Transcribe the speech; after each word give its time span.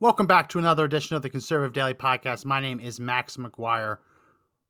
Welcome 0.00 0.28
back 0.28 0.48
to 0.50 0.60
another 0.60 0.84
edition 0.84 1.16
of 1.16 1.22
the 1.22 1.28
Conservative 1.28 1.72
Daily 1.72 1.92
Podcast. 1.92 2.44
My 2.44 2.60
name 2.60 2.78
is 2.78 3.00
Max 3.00 3.36
McGuire. 3.36 3.96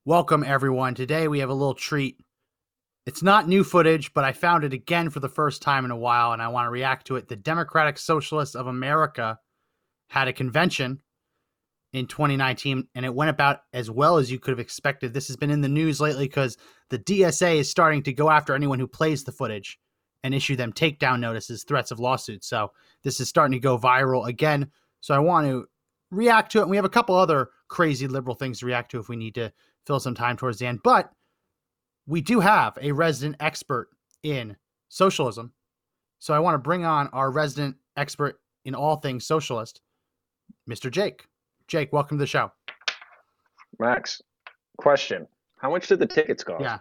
Welcome, 0.06 0.42
everyone. 0.42 0.95
Today 0.95 1.28
we 1.28 1.41
have 1.41 1.50
a 1.50 1.55
little 1.55 1.74
treat. 1.74 2.16
It's 3.05 3.23
not 3.23 3.46
new 3.46 3.62
footage, 3.62 4.14
but 4.14 4.24
I 4.24 4.33
found 4.33 4.64
it 4.64 4.72
again 4.72 5.10
for 5.10 5.20
the 5.20 5.28
first 5.28 5.60
time 5.60 5.84
in 5.84 5.91
a 5.91 5.96
while, 5.98 6.33
and 6.33 6.41
I 6.41 6.48
want 6.48 6.64
to 6.64 6.70
react 6.70 7.09
to 7.09 7.16
it. 7.16 7.28
The 7.28 7.36
Democratic 7.36 7.98
Socialists 7.98 8.55
of 8.55 8.69
America 8.69 9.38
had 10.09 10.28
a 10.28 10.33
convention 10.33 11.02
in 11.92 12.06
2019, 12.06 12.88
and 12.95 13.05
it 13.05 13.14
went 13.14 13.28
about 13.28 13.60
as 13.74 13.91
well 13.91 14.16
as 14.16 14.33
you 14.33 14.38
could 14.38 14.52
have 14.52 14.60
expected. 14.60 15.12
This 15.12 15.27
has 15.27 15.36
been 15.36 15.50
in 15.50 15.60
the 15.60 15.69
news 15.69 16.00
lately 16.00 16.24
because 16.24 16.56
the 16.88 17.00
DSA 17.00 17.56
is 17.56 17.70
starting 17.70 18.03
to 18.05 18.14
go 18.14 18.31
after 18.31 18.55
anyone 18.55 18.78
who 18.78 18.88
plays 18.88 19.25
the 19.25 19.33
footage 19.33 19.78
and 20.25 20.34
issue 20.34 20.56
them 20.56 20.72
takedown 20.72 21.20
notices, 21.20 21.64
threats 21.64 21.91
of 21.91 22.00
lawsuits. 22.00 22.48
So 22.48 22.72
this 23.05 23.20
is 23.20 23.28
starting 23.28 23.53
to 23.53 23.62
go 23.62 23.78
viral 23.78 24.27
again. 24.27 24.70
So 25.09 25.14
I 25.14 25.20
want 25.20 25.47
to 25.47 25.67
react 26.11 26.53
to 26.53 26.59
it. 26.59 26.62
And 26.62 26.70
we 26.70 26.77
have 26.77 26.84
a 26.84 26.91
couple 26.91 27.14
other 27.14 27.48
crazy 27.69 28.06
liberal 28.06 28.37
things 28.37 28.59
to 28.59 28.67
react 28.67 28.91
to 28.91 28.98
if 28.98 29.09
we 29.09 29.17
need 29.17 29.34
to 29.37 29.50
fill 29.87 30.00
some 30.00 30.15
time 30.15 30.37
towards 30.37 30.59
the 30.59 30.67
end. 30.67 30.81
But 30.84 31.11
we 32.06 32.20
do 32.20 32.41
have 32.41 32.77
a 32.78 32.92
resident 32.92 33.37
expert 33.41 33.89
in 34.23 34.55
socialism. 34.91 35.55
So 36.19 36.34
I 36.34 36.41
want 36.41 36.56
to 36.56 36.59
bring 36.59 36.84
on 36.84 37.09
our 37.15 37.31
resident 37.31 37.77
expert 37.97 38.39
in 38.67 38.75
all 38.75 38.97
things 38.97 39.25
socialist, 39.25 39.81
Mr. 40.69 40.91
Jake. 40.91 41.25
Jake, 41.69 41.91
welcome 41.91 42.19
to 42.19 42.22
the 42.22 42.27
show. 42.27 42.53
Max, 43.78 44.20
question: 44.77 45.27
How 45.56 45.70
much 45.70 45.89
did 45.89 46.00
the 46.00 46.06
tickets 46.06 46.45
cost? 46.45 46.61
Yeah. 46.61 46.81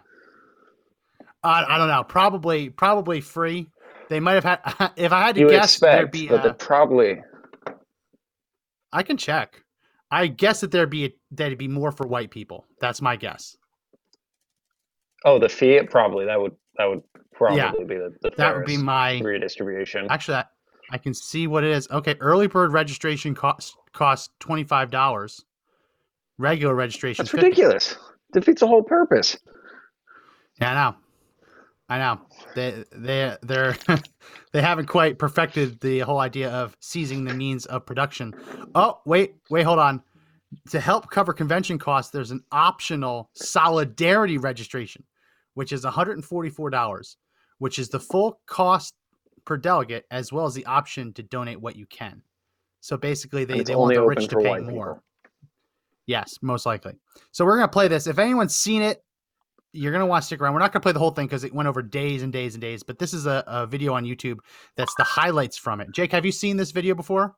I, 1.42 1.64
I 1.66 1.78
don't 1.78 1.88
know. 1.88 2.04
Probably 2.04 2.68
probably 2.68 3.22
free. 3.22 3.70
They 4.10 4.20
might 4.20 4.34
have 4.34 4.44
had. 4.44 4.90
If 4.98 5.12
I 5.12 5.22
had 5.22 5.34
to 5.36 5.40
you 5.40 5.48
guess, 5.48 5.78
there'd 5.78 6.10
expect, 6.10 6.12
be. 6.12 6.28
uh, 6.28 6.52
probably 6.52 7.22
I 8.92 9.02
can 9.02 9.16
check. 9.16 9.62
I 10.10 10.26
guess 10.26 10.60
that 10.62 10.70
there'd 10.70 10.90
be 10.90 11.04
a, 11.06 11.10
there'd 11.30 11.58
be 11.58 11.68
more 11.68 11.92
for 11.92 12.06
white 12.06 12.30
people. 12.30 12.66
That's 12.80 13.02
my 13.02 13.16
guess. 13.16 13.56
oh 15.24 15.38
the 15.38 15.48
fee 15.48 15.80
probably 15.82 16.24
that 16.26 16.40
would 16.40 16.54
that 16.76 16.86
would 16.86 17.02
probably 17.34 17.58
Yeah, 17.58 17.72
be 17.72 17.94
the, 17.96 18.14
the 18.22 18.30
That 18.36 18.56
would 18.56 18.64
be 18.66 18.76
my. 18.78 19.18
redistribution. 19.20 20.06
Actually, 20.10 20.36
I, 20.38 20.44
I 20.92 20.98
can 20.98 21.12
see 21.12 21.46
what 21.46 21.64
it 21.64 21.70
is. 21.70 21.88
Okay, 21.90 22.14
early 22.20 22.46
bird 22.46 22.72
registration 22.72 23.34
cost 23.34 23.76
costs 23.92 24.30
twenty 24.40 24.64
five 24.64 24.90
dollars. 24.90 25.44
Regular 26.38 26.74
registration. 26.74 27.24
That's 27.24 27.32
50. 27.32 27.46
ridiculous. 27.46 27.96
Defeats 28.32 28.60
the 28.60 28.66
whole 28.68 28.82
purpose. 28.82 29.36
Yeah, 30.60 30.70
I 30.70 30.74
know. 30.90 30.96
I 31.88 31.98
know. 31.98 32.20
They 32.54 32.84
they 32.92 33.36
they're 33.42 33.76
they 34.52 34.60
haven't 34.60 34.86
quite 34.86 35.18
perfected 35.18 35.80
the 35.80 36.00
whole 36.00 36.18
idea 36.18 36.50
of 36.50 36.76
seizing 36.80 37.24
the 37.24 37.34
means 37.34 37.66
of 37.66 37.86
production. 37.86 38.34
Oh, 38.74 39.00
wait, 39.06 39.36
wait, 39.48 39.62
hold 39.62 39.78
on. 39.78 40.02
To 40.70 40.80
help 40.80 41.10
cover 41.10 41.32
convention 41.32 41.78
costs, 41.78 42.10
there's 42.10 42.30
an 42.30 42.42
optional 42.52 43.30
solidarity 43.34 44.38
registration, 44.38 45.04
which 45.54 45.72
is 45.72 45.84
$144, 45.84 47.16
which 47.58 47.78
is 47.78 47.90
the 47.90 48.00
full 48.00 48.40
cost 48.46 48.94
per 49.44 49.58
delegate, 49.58 50.06
as 50.10 50.32
well 50.32 50.46
as 50.46 50.54
the 50.54 50.64
option 50.64 51.12
to 51.14 51.22
donate 51.22 51.60
what 51.60 51.76
you 51.76 51.84
can. 51.86 52.22
So 52.80 52.96
basically, 52.96 53.44
they, 53.44 53.62
they 53.62 53.74
want 53.74 53.94
the 53.94 54.02
rich 54.02 54.28
to 54.28 54.36
pay 54.36 54.58
more. 54.60 54.94
people. 54.94 55.02
Yes, 56.06 56.38
most 56.40 56.64
likely. 56.64 56.94
So 57.32 57.44
we're 57.44 57.56
gonna 57.56 57.68
play 57.68 57.88
this. 57.88 58.06
If 58.06 58.18
anyone's 58.18 58.56
seen 58.56 58.82
it, 58.82 59.02
you're 59.78 59.92
gonna 59.92 60.06
want 60.06 60.22
to 60.22 60.26
stick 60.26 60.40
around. 60.40 60.52
We're 60.54 60.60
not 60.60 60.72
gonna 60.72 60.82
play 60.82 60.92
the 60.92 60.98
whole 60.98 61.10
thing 61.10 61.26
because 61.26 61.44
it 61.44 61.54
went 61.54 61.68
over 61.68 61.82
days 61.82 62.22
and 62.22 62.32
days 62.32 62.54
and 62.54 62.60
days. 62.60 62.82
But 62.82 62.98
this 62.98 63.12
is 63.14 63.26
a, 63.26 63.44
a 63.46 63.66
video 63.66 63.94
on 63.94 64.04
YouTube 64.04 64.38
that's 64.76 64.94
the 64.96 65.04
highlights 65.04 65.56
from 65.56 65.80
it. 65.80 65.88
Jake, 65.92 66.12
have 66.12 66.26
you 66.26 66.32
seen 66.32 66.56
this 66.56 66.70
video 66.70 66.94
before? 66.94 67.34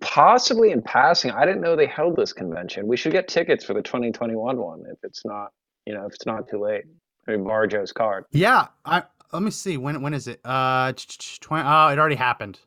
Possibly 0.00 0.70
in 0.70 0.80
passing. 0.82 1.30
I 1.30 1.44
didn't 1.44 1.60
know 1.60 1.76
they 1.76 1.86
held 1.86 2.16
this 2.16 2.32
convention. 2.32 2.86
We 2.86 2.96
should 2.96 3.12
get 3.12 3.28
tickets 3.28 3.64
for 3.64 3.74
the 3.74 3.82
2021 3.82 4.56
one 4.56 4.84
if 4.90 4.98
it's 5.02 5.24
not, 5.26 5.52
you 5.84 5.92
know, 5.92 6.06
if 6.06 6.14
it's 6.14 6.24
not 6.24 6.48
too 6.48 6.58
late. 6.62 6.84
I 7.28 7.32
mean, 7.32 7.44
borrow 7.44 7.66
Joe's 7.66 7.92
card. 7.92 8.24
Yeah. 8.30 8.68
I 8.84 9.02
let 9.32 9.42
me 9.42 9.50
see. 9.50 9.76
When 9.76 10.00
when 10.02 10.14
is 10.14 10.26
it? 10.26 10.40
Uh, 10.44 10.92
twenty. 11.40 11.64
Oh, 11.68 11.88
it 11.88 11.98
already 11.98 12.16
happened. 12.16 12.58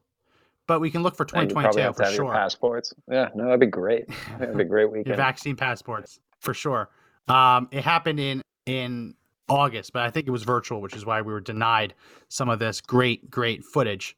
But 0.67 0.79
we 0.79 0.89
can 0.91 1.03
look 1.03 1.17
for 1.17 1.23
And 1.33 1.49
2022 1.49 1.93
for 1.93 2.05
sure. 2.11 2.31
passports. 2.31 2.93
Yeah, 3.11 3.29
no, 3.35 3.45
that'd 3.45 3.59
be 3.59 3.65
great. 3.65 4.07
That'd 4.39 4.55
be 4.55 4.63
a 4.63 4.65
great 4.65 4.83
Your 4.83 4.91
weekend. 4.91 5.17
vaccine 5.17 5.57
passports 5.57 6.21
for 6.39 6.53
sure. 6.53 6.89
Um, 7.27 7.67
it 7.71 7.83
happened 7.83 8.19
in 8.19 8.41
in 8.65 9.15
August, 9.49 9.93
but 9.93 10.03
I 10.03 10.09
think 10.09 10.27
it 10.27 10.31
was 10.31 10.43
virtual, 10.43 10.81
which 10.81 10.95
is 10.95 11.05
why 11.05 11.21
we 11.21 11.31
were 11.33 11.41
denied 11.41 11.93
some 12.29 12.49
of 12.49 12.59
this 12.59 12.81
great 12.81 13.29
great 13.29 13.63
footage. 13.63 14.15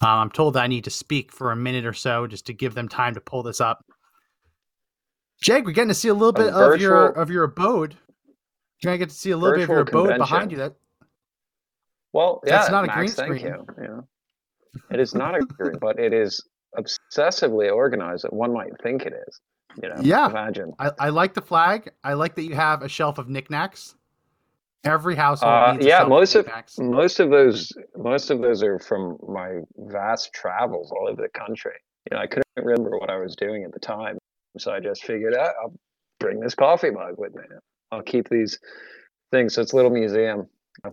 Um, 0.00 0.08
I'm 0.08 0.30
told 0.30 0.54
that 0.54 0.62
I 0.62 0.66
need 0.66 0.84
to 0.84 0.90
speak 0.90 1.30
for 1.32 1.52
a 1.52 1.56
minute 1.56 1.84
or 1.84 1.92
so 1.92 2.26
just 2.26 2.46
to 2.46 2.54
give 2.54 2.74
them 2.74 2.88
time 2.88 3.14
to 3.14 3.20
pull 3.20 3.42
this 3.42 3.60
up. 3.60 3.84
Jake, 5.42 5.64
we're 5.64 5.72
getting 5.72 5.88
to 5.88 5.94
see 5.94 6.08
a 6.08 6.14
little 6.14 6.30
A 6.30 6.32
bit 6.32 6.52
of 6.52 6.80
your 6.80 7.08
of 7.08 7.30
your 7.30 7.44
abode. 7.44 7.96
You're 8.82 8.90
gonna 8.90 8.98
get 8.98 9.10
to 9.10 9.14
see 9.14 9.30
a 9.30 9.36
little 9.36 9.56
bit 9.56 9.64
of 9.64 9.68
your 9.68 9.80
abode 9.80 10.16
behind 10.18 10.50
you. 10.52 10.58
That 10.58 10.74
Well, 12.12 12.40
yeah, 12.46 12.58
That's 12.58 12.70
not 12.70 12.84
a 12.84 12.86
Max, 12.86 12.96
green 12.96 13.10
thank 13.10 13.40
screen. 13.40 13.54
you. 13.54 13.66
Yeah. 13.82 14.00
It 14.90 15.00
is 15.00 15.14
not 15.14 15.34
a 15.34 15.40
green, 15.40 15.78
but 15.78 15.98
it 15.98 16.12
is 16.12 16.42
obsessively 16.78 17.72
organized 17.74 18.24
that 18.24 18.32
one 18.32 18.52
might 18.52 18.70
think 18.82 19.02
it 19.02 19.12
is. 19.28 19.40
You 19.82 19.88
know, 19.88 20.00
Yeah. 20.02 20.28
imagine. 20.28 20.72
I, 20.78 20.90
I 20.98 21.08
like 21.10 21.34
the 21.34 21.42
flag. 21.42 21.90
I 22.02 22.14
like 22.14 22.34
that 22.36 22.42
you 22.44 22.54
have 22.54 22.82
a 22.82 22.88
shelf 22.88 23.18
of 23.18 23.28
knickknacks. 23.28 23.94
Every 24.82 25.14
household 25.14 25.52
Uh, 25.52 25.78
yeah, 25.80 26.04
most 26.04 26.34
of 26.34 26.46
knickknacks. 26.46 26.78
most 26.78 27.20
of 27.20 27.28
those 27.30 27.70
most 27.96 28.30
of 28.30 28.40
those 28.40 28.62
are 28.62 28.78
from 28.78 29.18
my 29.28 29.60
vast 29.76 30.32
travels 30.32 30.90
all 30.90 31.06
over 31.08 31.20
the 31.20 31.28
country. 31.38 31.74
You 32.10 32.16
know, 32.16 32.22
I 32.22 32.26
couldn't 32.26 32.44
remember 32.56 32.96
what 32.98 33.10
I 33.10 33.18
was 33.18 33.36
doing 33.36 33.62
at 33.64 33.72
the 33.72 33.78
time, 33.78 34.16
so 34.58 34.72
I 34.72 34.80
just 34.80 35.04
figured 35.04 35.34
out 35.34 35.52
I'll 35.62 35.74
bring 36.18 36.40
this 36.40 36.54
coffee 36.54 36.90
mug 36.90 37.16
with 37.18 37.34
me. 37.34 37.42
I'll 37.92 38.02
keep 38.02 38.30
these 38.30 38.58
things. 39.30 39.54
So 39.54 39.60
it's 39.62 39.72
a 39.72 39.76
little 39.76 39.90
museum. 39.90 40.48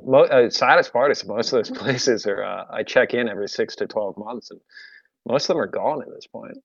Mo- 0.06 0.24
uh, 0.26 0.50
saddest 0.50 0.92
part 0.92 1.12
is 1.12 1.26
most 1.26 1.54
of 1.54 1.60
those 1.66 1.72
places 1.80 2.26
are 2.26 2.44
uh, 2.44 2.66
I 2.70 2.84
check 2.84 3.14
in 3.14 3.30
every 3.30 3.48
six 3.48 3.76
to 3.78 3.88
twelve 3.88 4.18
months, 4.18 4.52
and 4.52 4.60
most 5.26 5.44
of 5.46 5.48
them 5.56 5.60
are 5.60 5.68
gone 5.68 6.02
at 6.02 6.10
this 6.14 6.28
point. 6.28 6.58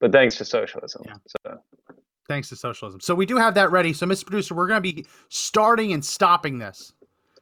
But 0.00 0.12
thanks 0.12 0.36
to 0.36 0.44
socialism, 0.44 1.02
Yeah. 1.06 1.14
so 1.44 1.60
Thanks 2.28 2.48
to 2.48 2.56
socialism. 2.56 3.00
So 3.00 3.14
we 3.14 3.24
do 3.24 3.36
have 3.36 3.54
that 3.54 3.70
ready. 3.70 3.92
So, 3.92 4.04
Mr. 4.04 4.26
Producer, 4.26 4.54
we're 4.54 4.66
going 4.66 4.82
to 4.82 4.94
be 4.94 5.06
starting 5.28 5.92
and 5.92 6.04
stopping 6.04 6.58
this. 6.58 6.92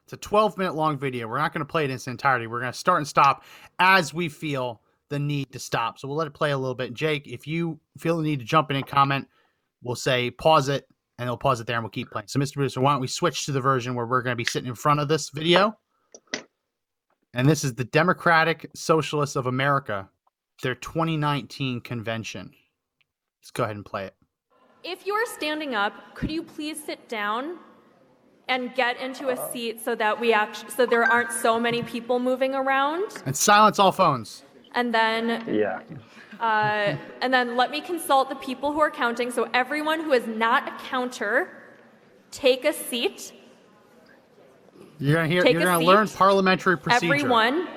It's 0.03 0.13
a 0.13 0.17
12 0.17 0.59
minute 0.59 0.75
long 0.75 0.99
video. 0.99 1.27
We're 1.27 1.39
not 1.39 1.53
going 1.53 1.65
to 1.65 1.71
play 1.71 1.83
it 1.85 1.89
in 1.89 1.95
its 1.95 2.05
entirety. 2.05 2.45
We're 2.45 2.59
going 2.59 2.71
to 2.71 2.77
start 2.77 2.99
and 2.99 3.07
stop 3.07 3.43
as 3.79 4.13
we 4.13 4.29
feel 4.29 4.81
the 5.09 5.17
need 5.17 5.51
to 5.53 5.59
stop. 5.59 5.97
So 5.97 6.07
we'll 6.07 6.17
let 6.17 6.27
it 6.27 6.33
play 6.35 6.51
a 6.51 6.57
little 6.57 6.75
bit. 6.75 6.93
Jake, 6.93 7.27
if 7.27 7.47
you 7.47 7.79
feel 7.97 8.17
the 8.17 8.23
need 8.23 8.39
to 8.39 8.45
jump 8.45 8.69
in 8.69 8.77
and 8.77 8.85
comment, 8.85 9.27
we'll 9.81 9.95
say 9.95 10.29
pause 10.29 10.69
it 10.69 10.87
and 11.17 11.27
they'll 11.27 11.37
pause 11.37 11.59
it 11.59 11.65
there 11.65 11.77
and 11.77 11.83
we'll 11.83 11.89
keep 11.89 12.11
playing. 12.11 12.27
So, 12.27 12.39
Mr. 12.39 12.53
Producer, 12.53 12.79
why 12.81 12.91
don't 12.91 13.01
we 13.01 13.07
switch 13.07 13.45
to 13.45 13.51
the 13.51 13.61
version 13.61 13.95
where 13.95 14.05
we're 14.05 14.21
going 14.21 14.33
to 14.33 14.37
be 14.37 14.45
sitting 14.45 14.69
in 14.69 14.75
front 14.75 14.99
of 14.99 15.07
this 15.07 15.31
video? 15.31 15.75
And 17.33 17.49
this 17.49 17.63
is 17.63 17.73
the 17.73 17.85
Democratic 17.85 18.69
Socialists 18.75 19.35
of 19.35 19.47
America, 19.47 20.07
their 20.61 20.75
2019 20.75 21.81
convention. 21.81 22.53
Let's 23.41 23.51
go 23.51 23.63
ahead 23.63 23.75
and 23.75 23.85
play 23.85 24.05
it. 24.05 24.15
If 24.83 25.05
you're 25.05 25.25
standing 25.25 25.75
up, 25.75 26.15
could 26.15 26.31
you 26.31 26.43
please 26.43 26.83
sit 26.83 27.09
down 27.09 27.57
and 28.47 28.73
get 28.75 28.99
into 28.99 29.29
a 29.29 29.51
seat 29.51 29.83
so 29.83 29.95
that 29.95 30.19
we 30.19 30.31
actually 30.31 30.69
so 30.69 30.85
there 30.85 31.03
aren't 31.03 31.31
so 31.31 31.59
many 31.59 31.81
people 31.83 32.19
moving 32.19 32.53
around? 32.53 33.23
And 33.25 33.35
silence 33.35 33.79
all 33.79 33.91
phones. 33.91 34.43
And 34.73 34.93
then 34.93 35.43
yeah. 35.47 35.81
uh, 36.39 36.97
and 37.21 37.33
then 37.33 37.55
let 37.55 37.71
me 37.71 37.81
consult 37.81 38.29
the 38.29 38.35
people 38.35 38.73
who 38.73 38.79
are 38.79 38.91
counting. 38.91 39.31
So 39.31 39.49
everyone 39.53 40.01
who 40.01 40.13
is 40.13 40.27
not 40.27 40.67
a 40.67 40.83
counter, 40.83 41.49
take 42.31 42.65
a 42.65 42.73
seat. 42.73 43.33
You're 44.99 45.15
gonna 45.15 45.27
hear. 45.27 45.41
Take 45.41 45.53
you're 45.53 45.61
a 45.61 45.65
gonna 45.65 45.79
seat. 45.79 45.87
learn 45.87 46.07
parliamentary 46.09 46.77
procedure. 46.77 47.13
Everyone, 47.13 47.67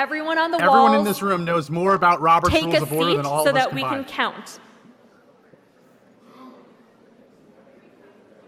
everyone 0.00 0.38
on 0.38 0.50
the 0.50 0.56
Everyone 0.56 0.92
walls, 0.92 0.98
in 0.98 1.04
this 1.04 1.20
room 1.20 1.44
knows 1.44 1.68
more 1.70 1.94
about 1.94 2.20
Robert's 2.22 2.54
take 2.54 2.64
Rules 2.64 2.74
a 2.76 2.82
of 2.82 2.92
Order 2.92 3.10
seat 3.10 3.16
than 3.18 3.26
all 3.26 3.44
so 3.44 3.50
of 3.50 3.56
us 3.56 3.64
that 3.64 3.74
we 3.74 3.82
can 3.82 4.04
count. 4.04 4.58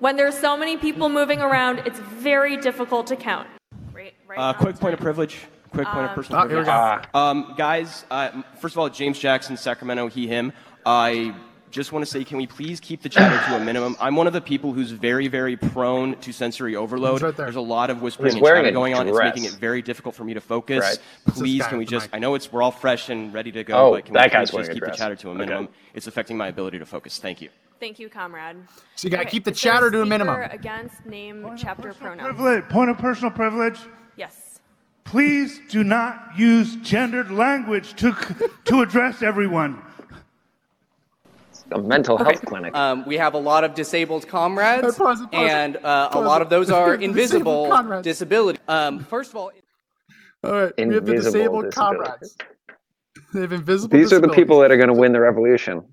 When 0.00 0.16
there's 0.16 0.36
so 0.36 0.56
many 0.56 0.76
people 0.78 1.08
moving 1.10 1.40
around, 1.40 1.80
it's 1.84 1.98
very 1.98 2.56
difficult 2.56 3.06
to 3.08 3.16
count. 3.16 3.46
Right, 3.92 4.14
right 4.26 4.38
Uh, 4.38 4.42
on 4.42 4.54
quick 4.54 4.76
point 4.80 4.94
of 4.94 5.00
privilege. 5.00 5.40
Quick 5.70 5.86
point 5.88 6.06
of 6.06 6.14
personal 6.14 6.40
Oh, 6.42 6.48
here 6.48 6.58
we 6.58 6.64
privilege. 6.64 7.02
go. 7.02 7.08
Ah, 7.14 7.30
Um, 7.30 7.54
guys, 7.56 8.04
uh, 8.10 8.42
first 8.58 8.74
of 8.74 8.78
all, 8.78 8.88
James 8.88 9.18
Jackson, 9.18 9.56
Sacramento, 9.56 10.08
he, 10.08 10.26
him. 10.26 10.52
I 10.84 11.34
just 11.72 11.90
want 11.90 12.04
to 12.04 12.10
say, 12.10 12.22
can 12.22 12.36
we 12.36 12.46
please 12.46 12.78
keep 12.78 13.02
the 13.02 13.08
chatter 13.08 13.36
to 13.48 13.56
a 13.56 13.60
minimum? 13.64 13.96
I'm 14.00 14.14
one 14.14 14.26
of 14.26 14.32
the 14.32 14.40
people 14.40 14.72
who's 14.72 14.90
very, 14.92 15.26
very 15.26 15.56
prone 15.56 16.16
to 16.20 16.32
sensory 16.32 16.76
overload. 16.76 17.22
Right 17.22 17.36
there. 17.36 17.46
There's 17.46 17.56
a 17.56 17.60
lot 17.60 17.90
of 17.90 18.02
whispering 18.02 18.34
and 18.34 18.42
wearing 18.42 18.62
chatter 18.64 18.74
going 18.74 18.94
on. 18.94 19.08
It's 19.08 19.18
making 19.18 19.44
it 19.44 19.52
very 19.52 19.82
difficult 19.82 20.14
for 20.14 20.22
me 20.24 20.34
to 20.34 20.40
focus. 20.40 20.80
Right. 20.80 20.98
Please, 21.34 21.66
can 21.66 21.78
we 21.78 21.84
just? 21.84 22.08
I 22.12 22.18
know 22.18 22.34
it's 22.36 22.52
we're 22.52 22.62
all 22.62 22.70
fresh 22.70 23.08
and 23.08 23.32
ready 23.34 23.50
to 23.52 23.64
go, 23.64 23.88
Oh, 23.88 23.90
but 23.94 24.04
can 24.04 24.12
we 24.14 24.18
that 24.18 24.30
please 24.30 24.32
guy's 24.32 24.42
just 24.48 24.54
wearing 24.54 24.70
a 24.70 24.74
keep 24.74 24.84
the 24.84 24.90
chatter 24.90 25.16
to 25.16 25.28
a 25.28 25.30
Okay. 25.32 25.38
minimum? 25.38 25.68
It's 25.94 26.06
affecting 26.06 26.36
my 26.36 26.48
ability 26.48 26.78
to 26.78 26.86
focus. 26.86 27.18
Thank 27.18 27.40
you. 27.40 27.48
Thank 27.80 27.98
you, 27.98 28.08
comrade. 28.08 28.56
So 28.94 29.06
you 29.06 29.10
got 29.10 29.16
to 29.16 29.22
Okay, 29.22 29.30
keep 29.30 29.44
the 29.44 29.50
is 29.50 29.60
chatter 29.60 29.90
to 29.90 30.02
a 30.02 30.06
minimum. 30.06 30.40
Against 30.50 31.04
name, 31.04 31.50
chapter, 31.56 31.92
pronouns. 31.94 32.22
Privilege, 32.28 32.68
point 32.68 32.90
of 32.90 32.98
personal 32.98 33.32
privilege. 33.32 33.80
Yes. 34.16 34.60
Please 35.04 35.60
do 35.68 35.82
not 35.82 36.30
use 36.38 36.76
gendered 36.76 37.30
language 37.32 37.94
to 37.94 38.12
to 38.66 38.82
address 38.82 39.22
everyone. 39.22 39.82
A 41.72 41.80
mental 41.80 42.16
health 42.16 42.44
clinic. 42.44 42.74
Um, 42.74 43.04
we 43.06 43.16
have 43.16 43.34
a 43.34 43.38
lot 43.38 43.64
of 43.64 43.74
disabled 43.74 44.28
comrades, 44.28 44.82
Hey, 44.82 44.98
pause 44.98 45.20
pause 45.20 45.26
and 45.32 45.76
uh, 45.78 46.10
a 46.12 46.20
lot 46.20 46.42
of 46.42 46.48
those 46.48 46.70
are 46.70 46.94
invisible 47.08 48.02
disability. 48.02 48.60
Um, 48.68 49.00
first 49.04 49.30
of 49.30 49.36
all, 49.36 49.50
All 50.44 50.52
right, 50.52 50.72
we 50.76 50.94
have 50.94 51.06
the 51.06 51.12
Invisible 51.12 51.62
disabled 51.62 51.72
comrades. 51.72 52.36
They 53.32 53.42
have 53.42 53.52
invisible. 53.52 53.96
These 53.96 54.12
are 54.12 54.18
the 54.18 54.28
people 54.28 54.60
that 54.60 54.72
are 54.72 54.76
going 54.76 54.88
to 54.88 54.94
win 54.94 55.12
the 55.12 55.20
revolution. 55.20 55.84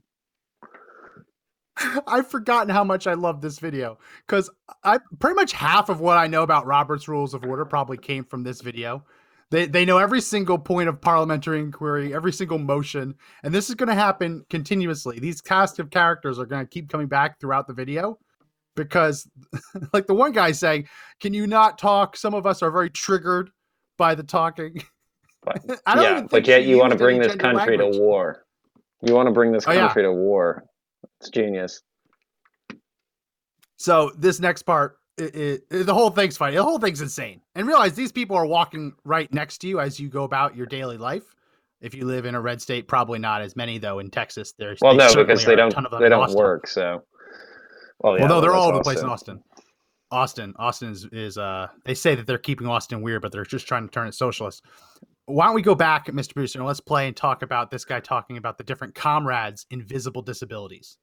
I've 2.07 2.27
forgotten 2.27 2.69
how 2.69 2.83
much 2.83 3.07
I 3.07 3.13
love 3.13 3.41
this 3.41 3.59
video 3.59 3.99
because 4.25 4.49
I 4.83 4.99
pretty 5.19 5.35
much 5.35 5.53
half 5.53 5.89
of 5.89 5.99
what 6.01 6.17
I 6.17 6.27
know 6.27 6.43
about 6.43 6.65
Robert's 6.65 7.07
Rules 7.07 7.33
of 7.33 7.43
Order 7.43 7.65
probably 7.65 7.97
came 7.97 8.23
from 8.23 8.43
this 8.43 8.61
video. 8.61 9.05
They 9.51 9.65
they 9.65 9.83
know 9.83 9.97
every 9.97 10.21
single 10.21 10.59
point 10.59 10.89
of 10.89 11.01
parliamentary 11.01 11.59
inquiry, 11.59 12.13
every 12.13 12.31
single 12.31 12.59
motion, 12.59 13.15
and 13.43 13.53
this 13.53 13.67
is 13.69 13.75
going 13.75 13.89
to 13.89 13.95
happen 13.95 14.45
continuously. 14.49 15.19
These 15.19 15.41
cast 15.41 15.79
of 15.79 15.89
characters 15.89 16.37
are 16.37 16.45
going 16.45 16.63
to 16.63 16.69
keep 16.69 16.89
coming 16.89 17.07
back 17.07 17.39
throughout 17.39 17.65
the 17.65 17.73
video 17.73 18.19
because, 18.75 19.27
like 19.93 20.05
the 20.05 20.13
one 20.13 20.33
guy 20.33 20.51
saying, 20.51 20.87
"Can 21.19 21.33
you 21.33 21.47
not 21.47 21.79
talk?" 21.79 22.15
Some 22.15 22.35
of 22.35 22.45
us 22.45 22.61
are 22.61 22.69
very 22.69 22.91
triggered 22.91 23.49
by 23.97 24.13
the 24.13 24.23
talking. 24.23 24.83
But, 25.41 25.63
I 25.87 25.95
don't 25.95 26.03
yeah, 26.03 26.21
but 26.29 26.45
yet 26.45 26.65
you 26.65 26.77
want 26.77 26.91
to 26.91 26.97
bring 26.99 27.19
this 27.19 27.35
country 27.35 27.75
language. 27.77 27.95
to 27.95 27.99
war. 28.01 28.45
You 29.01 29.15
want 29.15 29.27
to 29.27 29.33
bring 29.33 29.51
this 29.51 29.63
Oh, 29.67 29.71
yeah. 29.71 29.87
country 29.87 30.03
to 30.03 30.11
war. 30.11 30.63
It's 31.21 31.29
genius. 31.31 31.81
So 33.77 34.11
this 34.17 34.39
next 34.39 34.63
part, 34.63 34.98
it, 35.19 35.63
it, 35.69 35.85
the 35.85 35.93
whole 35.93 36.09
thing's 36.09 36.37
funny. 36.37 36.55
The 36.55 36.63
whole 36.63 36.79
thing's 36.79 37.01
insane. 37.01 37.41
And 37.55 37.67
realize 37.67 37.93
these 37.93 38.11
people 38.11 38.35
are 38.35 38.45
walking 38.45 38.93
right 39.03 39.31
next 39.33 39.59
to 39.59 39.67
you 39.67 39.79
as 39.79 39.99
you 39.99 40.09
go 40.09 40.23
about 40.23 40.55
your 40.55 40.65
daily 40.65 40.97
life. 40.97 41.35
If 41.81 41.93
you 41.93 42.05
live 42.05 42.25
in 42.25 42.35
a 42.35 42.41
red 42.41 42.61
state, 42.61 42.87
probably 42.87 43.19
not 43.19 43.41
as 43.41 43.55
many 43.55 43.77
though. 43.77 43.99
In 43.99 44.09
Texas, 44.09 44.53
there's 44.57 44.79
Well, 44.81 44.95
no, 44.95 45.13
because 45.15 45.45
they 45.45 45.53
a 45.53 45.55
don't 45.55 45.73
of 45.73 45.91
them 45.91 46.01
they 46.01 46.09
don't 46.09 46.23
Austin. 46.23 46.37
work. 46.37 46.67
So, 46.67 47.03
well, 47.99 48.15
yeah, 48.15 48.21
well, 48.21 48.35
no, 48.35 48.41
they're 48.41 48.53
all 48.53 48.67
over 48.67 48.77
the 48.77 48.83
place 48.83 48.99
in 48.99 49.07
Austin. 49.07 49.41
Austin, 50.11 50.53
Austin 50.57 50.91
is, 50.91 51.07
is 51.11 51.37
uh 51.37 51.67
they 51.85 51.93
say 51.93 52.15
that 52.15 52.27
they're 52.27 52.37
keeping 52.37 52.67
Austin 52.67 53.01
weird, 53.01 53.21
but 53.21 53.31
they're 53.31 53.45
just 53.45 53.67
trying 53.67 53.87
to 53.87 53.91
turn 53.91 54.07
it 54.07 54.13
socialist. 54.13 54.65
Why 55.25 55.45
don't 55.45 55.55
we 55.55 55.61
go 55.61 55.75
back, 55.75 56.07
Mr. 56.07 56.33
Brewster, 56.33 56.59
and 56.59 56.67
let's 56.67 56.79
play 56.79 57.07
and 57.07 57.15
talk 57.15 57.43
about 57.43 57.69
this 57.69 57.85
guy 57.85 57.99
talking 57.99 58.37
about 58.37 58.57
the 58.57 58.63
different 58.63 58.95
comrades' 58.95 59.65
invisible 59.69 60.23
disabilities. 60.23 60.97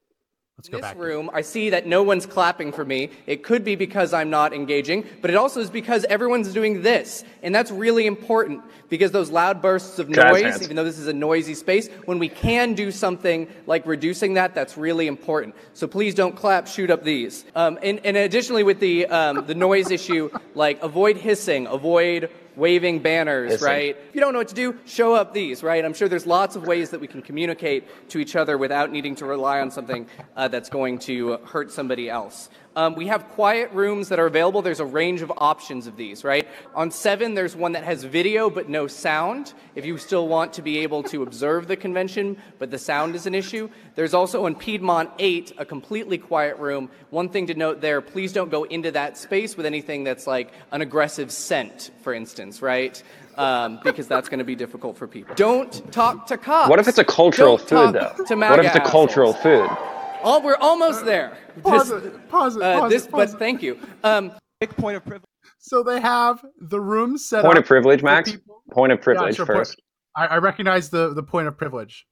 Let's 0.58 0.70
go 0.70 0.78
in 0.78 0.82
this 0.82 0.92
back. 0.92 0.98
room, 0.98 1.28
I 1.34 1.42
see 1.42 1.68
that 1.68 1.86
no 1.86 2.02
one's 2.02 2.24
clapping 2.24 2.72
for 2.72 2.82
me. 2.82 3.10
It 3.26 3.42
could 3.42 3.62
be 3.62 3.76
because 3.76 4.14
I'm 4.14 4.30
not 4.30 4.54
engaging, 4.54 5.04
but 5.20 5.30
it 5.30 5.36
also 5.36 5.60
is 5.60 5.68
because 5.68 6.04
everyone's 6.04 6.50
doing 6.54 6.80
this. 6.80 7.24
And 7.42 7.54
that's 7.54 7.70
really 7.70 8.06
important 8.06 8.62
because 8.88 9.10
those 9.10 9.28
loud 9.28 9.60
bursts 9.60 9.98
of 9.98 10.10
Jazz 10.10 10.32
noise, 10.32 10.42
hands. 10.44 10.62
even 10.62 10.76
though 10.76 10.84
this 10.84 10.98
is 10.98 11.08
a 11.08 11.12
noisy 11.12 11.52
space, 11.52 11.88
when 12.06 12.18
we 12.18 12.30
can 12.30 12.72
do 12.72 12.90
something 12.90 13.48
like 13.66 13.84
reducing 13.84 14.32
that, 14.34 14.54
that's 14.54 14.78
really 14.78 15.08
important. 15.08 15.54
So 15.74 15.86
please 15.86 16.14
don't 16.14 16.34
clap, 16.34 16.66
shoot 16.66 16.90
up 16.90 17.04
these. 17.04 17.44
Um, 17.54 17.78
and, 17.82 18.00
and 18.02 18.16
additionally, 18.16 18.62
with 18.62 18.80
the, 18.80 19.04
um, 19.08 19.44
the 19.46 19.54
noise 19.54 19.90
issue, 19.90 20.30
like 20.54 20.82
avoid 20.82 21.18
hissing, 21.18 21.66
avoid 21.66 22.30
waving 22.56 23.00
banners, 23.00 23.60
right? 23.62 23.96
If 24.08 24.14
you 24.14 24.20
don't 24.20 24.32
know 24.32 24.40
what 24.40 24.48
to 24.48 24.54
do, 24.54 24.76
show 24.86 25.14
up 25.14 25.32
these, 25.32 25.62
right? 25.62 25.84
I'm 25.84 25.94
sure 25.94 26.08
there's 26.08 26.26
lots 26.26 26.56
of 26.56 26.66
ways 26.66 26.90
that 26.90 27.00
we 27.00 27.06
can 27.06 27.22
communicate 27.22 27.84
to 28.10 28.18
each 28.18 28.34
other 28.34 28.58
without 28.58 28.90
needing 28.90 29.14
to 29.16 29.26
rely 29.26 29.60
on 29.60 29.70
something 29.70 30.06
uh, 30.36 30.48
that's 30.48 30.70
going 30.70 30.98
to 31.00 31.36
hurt 31.38 31.70
somebody 31.70 32.08
else. 32.08 32.48
Um, 32.76 32.94
we 32.94 33.06
have 33.06 33.26
quiet 33.30 33.72
rooms 33.72 34.10
that 34.10 34.18
are 34.18 34.26
available. 34.26 34.60
There's 34.60 34.80
a 34.80 34.84
range 34.84 35.22
of 35.22 35.32
options 35.38 35.86
of 35.86 35.96
these, 35.96 36.24
right? 36.24 36.46
On 36.74 36.90
seven, 36.90 37.32
there's 37.32 37.56
one 37.56 37.72
that 37.72 37.84
has 37.84 38.04
video 38.04 38.50
but 38.50 38.68
no 38.68 38.86
sound. 38.86 39.54
If 39.74 39.86
you 39.86 39.96
still 39.96 40.28
want 40.28 40.52
to 40.52 40.62
be 40.62 40.80
able 40.80 41.02
to 41.04 41.22
observe 41.22 41.68
the 41.68 41.76
convention, 41.76 42.36
but 42.58 42.70
the 42.70 42.78
sound 42.78 43.14
is 43.14 43.24
an 43.24 43.34
issue. 43.34 43.70
There's 43.94 44.12
also 44.12 44.44
on 44.44 44.54
Piedmont 44.54 45.10
8, 45.18 45.54
a 45.56 45.64
completely 45.64 46.18
quiet 46.18 46.58
room. 46.58 46.90
One 47.08 47.30
thing 47.30 47.46
to 47.46 47.54
note 47.54 47.80
there 47.80 48.02
please 48.02 48.34
don't 48.34 48.50
go 48.50 48.64
into 48.64 48.90
that 48.90 49.16
space 49.16 49.56
with 49.56 49.64
anything 49.64 50.04
that's 50.04 50.26
like 50.26 50.52
an 50.70 50.82
aggressive 50.82 51.32
scent, 51.32 51.92
for 52.02 52.12
instance, 52.12 52.60
right? 52.60 53.02
Um, 53.38 53.80
because 53.84 54.06
that's 54.06 54.28
going 54.28 54.38
to 54.38 54.44
be 54.44 54.54
difficult 54.54 54.98
for 54.98 55.06
people. 55.06 55.34
Don't 55.34 55.92
talk 55.92 56.26
to 56.26 56.36
cops. 56.36 56.68
What 56.68 56.78
if 56.78 56.88
it's 56.88 56.98
a 56.98 57.04
cultural 57.04 57.56
Don't 57.56 57.92
food, 57.92 57.94
though? 57.94 58.24
To 58.24 58.36
What 58.36 58.60
if 58.60 58.66
it's 58.66 58.76
a 58.76 58.80
cultural 58.90 59.34
assholes. 59.34 59.68
food? 59.68 59.78
Oh, 60.22 60.40
we're 60.42 60.56
almost 60.56 61.04
there. 61.04 61.36
Pause 61.62 61.88
This- 61.90 62.04
it. 62.04 62.28
Pause 62.28 62.56
it. 62.56 62.62
uh, 62.62 62.88
this, 62.88 63.04
it. 63.06 63.10
Pause 63.10 63.30
but 63.32 63.36
it. 63.36 63.38
thank 63.38 63.62
you. 63.62 63.78
Um, 64.04 64.32
Quick 64.60 64.76
point 64.76 64.96
of 64.96 65.02
privilege. 65.04 65.24
So 65.58 65.82
they 65.82 66.00
have 66.00 66.42
the 66.60 66.80
room 66.80 67.18
set 67.18 67.42
Point 67.42 67.44
up 67.44 67.50
Point 67.52 67.58
of 67.58 67.64
privilege, 67.66 68.02
Max. 68.02 68.30
people- 68.32 68.62
Point 68.72 68.92
of 68.92 69.00
privilege 69.00 69.36
sure, 69.36 69.46
point- 69.46 69.58
first. 69.58 69.80
I, 70.16 70.26
I 70.26 70.38
recognize 70.38 70.88
the 70.90 71.12
the 71.14 71.22
point 71.22 71.46
of 71.46 71.56
privilege. 71.58 72.06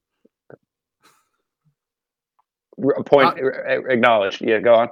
Point 3.05 3.39
Uh, 3.39 3.87
acknowledged. 3.89 4.41
Yeah, 4.41 4.59
go 4.59 4.75
on. 4.75 4.89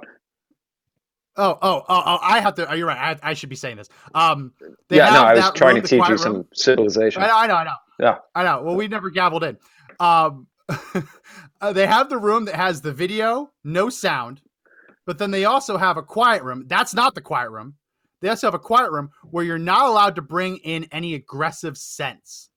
Oh, 1.36 1.58
oh, 1.60 1.82
oh, 1.88 2.02
oh 2.06 2.18
I 2.22 2.40
have 2.40 2.54
to. 2.56 2.70
Oh, 2.70 2.74
you're 2.74 2.86
right. 2.86 3.18
I, 3.22 3.30
I 3.30 3.34
should 3.34 3.48
be 3.50 3.56
saying 3.56 3.76
this. 3.76 3.88
Um, 4.14 4.52
they 4.88 4.96
Yeah, 4.96 5.10
no, 5.10 5.22
I 5.22 5.34
was 5.34 5.50
trying 5.54 5.74
room, 5.74 5.82
to 5.82 5.88
teach 5.88 6.02
you 6.02 6.08
room. 6.08 6.18
some 6.18 6.46
civilization. 6.54 7.22
I 7.22 7.26
know, 7.26 7.36
I 7.36 7.46
know, 7.46 7.54
I 7.56 7.64
know. 7.64 7.74
Yeah. 8.00 8.18
I 8.34 8.44
know. 8.44 8.62
Well, 8.62 8.76
we 8.76 8.88
never 8.88 9.10
gabbled 9.10 9.44
in. 9.44 9.58
Um, 10.00 10.46
uh, 11.64 11.72
they 11.72 11.86
have 11.86 12.10
the 12.10 12.18
room 12.18 12.44
that 12.44 12.56
has 12.56 12.82
the 12.82 12.92
video, 12.92 13.50
no 13.64 13.88
sound, 13.88 14.42
but 15.06 15.18
then 15.18 15.30
they 15.30 15.44
also 15.46 15.78
have 15.78 15.96
a 15.96 16.02
quiet 16.02 16.42
room. 16.42 16.64
That's 16.66 16.94
not 16.94 17.14
the 17.14 17.22
quiet 17.22 17.50
room. 17.50 17.74
They 18.20 18.28
also 18.28 18.46
have 18.46 18.54
a 18.54 18.58
quiet 18.58 18.90
room 18.90 19.10
where 19.30 19.44
you're 19.44 19.58
not 19.58 19.88
allowed 19.88 20.16
to 20.16 20.22
bring 20.22 20.58
in 20.58 20.86
any 20.92 21.14
aggressive 21.14 21.78
scents. 21.78 22.50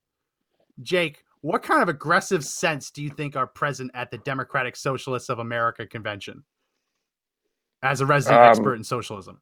Jake, 0.82 1.24
what 1.40 1.62
kind 1.62 1.82
of 1.82 1.88
aggressive 1.88 2.44
scents 2.44 2.90
do 2.90 3.02
you 3.02 3.10
think 3.10 3.34
are 3.34 3.46
present 3.46 3.90
at 3.94 4.10
the 4.10 4.18
Democratic 4.18 4.76
Socialists 4.76 5.28
of 5.30 5.38
America 5.38 5.86
convention? 5.86 6.44
As 7.82 8.00
a 8.00 8.06
resident 8.06 8.42
Um, 8.42 8.48
expert 8.50 8.74
in 8.74 8.84
socialism. 8.84 9.40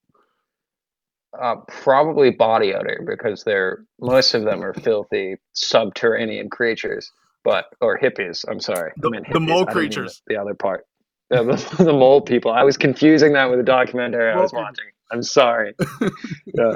Uh, 1.38 1.56
probably 1.68 2.30
body 2.30 2.73
odor 2.73 3.02
because 3.06 3.44
they're 3.44 3.85
most 4.00 4.35
of 4.35 4.44
them 4.44 4.62
are 4.62 4.73
filthy 4.75 5.37
subterranean 5.52 6.49
creatures, 6.49 7.12
but 7.46 7.66
or 7.80 7.96
hippies. 7.96 8.44
I'm 8.48 8.58
sorry, 8.58 8.92
The- 8.96 9.08
the 9.08 9.08
mole 9.10 9.20
I 9.20 9.32
didn't 9.32 9.46
mean 9.46 9.66
creatures. 9.66 10.22
The, 10.26 10.34
the 10.34 10.40
other 10.40 10.54
part, 10.54 10.84
the, 11.30 11.44
the, 11.44 11.84
the 11.84 11.92
mole 11.92 12.20
people. 12.20 12.50
I 12.50 12.64
was 12.64 12.76
confusing 12.76 13.32
that 13.34 13.48
with 13.48 13.60
the 13.60 13.64
documentary 13.64 14.32
I 14.32 14.36
was 14.36 14.52
watching. 14.52 14.86
I'm 15.12 15.22
sorry. 15.22 15.74
yeah. 16.46 16.74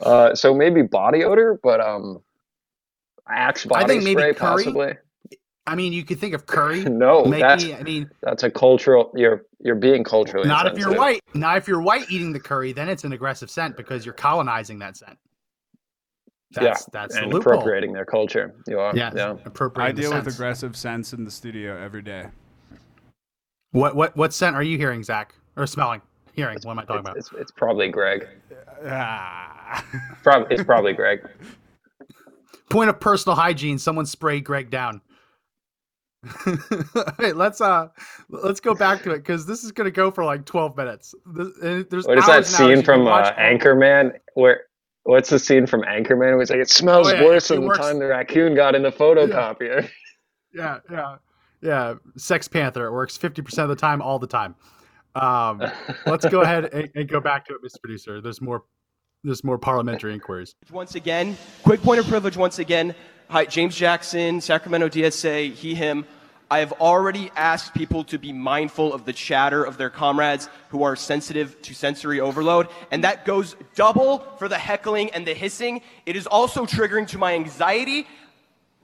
Uh, 0.00 0.34
so 0.34 0.52
maybe 0.52 0.82
body 0.82 1.22
odor, 1.24 1.60
but 1.62 1.80
um, 1.80 2.20
Axe 3.28 3.64
body 3.64 3.84
I 3.84 3.86
think 3.86 4.02
maybe 4.02 4.20
spray 4.20 4.34
curry. 4.34 4.64
possibly. 4.64 4.94
I 5.68 5.74
mean, 5.76 5.92
you 5.92 6.02
could 6.02 6.18
think 6.18 6.34
of 6.34 6.46
curry. 6.46 6.82
No, 6.88 7.24
maybe. 7.24 7.42
that's 7.42 7.64
I 7.64 7.82
mean, 7.82 8.10
that's 8.20 8.42
a 8.42 8.50
cultural. 8.50 9.12
You're 9.14 9.44
you're 9.60 9.76
being 9.76 10.02
culturally. 10.02 10.48
not 10.48 10.66
if 10.66 10.78
you're 10.78 10.96
white. 10.96 11.20
Not 11.34 11.58
if 11.58 11.68
you're 11.68 11.82
white 11.82 12.10
eating 12.10 12.32
the 12.32 12.40
curry, 12.40 12.72
then 12.72 12.88
it's 12.88 13.04
an 13.04 13.12
aggressive 13.12 13.50
scent 13.50 13.76
because 13.76 14.04
you're 14.04 14.14
colonizing 14.14 14.80
that 14.80 14.96
scent. 14.96 15.16
That's 16.52 16.64
yeah, 16.82 16.86
that's 16.92 17.16
and 17.16 17.26
loophole. 17.32 17.54
appropriating 17.54 17.92
their 17.92 18.06
culture. 18.06 18.54
You 18.66 18.80
are. 18.80 18.96
Yeah, 18.96 19.12
yeah. 19.14 19.32
I 19.32 19.36
appropriating 19.44 19.96
the 19.96 20.02
deal 20.02 20.14
with 20.14 20.26
aggressive 20.28 20.76
scents 20.76 21.12
in 21.12 21.24
the 21.24 21.30
studio 21.30 21.76
every 21.78 22.02
day. 22.02 22.28
What 23.72 23.94
what 23.94 24.16
what 24.16 24.32
scent 24.32 24.56
are 24.56 24.62
you 24.62 24.78
hearing, 24.78 25.02
Zach? 25.02 25.34
Or 25.56 25.66
smelling? 25.66 26.00
Hearing? 26.32 26.58
What 26.62 26.72
am 26.72 26.78
I 26.78 26.84
talking 26.84 27.00
It's, 27.00 27.06
about? 27.08 27.16
it's, 27.18 27.30
it's 27.34 27.50
probably 27.50 27.88
Greg. 27.90 28.26
Ah. 28.86 29.84
Probably 30.22 30.54
it's 30.54 30.64
probably 30.64 30.92
Greg. 30.94 31.20
Point 32.70 32.88
of 32.90 33.00
personal 33.00 33.36
hygiene. 33.36 33.78
Someone 33.78 34.06
sprayed 34.06 34.44
Greg 34.44 34.70
down. 34.70 35.00
Hey, 37.18 37.32
let's 37.32 37.60
uh 37.60 37.88
let's 38.28 38.60
go 38.60 38.74
back 38.74 39.02
to 39.02 39.10
it 39.12 39.18
because 39.18 39.46
this 39.46 39.64
is 39.64 39.72
gonna 39.72 39.90
go 39.90 40.10
for 40.10 40.24
like 40.24 40.44
12 40.44 40.76
minutes. 40.76 41.14
This, 41.26 41.48
there's 41.90 42.06
What 42.06 42.18
is 42.18 42.26
that 42.26 42.36
hours 42.36 42.54
and 42.54 42.68
hours 42.68 42.76
scene 42.76 42.82
from 42.84 43.02
uh, 43.02 43.04
watch 43.10 43.36
Anchorman 43.36 44.12
where? 44.34 44.64
What's 45.04 45.30
the 45.30 45.38
scene 45.38 45.66
from 45.66 45.82
Anchorman? 45.82 46.18
Where 46.18 46.42
it's 46.42 46.50
like 46.50 46.60
it 46.60 46.70
smells 46.70 47.08
Oh, 47.08 47.14
yeah, 47.14 47.24
worse 47.24 47.50
it 47.50 47.54
than 47.54 47.62
the 47.62 47.66
works- 47.68 47.78
time 47.78 47.98
the 47.98 48.06
raccoon 48.06 48.54
got 48.54 48.74
in 48.74 48.82
the 48.82 48.92
photocopier. 48.92 49.88
Yeah, 50.54 50.78
yeah, 50.90 51.16
yeah. 51.60 51.94
Sex 52.16 52.48
Panther. 52.48 52.86
It 52.86 52.92
works 52.92 53.16
50% 53.18 53.58
of 53.62 53.68
the 53.68 53.76
time, 53.76 54.00
all 54.02 54.18
the 54.18 54.26
time. 54.26 54.54
Um, 55.14 55.62
let's 56.06 56.24
go 56.26 56.40
ahead 56.42 56.66
and, 56.72 56.88
and 56.94 57.08
go 57.08 57.20
back 57.20 57.46
to 57.46 57.54
it, 57.54 57.62
Mr. 57.62 57.80
Producer. 57.82 58.20
There's 58.20 58.40
more. 58.40 58.64
There's 59.24 59.42
more 59.42 59.58
parliamentary 59.58 60.14
inquiries. 60.14 60.54
Once 60.70 60.94
again, 60.94 61.36
quick 61.64 61.82
point 61.82 61.98
of 62.00 62.06
privilege 62.06 62.36
once 62.36 62.60
again. 62.60 62.94
Hi, 63.30 63.44
James 63.44 63.74
Jackson, 63.74 64.40
Sacramento 64.40 64.88
DSA, 64.88 65.52
he, 65.52 65.74
him. 65.74 66.06
I 66.50 66.60
have 66.60 66.72
already 66.74 67.30
asked 67.36 67.74
people 67.74 68.04
to 68.04 68.18
be 68.18 68.32
mindful 68.32 68.94
of 68.94 69.04
the 69.04 69.12
chatter 69.12 69.62
of 69.62 69.76
their 69.76 69.90
comrades 69.90 70.48
who 70.70 70.82
are 70.82 70.96
sensitive 70.96 71.60
to 71.62 71.74
sensory 71.74 72.20
overload, 72.20 72.68
and 72.90 73.04
that 73.04 73.26
goes 73.26 73.54
double 73.74 74.20
for 74.38 74.48
the 74.48 74.56
heckling 74.56 75.10
and 75.10 75.26
the 75.26 75.34
hissing. 75.34 75.82
It 76.06 76.16
is 76.16 76.26
also 76.26 76.64
triggering 76.64 77.06
to 77.08 77.18
my 77.18 77.34
anxiety. 77.34 78.06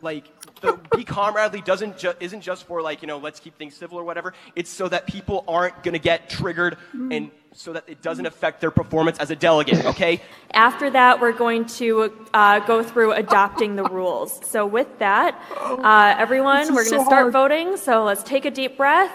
Like, 0.04 0.26
the 0.60 0.78
be 0.96 1.02
comradely 1.02 1.60
doesn't 1.64 1.98
ju- 1.98 2.14
isn't 2.20 2.42
just 2.42 2.64
for 2.66 2.80
like 2.80 3.02
you 3.02 3.08
know 3.08 3.18
let's 3.18 3.40
keep 3.40 3.58
things 3.58 3.74
civil 3.74 3.98
or 3.98 4.04
whatever. 4.04 4.34
It's 4.54 4.70
so 4.70 4.88
that 4.88 5.06
people 5.06 5.44
aren't 5.48 5.82
gonna 5.82 5.98
get 5.98 6.30
triggered 6.30 6.76
and 7.10 7.30
so 7.54 7.72
that 7.72 7.84
it 7.86 8.02
doesn't 8.02 8.26
affect 8.26 8.60
their 8.60 8.70
performance 8.70 9.18
as 9.18 9.30
a 9.30 9.36
delegate. 9.36 9.84
Okay. 9.94 10.20
After 10.52 10.90
that, 10.90 11.20
we're 11.20 11.32
going 11.32 11.66
to 11.66 12.26
uh, 12.34 12.58
go 12.60 12.82
through 12.82 13.12
adopting 13.12 13.76
the 13.76 13.84
rules. 13.84 14.44
So, 14.44 14.66
with 14.66 14.98
that, 14.98 15.40
uh, 15.60 16.14
everyone, 16.18 16.74
we're 16.74 16.84
going 16.84 16.84
to 16.84 16.90
so 16.90 17.04
start 17.04 17.32
hard. 17.32 17.32
voting. 17.32 17.76
So, 17.76 18.04
let's 18.04 18.22
take 18.24 18.44
a 18.44 18.50
deep 18.50 18.76
breath. 18.76 19.12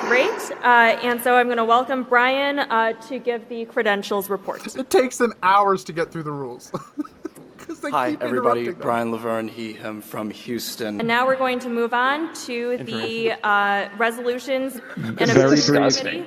Great. 0.00 0.30
Uh, 0.62 0.98
and 1.02 1.20
so, 1.22 1.36
I'm 1.36 1.46
going 1.46 1.58
to 1.58 1.64
welcome 1.64 2.02
Brian 2.04 2.58
uh, 2.60 2.92
to 3.08 3.18
give 3.18 3.48
the 3.48 3.64
credentials 3.66 4.30
report. 4.30 4.74
It 4.76 4.90
takes 4.90 5.18
them 5.18 5.34
hours 5.42 5.84
to 5.84 5.92
get 5.92 6.10
through 6.10 6.22
the 6.24 6.32
rules. 6.32 6.72
Hi, 7.90 8.16
everybody. 8.20 8.70
Brian 8.70 9.12
Laverne, 9.12 9.48
he, 9.48 9.74
him 9.74 10.00
from 10.00 10.30
Houston. 10.30 10.98
And 11.00 11.06
now 11.08 11.26
we're 11.26 11.36
going 11.36 11.58
to 11.60 11.68
move 11.68 11.92
on 11.92 12.32
to 12.46 12.78
the 12.78 13.32
uh, 13.46 13.88
resolutions 13.98 14.80
and 14.96 15.16
Very 15.18 15.30
appropriations 15.30 16.00
brief. 16.00 16.24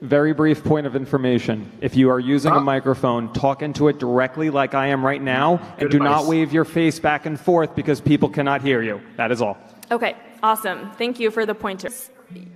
Very 0.00 0.32
brief 0.32 0.62
point 0.62 0.86
of 0.86 0.94
information. 0.94 1.72
If 1.80 1.96
you 1.96 2.08
are 2.10 2.20
using 2.20 2.52
Huh? 2.52 2.58
a 2.58 2.60
microphone, 2.62 3.32
talk 3.32 3.62
into 3.62 3.88
it 3.88 3.98
directly 3.98 4.50
like 4.50 4.72
I 4.74 4.86
am 4.88 5.04
right 5.04 5.20
now, 5.20 5.56
and 5.78 5.90
Good 5.90 5.90
do 5.90 5.98
not 5.98 6.26
wave 6.26 6.52
your 6.52 6.64
face 6.64 7.00
back 7.00 7.26
and 7.26 7.40
forth 7.40 7.74
because 7.74 8.00
people 8.00 8.28
cannot 8.28 8.62
hear 8.62 8.80
you. 8.80 9.00
That 9.16 9.32
is 9.32 9.42
all. 9.42 9.58
Okay, 9.90 10.14
awesome. 10.44 10.92
Thank 10.92 11.18
you 11.18 11.32
for 11.32 11.44
the 11.44 11.54
pointers. 11.56 12.10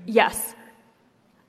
Yes. 0.06 0.54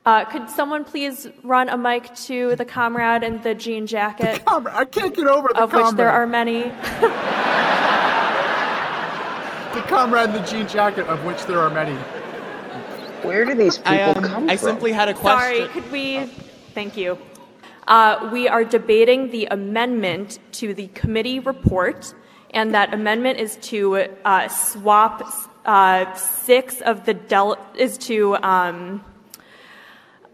Uh, 0.06 0.26
could 0.26 0.50
someone 0.50 0.84
please 0.84 1.28
run 1.44 1.70
a 1.70 1.78
mic 1.78 2.14
to 2.16 2.56
the 2.58 2.66
comrade 2.66 3.24
in 3.24 3.42
the 3.42 3.56
jean 3.56 3.88
jacket, 3.88 4.44
Comrade, 4.46 4.76
I 4.76 4.84
can't 4.86 5.16
get 5.16 5.28
over 5.28 5.48
the 5.54 5.64
of 5.64 5.70
comrade. 5.72 5.86
which 5.88 5.96
there 5.96 6.10
are 6.10 6.28
many? 6.28 6.64
the 9.74 9.82
comrade 9.88 10.30
in 10.30 10.36
the 10.36 10.42
jean 10.46 10.68
jacket, 10.68 11.08
of 11.08 11.24
which 11.24 11.46
there 11.46 11.60
are 11.60 11.70
many. 11.70 11.96
Where 13.24 13.46
do 13.46 13.56
these 13.56 13.78
people 13.78 13.94
I, 13.94 14.02
um, 14.02 14.24
come 14.24 14.50
I 14.50 14.58
from? 14.58 14.68
simply 14.72 14.92
had 14.92 15.08
a 15.08 15.14
question. 15.14 15.56
Sorry, 15.58 15.70
could 15.70 15.90
we? 15.92 16.26
Thank 16.74 16.98
you. 16.98 17.18
Uh, 17.88 18.30
we 18.34 18.48
are 18.50 18.64
debating 18.66 19.32
the 19.32 19.46
amendment 19.48 20.40
to 20.54 20.74
the 20.74 20.88
committee 20.90 21.40
report, 21.40 22.14
and 22.52 22.74
that 22.74 22.94
amendment 22.94 23.40
is 23.40 23.56
to 23.58 24.08
uh, 24.26 24.48
swap 24.50 25.24
uh, 25.66 26.14
six 26.16 26.82
of 26.82 27.06
the 27.06 27.14
del 27.14 27.58
is 27.76 27.98
to. 28.00 28.36
Um, 28.38 29.04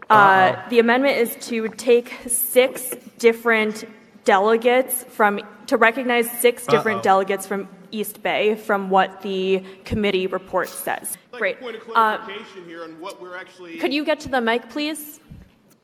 uh, 0.08 0.68
the 0.70 0.80
amendment 0.80 1.16
is 1.18 1.36
to 1.46 1.68
take 1.68 2.12
six 2.26 2.90
different 3.18 3.84
delegates 4.24 5.04
from 5.04 5.40
to 5.66 5.76
recognize 5.76 6.28
6 6.40 6.66
different 6.66 6.98
Uh-oh. 6.98 7.02
delegates 7.02 7.46
from 7.46 7.68
East 7.92 8.22
Bay 8.24 8.56
from 8.56 8.90
what 8.90 9.22
the 9.22 9.62
committee 9.84 10.26
report 10.26 10.68
says. 10.68 11.16
Great. 11.30 11.60
Point 11.60 11.76
of 11.76 11.82
Uh, 11.94 12.18
clarification 12.18 12.64
here 12.66 12.82
on 12.82 12.98
what 13.00 13.22
we're 13.22 13.36
actually. 13.36 13.76
could 13.78 13.94
you 13.94 14.04
get 14.04 14.18
to 14.20 14.28
the 14.28 14.40
mic, 14.40 14.68
please? 14.68 15.20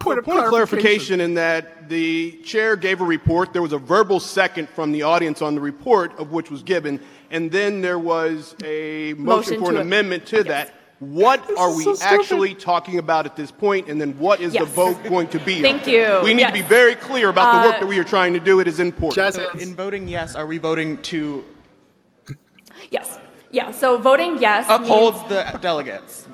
Point, 0.00 0.24
point 0.24 0.40
of 0.40 0.46
clarification 0.46 1.20
in 1.20 1.34
that 1.34 1.88
the 1.88 2.32
chair 2.44 2.76
gave 2.76 3.00
a 3.00 3.04
report. 3.04 3.52
There 3.52 3.62
was 3.62 3.72
a 3.72 3.78
verbal 3.78 4.20
second 4.20 4.68
from 4.68 4.92
the 4.92 5.02
audience 5.02 5.40
on 5.40 5.54
the 5.54 5.60
report 5.60 6.16
of 6.18 6.32
which 6.32 6.50
was 6.50 6.62
given, 6.62 7.00
and 7.30 7.50
then 7.50 7.80
there 7.80 7.98
was 7.98 8.54
a 8.64 9.14
motion, 9.14 9.24
Motion 9.24 9.60
for 9.60 9.68
an 9.70 9.74
to- 9.76 9.80
amendment 9.82 10.26
to 10.26 10.42
that. 10.44 10.72
What 10.98 11.40
are 11.58 11.74
we 11.76 11.84
so 11.84 11.94
actually 12.00 12.54
talking 12.54 12.98
about 12.98 13.26
at 13.26 13.36
this 13.36 13.50
point, 13.50 13.88
and 13.88 14.00
then 14.00 14.18
what 14.18 14.40
is 14.40 14.54
the 14.54 14.64
vote 14.64 14.96
going 15.04 15.28
to 15.28 15.38
be? 15.38 15.60
Thank 15.60 15.82
on? 15.82 15.90
you. 15.90 16.20
We 16.24 16.32
need 16.32 16.40
Yes. 16.40 16.50
to 16.56 16.62
be 16.62 16.68
very 16.80 16.94
clear 16.94 17.28
about 17.28 17.52
the 17.52 17.58
Uh, 17.60 17.70
work 17.70 17.80
that 17.80 17.86
we 17.86 17.98
are 17.98 18.04
trying 18.04 18.32
to 18.32 18.40
do. 18.40 18.60
It 18.60 18.66
is 18.66 18.80
important. 18.80 19.14
Jazz 19.16 19.34
So 19.34 19.50
in 19.58 19.74
voting 19.76 20.08
yes, 20.08 20.34
are 20.34 20.46
we 20.46 20.56
voting 20.56 20.96
to 21.12 21.44
Yes. 22.90 23.18
Yeah. 23.50 23.70
So 23.72 23.98
voting 23.98 24.38
yes. 24.40 24.64
upholds 24.68 25.18
means- 25.18 25.28
the 25.52 25.58
delegates? 25.60 26.26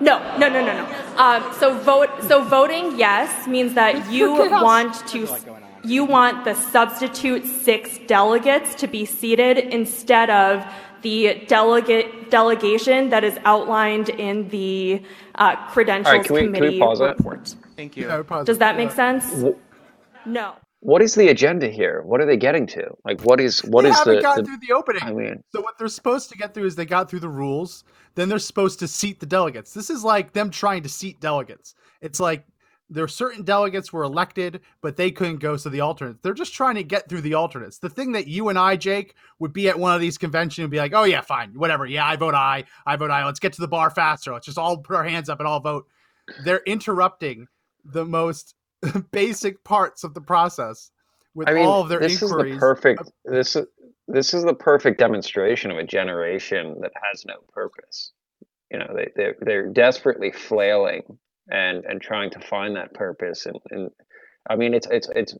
no, 0.00 0.18
no, 0.38 0.48
no, 0.48 0.60
no, 0.64 0.74
no. 0.80 0.86
Um, 1.16 1.44
so 1.60 1.74
vote. 1.78 2.10
So 2.28 2.42
voting 2.42 2.98
yes 2.98 3.46
means 3.46 3.74
that 3.74 4.10
you 4.10 4.32
want 4.32 4.94
to. 5.08 5.28
You 5.82 6.04
want 6.04 6.44
the 6.44 6.54
substitute 6.54 7.46
six 7.46 7.98
delegates 8.06 8.74
to 8.76 8.86
be 8.86 9.04
seated 9.04 9.58
instead 9.58 10.28
of 10.30 10.64
the 11.02 11.42
delegate 11.48 12.30
delegation 12.30 13.08
that 13.10 13.24
is 13.24 13.38
outlined 13.46 14.10
in 14.10 14.48
the 14.50 15.02
uh, 15.36 15.56
credentials 15.68 16.26
can 16.26 16.34
we- 16.34 16.40
can 16.42 16.52
we 16.52 16.58
committee 16.58 16.78
pause 16.78 17.00
it? 17.00 17.04
report. 17.04 17.54
Thank 17.76 17.96
you. 17.96 18.06
Yeah, 18.06 18.22
pause 18.22 18.44
Does 18.46 18.56
it. 18.56 18.60
that 18.60 18.76
make 18.76 18.90
Yeah. 18.90 18.94
sense? 19.20 19.42
Wh- 19.42 20.26
No. 20.28 20.52
What 20.82 21.00
is 21.02 21.14
the 21.14 21.28
agenda 21.28 21.68
here? 21.68 22.02
What 22.02 22.20
are 22.20 22.26
they 22.26 22.36
getting 22.38 22.66
to? 22.68 22.90
Like, 23.04 23.20
what 23.22 23.38
is 23.40 23.60
what 23.64 23.82
they 23.82 23.90
is 23.90 23.96
haven't 23.98 24.16
the, 24.16 24.22
gotten 24.22 24.44
the- 24.44 24.50
through 24.50 24.58
the 24.66 24.72
opening. 24.74 25.02
I 25.02 25.12
mean, 25.12 25.42
So 25.54 25.60
what 25.62 25.78
they're 25.78 25.88
supposed 25.88 26.30
to 26.30 26.36
get 26.38 26.52
through 26.54 26.66
is 26.66 26.76
they 26.76 26.84
got 26.86 27.08
through 27.10 27.20
the 27.20 27.28
rules. 27.28 27.84
Then 28.14 28.28
they're 28.28 28.38
supposed 28.38 28.78
to 28.80 28.88
seat 28.88 29.20
the 29.20 29.26
delegates. 29.26 29.72
This 29.72 29.88
is 29.88 30.04
like 30.04 30.32
them 30.34 30.50
trying 30.50 30.82
to 30.82 30.88
seat 30.90 31.20
delegates. 31.20 31.74
It's 32.02 32.20
like 32.20 32.44
there 32.90 33.04
are 33.04 33.08
certain 33.08 33.44
delegates 33.44 33.92
were 33.92 34.02
elected, 34.02 34.60
but 34.82 34.96
they 34.96 35.12
couldn't 35.12 35.38
go, 35.38 35.56
so 35.56 35.68
the 35.68 35.80
alternates. 35.80 36.18
They're 36.22 36.34
just 36.34 36.52
trying 36.52 36.74
to 36.74 36.82
get 36.82 37.08
through 37.08 37.20
the 37.20 37.34
alternates. 37.34 37.78
The 37.78 37.88
thing 37.88 38.12
that 38.12 38.26
you 38.26 38.48
and 38.48 38.58
I, 38.58 38.76
Jake, 38.76 39.14
would 39.38 39.52
be 39.52 39.68
at 39.68 39.78
one 39.78 39.94
of 39.94 40.00
these 40.00 40.18
conventions 40.18 40.64
and 40.64 40.70
be 40.70 40.78
like, 40.78 40.92
"Oh 40.92 41.04
yeah, 41.04 41.20
fine, 41.20 41.52
whatever. 41.54 41.86
Yeah, 41.86 42.04
I 42.04 42.16
vote 42.16 42.34
I, 42.34 42.64
I 42.84 42.96
vote 42.96 43.12
I. 43.12 43.24
Let's 43.24 43.40
get 43.40 43.52
to 43.54 43.60
the 43.60 43.68
bar 43.68 43.90
faster. 43.90 44.32
Let's 44.32 44.46
just 44.46 44.58
all 44.58 44.76
put 44.78 44.96
our 44.96 45.04
hands 45.04 45.28
up 45.28 45.38
and 45.38 45.46
all 45.46 45.60
vote." 45.60 45.86
They're 46.44 46.62
interrupting 46.66 47.46
the 47.84 48.04
most 48.04 48.54
basic 49.12 49.62
parts 49.62 50.04
of 50.04 50.14
the 50.14 50.20
process 50.20 50.90
with 51.34 51.48
I 51.48 51.54
mean, 51.54 51.66
all 51.66 51.82
of 51.82 51.88
their 51.88 52.00
this 52.00 52.20
inquiries. 52.20 52.54
is 52.54 52.56
the 52.56 52.60
perfect. 52.60 53.10
This 53.24 53.56
is 53.56 53.66
this 54.08 54.34
is 54.34 54.42
the 54.42 54.54
perfect 54.54 54.98
demonstration 54.98 55.70
of 55.70 55.78
a 55.78 55.84
generation 55.84 56.80
that 56.80 56.92
has 57.00 57.24
no 57.24 57.36
purpose. 57.52 58.10
You 58.72 58.80
know, 58.80 58.92
they 58.94 59.10
they're, 59.14 59.36
they're 59.40 59.68
desperately 59.68 60.32
flailing 60.32 61.02
and 61.50 61.84
and 61.84 62.00
trying 62.00 62.30
to 62.30 62.40
find 62.40 62.76
that 62.76 62.94
purpose. 62.94 63.46
And, 63.46 63.56
and 63.70 63.90
I 64.48 64.56
mean, 64.56 64.74
it's 64.74 64.86
it's 64.90 65.08
it's 65.14 65.34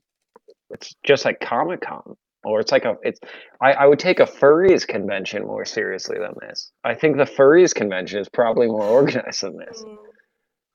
it's 0.71 0.95
just 1.05 1.25
like 1.25 1.41
Comic 1.41 1.81
Con, 1.83 2.17
or 2.45 2.61
it's 2.61 2.73
like 2.73 2.85
a 2.85 2.97
it's. 3.03 3.21
I, 3.61 3.73
I 3.73 3.87
would 3.87 3.99
take 3.99 4.21
a 4.21 4.27
furries 4.27 4.87
convention 4.87 5.47
more 5.47 5.65
seriously 5.65 6.19
than 6.19 6.35
this. 6.41 6.71
I 6.85 6.95
think 6.95 7.17
the 7.17 7.25
furries 7.25 7.75
convention 7.75 8.21
is 8.21 8.29
probably 8.29 8.67
more 8.69 8.85
organized 8.85 9.43
than 9.43 9.57
this. 9.57 9.83
Mm. 9.83 9.97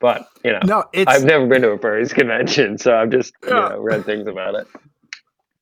But 0.01 0.27
you 0.43 0.51
know, 0.51 0.59
No, 0.65 0.83
it's- 0.93 1.07
I've 1.07 1.23
never 1.25 1.47
been 1.47 1.61
to 1.61 1.69
a 1.71 1.77
furries 1.79 2.13
convention, 2.13 2.77
so 2.77 2.95
I've 2.95 3.09
just 3.11 3.33
you 3.43 3.49
know 3.51 3.79
read 3.79 4.05
things 4.05 4.27
about 4.27 4.55
it. 4.55 4.67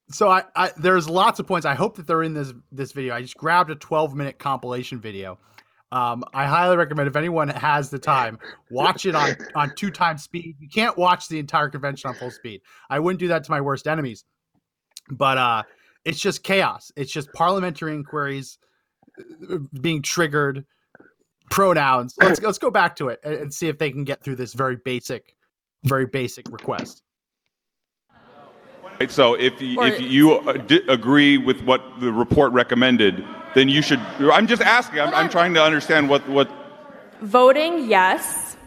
so 0.10 0.28
I, 0.28 0.44
I 0.56 0.72
there's 0.78 1.08
lots 1.08 1.40
of 1.40 1.48
points. 1.48 1.66
I 1.66 1.76
hope 1.76 1.98
that 1.98 2.08
they're 2.08 2.24
in 2.24 2.34
this 2.34 2.52
this 2.72 2.92
video. 2.92 3.14
I 3.14 3.22
just 3.22 3.38
grabbed 3.38 3.70
a 3.70 3.76
12 3.76 4.16
minute 4.16 4.40
compilation 4.40 5.00
video. 5.00 5.38
Um, 5.94 6.24
I 6.34 6.48
highly 6.48 6.76
recommend 6.76 7.08
if 7.08 7.16
anyone 7.16 7.50
has 7.50 7.92
the 7.92 8.00
time, 8.00 8.40
watch 8.72 9.06
it 9.06 9.14
on 9.14 9.36
on 9.56 9.76
two 9.76 9.92
times 9.92 10.24
speed. 10.24 10.56
You 10.60 10.68
can't 10.68 10.98
watch 10.98 11.28
the 11.28 11.38
entire 11.38 11.70
convention 11.70 12.10
on 12.10 12.16
full 12.16 12.32
speed. 12.32 12.62
I 12.90 13.00
wouldn't 13.00 13.20
do 13.20 13.28
that 13.28 13.44
to 13.44 13.52
my 13.52 13.62
worst 13.62 13.88
enemies. 13.88 14.26
But 15.12 15.38
uh, 15.38 15.64
it's 16.04 16.20
just 16.20 16.44
chaos. 16.44 16.92
It's 16.96 17.12
just 17.12 17.32
parliamentary 17.34 17.94
inquiries 17.94 18.58
uh, 19.52 19.60
being 19.82 20.02
triggered, 20.02 20.66
pronouns. 21.52 22.16
Let's 22.20 22.42
let's 22.42 22.58
go 22.58 22.72
back 22.72 22.96
to 22.96 23.10
it 23.10 23.20
and, 23.24 23.36
and 23.36 23.54
see 23.54 23.68
if 23.68 23.78
they 23.78 23.92
can 23.92 24.04
get 24.04 24.24
through 24.24 24.38
this 24.38 24.54
very 24.54 24.78
basic, 24.84 25.36
very 25.84 26.08
basic 26.08 26.50
request. 26.52 27.04
Right, 29.00 29.12
so 29.12 29.34
if 29.34 29.62
you, 29.62 29.80
Or- 29.80 29.88
if 29.88 30.02
you 30.02 30.34
uh, 30.34 30.54
di- 30.54 30.84
agree 30.88 31.38
with 31.38 31.62
what 31.64 31.82
the 32.00 32.12
report 32.12 32.52
recommended, 32.54 33.26
then 33.56 33.70
you 33.70 33.82
should. 33.82 34.00
I'm 34.20 34.48
just 34.48 34.62
asking. 34.62 35.00
I'm, 35.00 35.14
I'm 35.14 35.30
trying 35.30 35.54
to 35.56 35.64
understand 35.64 36.10
what 36.10 36.28
what. 36.30 36.50
Voting 37.22 37.90
yes 37.90 38.58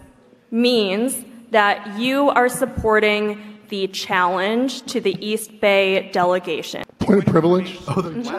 means 0.50 1.24
that 1.50 1.98
you 1.98 2.30
are 2.30 2.48
supporting 2.48 3.58
the 3.68 3.88
challenge 3.88 4.82
to 4.82 5.00
the 5.00 5.16
East 5.24 5.60
Bay 5.60 6.10
delegation. 6.12 6.84
Point 7.00 7.20
of 7.20 7.26
privilege. 7.26 7.78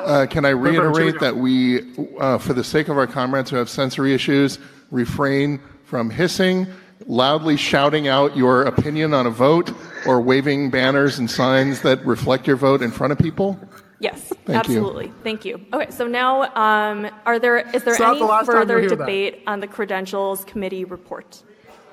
Uh, 0.07 0.25
can 0.25 0.45
I 0.45 0.49
reiterate 0.49 1.19
that 1.19 1.35
we, 1.35 1.81
uh, 2.19 2.37
for 2.37 2.53
the 2.53 2.63
sake 2.63 2.87
of 2.87 2.97
our 2.97 3.07
comrades 3.07 3.49
who 3.49 3.57
have 3.57 3.69
sensory 3.69 4.13
issues, 4.13 4.57
refrain 4.89 5.59
from 5.83 6.09
hissing, 6.09 6.65
loudly 7.05 7.57
shouting 7.57 8.07
out 8.07 8.35
your 8.35 8.63
opinion 8.63 9.13
on 9.13 9.27
a 9.27 9.29
vote, 9.29 9.71
or 10.05 10.21
waving 10.21 10.69
banners 10.69 11.19
and 11.19 11.29
signs 11.29 11.81
that 11.81 12.03
reflect 12.05 12.47
your 12.47 12.55
vote 12.55 12.81
in 12.81 12.91
front 12.91 13.11
of 13.11 13.19
people? 13.19 13.59
Yes, 13.99 14.21
Thank 14.45 14.47
you. 14.47 14.53
absolutely. 14.55 15.11
Thank 15.23 15.43
you. 15.43 15.65
Okay, 15.73 15.89
so 15.89 16.05
now, 16.07 16.43
um, 16.55 17.09
are 17.25 17.39
there 17.39 17.57
is 17.57 17.83
there 17.83 17.93
It's 17.93 18.01
any 18.01 18.19
the 18.19 18.43
further 18.45 18.79
you'll 18.79 18.89
that. 18.89 18.97
debate 18.97 19.41
on 19.47 19.59
the 19.59 19.67
credentials 19.67 20.45
committee 20.45 20.85
report? 20.85 21.41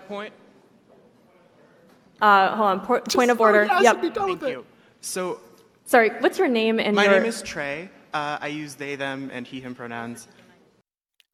Point. 0.07 0.33
Uh, 2.21 2.55
hold 2.57 2.69
on. 2.69 2.81
Po- 2.81 3.01
point 3.01 3.31
of 3.31 3.41
order. 3.41 3.69
Yep. 3.81 4.15
Thank 4.15 4.43
you. 4.43 4.65
So, 5.01 5.41
Sorry. 5.87 6.11
What's 6.21 6.39
your 6.39 6.49
name 6.49 6.79
and 6.79 6.95
my 6.95 7.05
your? 7.05 7.15
name 7.15 7.25
is 7.25 7.43
Trey. 7.43 7.89
Uh, 8.13 8.39
I 8.41 8.49
use 8.49 8.75
they, 8.75 8.97
them, 8.97 9.31
and 9.33 9.47
he, 9.47 9.61
him 9.61 9.75
pronouns. 9.75 10.29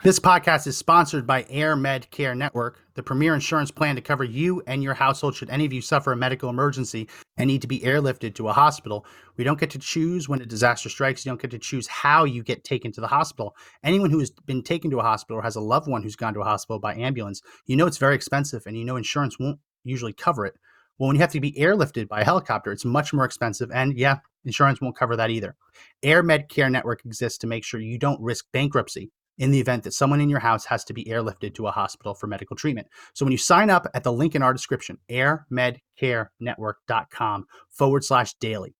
This 0.03 0.19
podcast 0.19 0.67
is 0.67 0.79
sponsored 0.79 1.27
by 1.27 1.45
Air 1.51 1.77
Med 1.77 2.11
Care 2.11 2.35
Network, 2.35 2.79
the 2.95 3.03
premier 3.03 3.35
insurance 3.35 3.71
plan 3.71 3.97
to 3.97 4.01
cover 4.01 4.25
you 4.25 4.63
and 4.67 4.83
your 4.83 4.95
household 4.95 5.35
should 5.35 5.51
any 5.51 5.67
of 5.67 5.75
you 5.75 5.83
suffer 5.83 6.11
a 6.11 6.17
medical 6.17 6.49
emergency 6.49 7.07
and 7.37 7.49
need 7.49 7.61
to 7.61 7.69
be 7.69 7.81
airlifted 7.81 8.35
to 8.37 8.49
a 8.49 8.53
hospital. 8.55 9.05
We 9.37 9.45
don't 9.45 9.61
get 9.61 9.69
to 9.73 9.79
choose 9.79 10.27
when 10.27 10.41
a 10.41 10.47
disaster 10.47 10.89
strikes. 10.89 11.27
You 11.27 11.33
don't 11.33 11.43
get 11.43 11.51
to 11.51 11.59
choose 11.59 11.87
how 11.87 12.25
you 12.25 12.43
get 12.43 12.65
taken 12.65 12.93
to 12.93 13.03
the 13.03 13.09
hospital. 13.09 13.55
Anyone 13.85 14.11
who 14.11 14.21
has 14.21 14.31
been 14.31 14.63
taken 14.63 14.91
to 14.91 15.01
a 15.01 15.03
hospital 15.03 15.39
or 15.39 15.43
has 15.43 15.57
a 15.57 15.61
loved 15.61 15.87
one 15.87 16.03
who's 16.03 16.17
gone 16.17 16.33
to 16.33 16.41
a 16.41 16.45
hospital 16.45 16.79
by 16.79 16.95
ambulance, 16.95 17.43
you 17.67 17.77
know 17.77 17.87
it's 17.87 17.99
very 17.99 18.15
expensive 18.15 18.63
and 18.65 18.79
you 18.79 18.87
know 18.87 18.97
insurance 18.97 19.39
won't 19.39 19.61
usually 19.85 20.15
cover 20.15 20.47
it. 20.47 20.55
Well, 20.99 21.09
when 21.09 21.17
you 21.17 21.21
have 21.21 21.33
to 21.33 21.41
be 21.41 21.53
airlifted 21.53 22.09
by 22.09 22.23
a 22.23 22.25
helicopter, 22.25 22.73
it's 22.73 22.87
much 22.87 23.13
more 23.13 23.27
expensive. 23.27 23.71
And 23.71 23.99
yeah, 23.99 24.21
insurance 24.47 24.81
won't 24.81 24.97
cover 24.97 25.15
that 25.17 25.29
either. 25.29 25.57
Air 26.03 26.23
Med 26.23 26.49
Care 26.49 26.71
Network 26.71 27.05
exists 27.05 27.37
to 27.41 27.47
make 27.47 27.65
sure 27.65 27.81
you 27.81 27.99
don't 27.99 28.21
risk 28.23 28.47
bankruptcy 28.51 29.11
in 29.41 29.51
the 29.51 29.59
event 29.59 29.83
that 29.83 29.95
someone 29.95 30.21
in 30.21 30.29
your 30.29 30.39
house 30.39 30.65
has 30.67 30.85
to 30.85 30.93
be 30.93 31.07
airlifted 31.07 31.55
to 31.55 31.67
a 31.67 31.73
hospital 31.73 32.15
for 32.15 32.29
medical 32.29 32.55
treatment. 32.55 32.87
So 33.15 33.25
when 33.25 33.33
you 33.33 33.39
sign 33.39 33.71
up 33.71 33.87
at 33.95 34.05
the 34.05 34.13
link 34.13 34.35
in 34.35 34.43
our 34.43 34.53
description, 34.53 34.99
airmedcarenetwork.com 35.11 37.47
forward 37.71 38.05
slash 38.05 38.35
daily, 38.35 38.75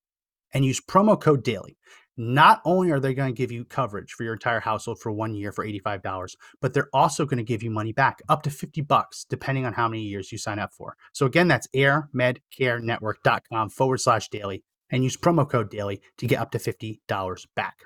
and 0.53 0.65
use 0.65 0.81
promo 0.81 1.21
code 1.21 1.43
daily, 1.43 1.77
not 2.17 2.61
only 2.67 2.91
are 2.91 2.99
they 3.01 3.15
going 3.15 3.33
to 3.33 3.39
give 3.39 3.51
you 3.51 3.65
coverage 3.65 4.13
for 4.13 4.25
your 4.25 4.35
entire 4.35 4.61
household 4.61 5.01
for 5.01 5.11
one 5.11 5.35
year 5.35 5.53
for 5.53 5.65
$85, 5.65 6.35
but 6.61 6.75
they're 6.75 6.91
also 6.93 7.25
going 7.25 7.39
to 7.39 7.45
give 7.45 7.63
you 7.63 7.71
money 7.71 7.93
back 7.93 8.21
up 8.29 8.43
to 8.43 8.51
50 8.51 8.83
bucks, 8.83 9.25
depending 9.31 9.65
on 9.65 9.73
how 9.73 9.89
many 9.89 10.03
years 10.03 10.31
you 10.31 10.37
sign 10.37 10.59
up 10.59 10.75
for. 10.75 10.95
So 11.13 11.25
again, 11.25 11.49
that's 11.49 11.69
airmedcarenetwork.com 11.75 13.71
forward 13.71 13.99
slash 13.99 14.29
daily 14.29 14.63
and 14.91 15.03
use 15.03 15.17
promo 15.17 15.49
code 15.49 15.71
daily 15.71 16.03
to 16.19 16.27
get 16.27 16.39
up 16.39 16.51
to 16.51 16.59
$50 16.59 17.47
back. 17.55 17.79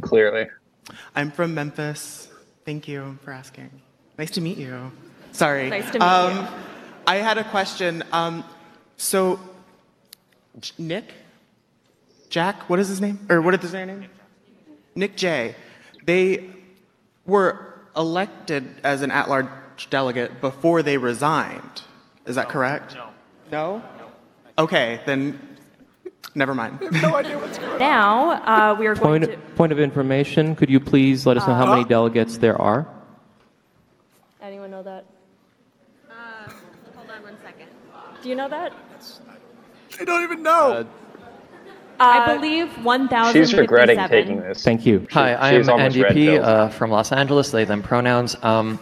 Clearly. 0.00 0.46
I'm 1.14 1.30
from 1.30 1.54
Memphis. 1.54 2.28
Thank 2.64 2.88
you 2.88 3.18
for 3.22 3.30
asking. 3.30 3.70
Nice 4.18 4.32
to 4.32 4.40
meet 4.40 4.58
you. 4.58 4.90
Sorry. 5.32 5.70
Nice 5.70 5.90
to 5.92 5.98
meet 5.98 6.02
um, 6.02 6.36
you. 6.36 6.48
I 7.06 7.16
had 7.16 7.38
a 7.38 7.44
question. 7.44 8.02
Um, 8.12 8.44
so, 8.96 9.38
J- 10.58 10.74
Nick? 10.78 11.12
Jack? 12.30 12.68
What 12.68 12.80
is 12.80 12.88
his 12.88 13.00
name? 13.00 13.26
Or 13.30 13.40
what 13.40 13.54
is 13.54 13.62
his 13.62 13.72
name? 13.72 14.06
Nick 14.96 15.16
J. 15.16 15.54
They 16.04 16.50
were 17.26 17.78
elected 17.96 18.80
as 18.82 19.02
an 19.02 19.10
at 19.10 19.28
large 19.28 19.48
delegate 19.90 20.40
before 20.40 20.82
they 20.82 20.98
resigned. 20.98 21.82
Is 22.26 22.34
that 22.36 22.48
correct? 22.48 22.94
No. 22.94 23.10
No? 23.52 23.82
Okay, 24.58 25.00
then 25.06 25.53
never 26.34 26.54
mind. 26.54 26.78
no 27.02 27.16
idea 27.16 27.38
what's 27.38 27.58
going 27.58 27.78
Now 27.78 28.30
uh, 28.32 28.76
we 28.78 28.86
are 28.86 28.94
going 28.94 29.22
Point, 29.22 29.32
to. 29.32 29.54
point 29.54 29.72
of 29.72 29.78
information, 29.80 30.54
could 30.56 30.70
you 30.70 30.80
please 30.80 31.26
let 31.26 31.36
us 31.36 31.46
know 31.46 31.54
how 31.54 31.66
Uh, 31.66 31.76
many 31.76 31.84
delegates 31.84 32.38
there 32.38 32.60
are? 32.60 32.86
Anyone 34.42 34.70
know 34.70 34.82
that? 34.82 35.04
hold 36.96 37.10
on 37.10 37.22
one 37.22 37.36
second. 37.42 37.68
Do 38.22 38.28
you 38.28 38.34
know 38.34 38.48
that? 38.48 38.72
I 40.00 40.04
don't 40.04 40.22
even 40.22 40.42
know. 40.42 40.86
I 42.00 42.34
believe 42.34 42.68
1,057. 42.84 43.32
She's 43.32 43.54
regretting 43.54 43.98
taking 44.08 44.40
this. 44.40 44.62
Thank 44.64 44.84
you. 44.84 45.06
Hi, 45.12 45.34
I 45.36 45.56
she's 45.56 45.68
am 45.68 45.74
almost 45.74 45.96
red 45.96 46.12
NDP 46.12 46.14
pilled. 46.26 46.44
uh, 46.44 46.68
from 46.68 46.90
Los 46.90 47.12
Angeles, 47.12 47.50
they, 47.52 47.64
them 47.64 47.82
pronouns. 47.82 48.36
Um, 48.42 48.80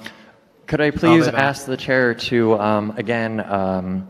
could 0.66 0.80
I 0.80 0.90
please 0.90 1.28
ask 1.28 1.66
the 1.66 1.76
chair 1.76 2.14
to, 2.14 2.58
um, 2.58 2.94
again, 2.96 3.40
um, 3.40 4.08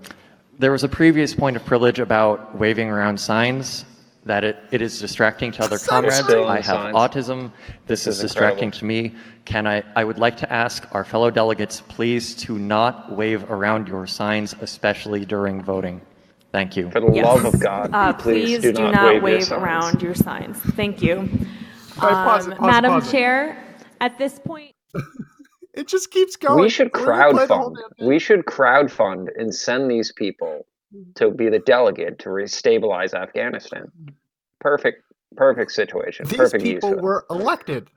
there 0.59 0.73
was 0.73 0.85
a 0.85 0.89
previous 0.89 1.35
point 1.35 1.57
of 1.57 1.65
privilege 1.65 1.99
about 1.99 2.57
waving 2.59 2.89
around 2.89 3.19
signs, 3.19 3.85
that 4.25 4.45
it, 4.45 4.57
it 4.71 4.81
is 4.81 5.01
distracting 5.01 5.51
to 5.53 5.65
other 5.65 5.79
Sign 5.79 6.03
comrades. 6.05 6.29
I 6.31 6.57
have 6.57 6.65
signs. 6.65 6.95
autism. 6.97 7.53
This, 7.87 8.05
This 8.05 8.07
is, 8.07 8.17
is 8.17 8.23
distracting 8.23 8.71
to 8.73 8.85
me. 8.85 9.15
Can 9.45 9.67
I, 9.67 9.83
I 9.97 10.05
would 10.05 10.19
like 10.19 10.37
to 10.39 10.53
ask 10.53 10.87
our 10.93 11.05
fellow 11.05 11.31
delegates, 11.31 11.81
please, 11.89 12.35
to 12.37 12.59
not 12.59 13.11
wave 13.17 13.51
around 13.51 13.89
your 13.89 14.07
signs, 14.07 14.55
especially 14.61 15.25
during 15.25 15.61
voting. 15.63 16.01
Thank 16.53 16.77
you. 16.77 16.91
For 16.91 17.01
the 17.01 17.11
Yes. 17.13 17.25
love 17.27 17.45
of 17.55 17.59
God, 17.61 17.91
Uh, 17.93 18.13
please, 18.13 18.61
please 18.61 18.73
do 18.77 18.91
not, 18.91 19.23
wave, 19.23 19.33
your 19.33 19.41
signs. 19.41 19.63
around 19.63 20.03
your 20.03 20.15
signs. 20.15 20.59
Thank 20.77 21.03
you. 21.03 21.17
right, 21.17 21.29
pause 21.97 22.47
it, 22.47 22.53
Um, 22.53 22.59
pause 22.59 22.59
it, 22.59 22.61
Madam 22.61 22.91
pause 22.93 23.09
it. 23.09 23.11
Chair, 23.11 23.65
at 24.01 24.19
this 24.19 24.39
point. 24.39 24.73
It 25.75 25.89
just 25.89 26.11
keeps 26.11 26.37
going. 26.37 26.61
We 26.61 26.69
should 26.69 26.91
We're 26.95 27.07
gonna 27.07 27.33
play 27.33 27.47
the 27.47 27.57
whole 27.57 27.75
crowdfund. 27.75 28.07
We 28.07 28.19
should 28.19 28.45
crowdfund 28.45 29.29
and 29.37 29.55
send 29.55 29.91
these 29.91 30.13
people 30.13 30.67
mm-hmm. 30.95 31.13
to 31.17 31.31
be 31.31 31.49
the 31.49 31.61
delegate 31.61 32.19
to 32.21 32.29
restabilize 32.29 33.15
Afghanistan. 33.15 33.91
Perfect, 34.61 35.03
perfect 35.37 35.73
situation. 35.73 36.27
These 36.27 36.37
perfect 36.37 36.65
people 36.65 36.95
were 36.97 37.25
elected. 37.31 37.89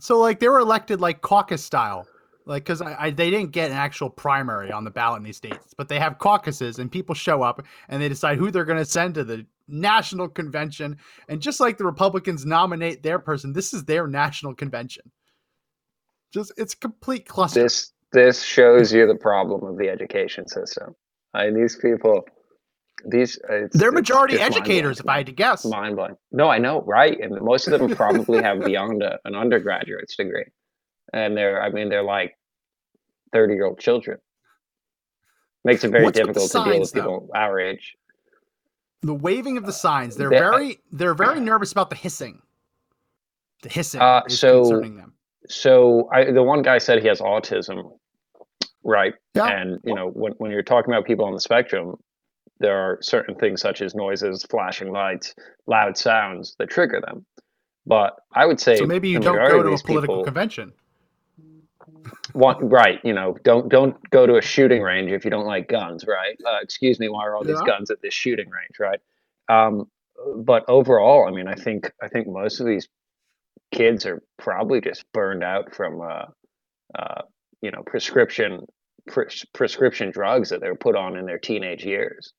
So 0.00 0.18
like 0.18 0.40
they 0.40 0.48
were 0.48 0.58
elected 0.58 1.00
like 1.00 1.20
caucus 1.20 1.62
style. 1.62 2.06
Like 2.44 2.64
because 2.64 2.82
I, 2.82 2.96
I 2.98 3.10
they 3.10 3.30
didn't 3.30 3.52
get 3.52 3.70
an 3.70 3.76
actual 3.76 4.10
primary 4.10 4.72
on 4.72 4.82
the 4.82 4.90
ballot 4.90 5.18
in 5.18 5.24
these 5.24 5.36
states, 5.36 5.74
but 5.76 5.88
they 5.88 6.00
have 6.00 6.18
caucuses 6.18 6.80
and 6.80 6.90
people 6.90 7.14
show 7.14 7.42
up 7.42 7.64
and 7.88 8.02
they 8.02 8.08
decide 8.08 8.38
who 8.38 8.50
they're 8.50 8.64
going 8.64 8.78
to 8.78 8.84
send 8.84 9.14
to 9.14 9.22
the 9.22 9.46
national 9.68 10.28
convention. 10.28 10.98
And 11.28 11.40
just 11.40 11.60
like 11.60 11.78
the 11.78 11.84
Republicans 11.84 12.44
nominate 12.44 13.04
their 13.04 13.20
person, 13.20 13.52
this 13.52 13.72
is 13.72 13.84
their 13.84 14.08
national 14.08 14.54
convention. 14.54 15.10
Just 16.32 16.52
it's 16.56 16.74
complete 16.74 17.26
cluster. 17.28 17.62
This 17.62 17.92
this 18.12 18.42
shows 18.42 18.92
you 18.92 19.06
the 19.06 19.14
problem 19.14 19.64
of 19.64 19.78
the 19.78 19.88
education 19.88 20.46
system. 20.48 20.94
I 21.34 21.50
these 21.50 21.76
people, 21.76 22.24
these 23.06 23.38
it's, 23.48 23.76
They're 23.76 23.92
majority 23.92 24.38
educators, 24.38 25.00
if 25.00 25.08
I 25.08 25.18
had 25.18 25.26
to 25.26 25.32
guess. 25.32 25.64
mind 25.64 25.96
blowing. 25.96 26.16
No, 26.30 26.48
I 26.48 26.58
know, 26.58 26.82
right? 26.82 27.18
And 27.18 27.40
most 27.40 27.68
of 27.68 27.78
them 27.80 27.94
probably 27.96 28.42
have 28.42 28.64
beyond 28.64 29.02
a, 29.02 29.18
an 29.24 29.34
undergraduate's 29.34 30.14
degree, 30.16 30.44
and 31.12 31.36
they're 31.36 31.62
I 31.62 31.70
mean 31.70 31.88
they're 31.88 32.02
like 32.02 32.36
thirty 33.32 33.54
year 33.54 33.66
old 33.66 33.78
children. 33.78 34.18
Makes 35.64 35.84
it 35.84 35.90
very 35.90 36.04
What's 36.04 36.18
difficult 36.18 36.50
to 36.50 36.64
deal 36.64 36.64
with 36.80 36.88
signs, 36.88 36.92
though? 36.92 37.00
people 37.02 37.28
our 37.34 37.60
age. 37.60 37.96
The 39.02 39.14
waving 39.14 39.56
of 39.58 39.64
the 39.66 39.72
signs. 39.72 40.16
They're 40.16 40.30
they- 40.30 40.38
very 40.38 40.78
they're 40.92 41.14
very 41.14 41.40
nervous 41.40 41.72
about 41.72 41.90
the 41.90 41.96
hissing. 41.96 42.40
The 43.62 43.68
hissing 43.68 44.00
Uh, 44.00 44.22
is 44.26 44.38
so 44.38 44.62
concerning 44.62 44.96
them. 44.96 45.12
So 45.48 46.08
I, 46.12 46.30
the 46.30 46.42
one 46.42 46.62
guy 46.62 46.78
said 46.78 47.00
he 47.02 47.08
has 47.08 47.20
autism, 47.20 47.98
right? 48.84 49.14
Yeah. 49.34 49.48
And 49.48 49.78
you 49.84 49.94
know, 49.94 50.08
when 50.08 50.32
when 50.38 50.50
you're 50.50 50.62
talking 50.62 50.92
about 50.92 51.06
people 51.06 51.24
on 51.24 51.34
the 51.34 51.40
spectrum, 51.40 51.96
there 52.58 52.76
are 52.76 52.98
certain 53.02 53.34
things 53.34 53.60
such 53.60 53.82
as 53.82 53.94
noises, 53.94 54.44
flashing 54.48 54.92
lights, 54.92 55.34
loud 55.66 55.96
sounds 55.96 56.54
that 56.58 56.70
trigger 56.70 57.00
them. 57.04 57.26
But 57.86 58.14
I 58.32 58.46
would 58.46 58.60
say 58.60 58.76
So 58.76 58.86
maybe 58.86 59.08
you 59.08 59.18
don't 59.18 59.36
go 59.48 59.62
to 59.62 59.72
a 59.72 59.78
political 59.78 60.16
people 60.16 60.24
convention. 60.24 60.72
Want, 62.34 62.58
right? 62.62 62.98
You 63.04 63.12
know, 63.12 63.36
don't 63.44 63.68
don't 63.68 63.96
go 64.10 64.26
to 64.26 64.36
a 64.36 64.42
shooting 64.42 64.80
range 64.80 65.10
if 65.10 65.24
you 65.24 65.30
don't 65.30 65.46
like 65.46 65.68
guns, 65.68 66.04
right? 66.06 66.36
Uh, 66.46 66.58
excuse 66.62 66.98
me, 66.98 67.08
why 67.08 67.26
are 67.26 67.36
all 67.36 67.44
these 67.44 67.58
Yeah. 67.58 67.72
guns 67.72 67.90
at 67.90 68.00
this 68.00 68.14
shooting 68.14 68.48
range, 68.48 68.78
right? 68.78 69.00
Um, 69.48 69.90
but 70.36 70.64
overall, 70.68 71.26
I 71.26 71.32
mean, 71.32 71.48
I 71.48 71.54
think 71.54 71.92
I 72.00 72.08
think 72.08 72.28
most 72.28 72.60
of 72.60 72.66
these 72.66 72.88
kids 73.72 74.06
are 74.06 74.22
probably 74.38 74.80
just 74.80 75.04
burned 75.12 75.44
out 75.44 75.74
from 75.74 76.00
uh, 76.00 76.26
uh, 76.98 77.22
you 77.60 77.70
know 77.70 77.82
prescription 77.84 78.66
pres- 79.08 79.46
prescription 79.52 80.10
drugs 80.10 80.50
that 80.50 80.60
they 80.60 80.68
were 80.68 80.76
put 80.76 80.96
on 80.96 81.16
in 81.16 81.26
their 81.26 81.38
teenage 81.38 81.84
years, 81.84 82.32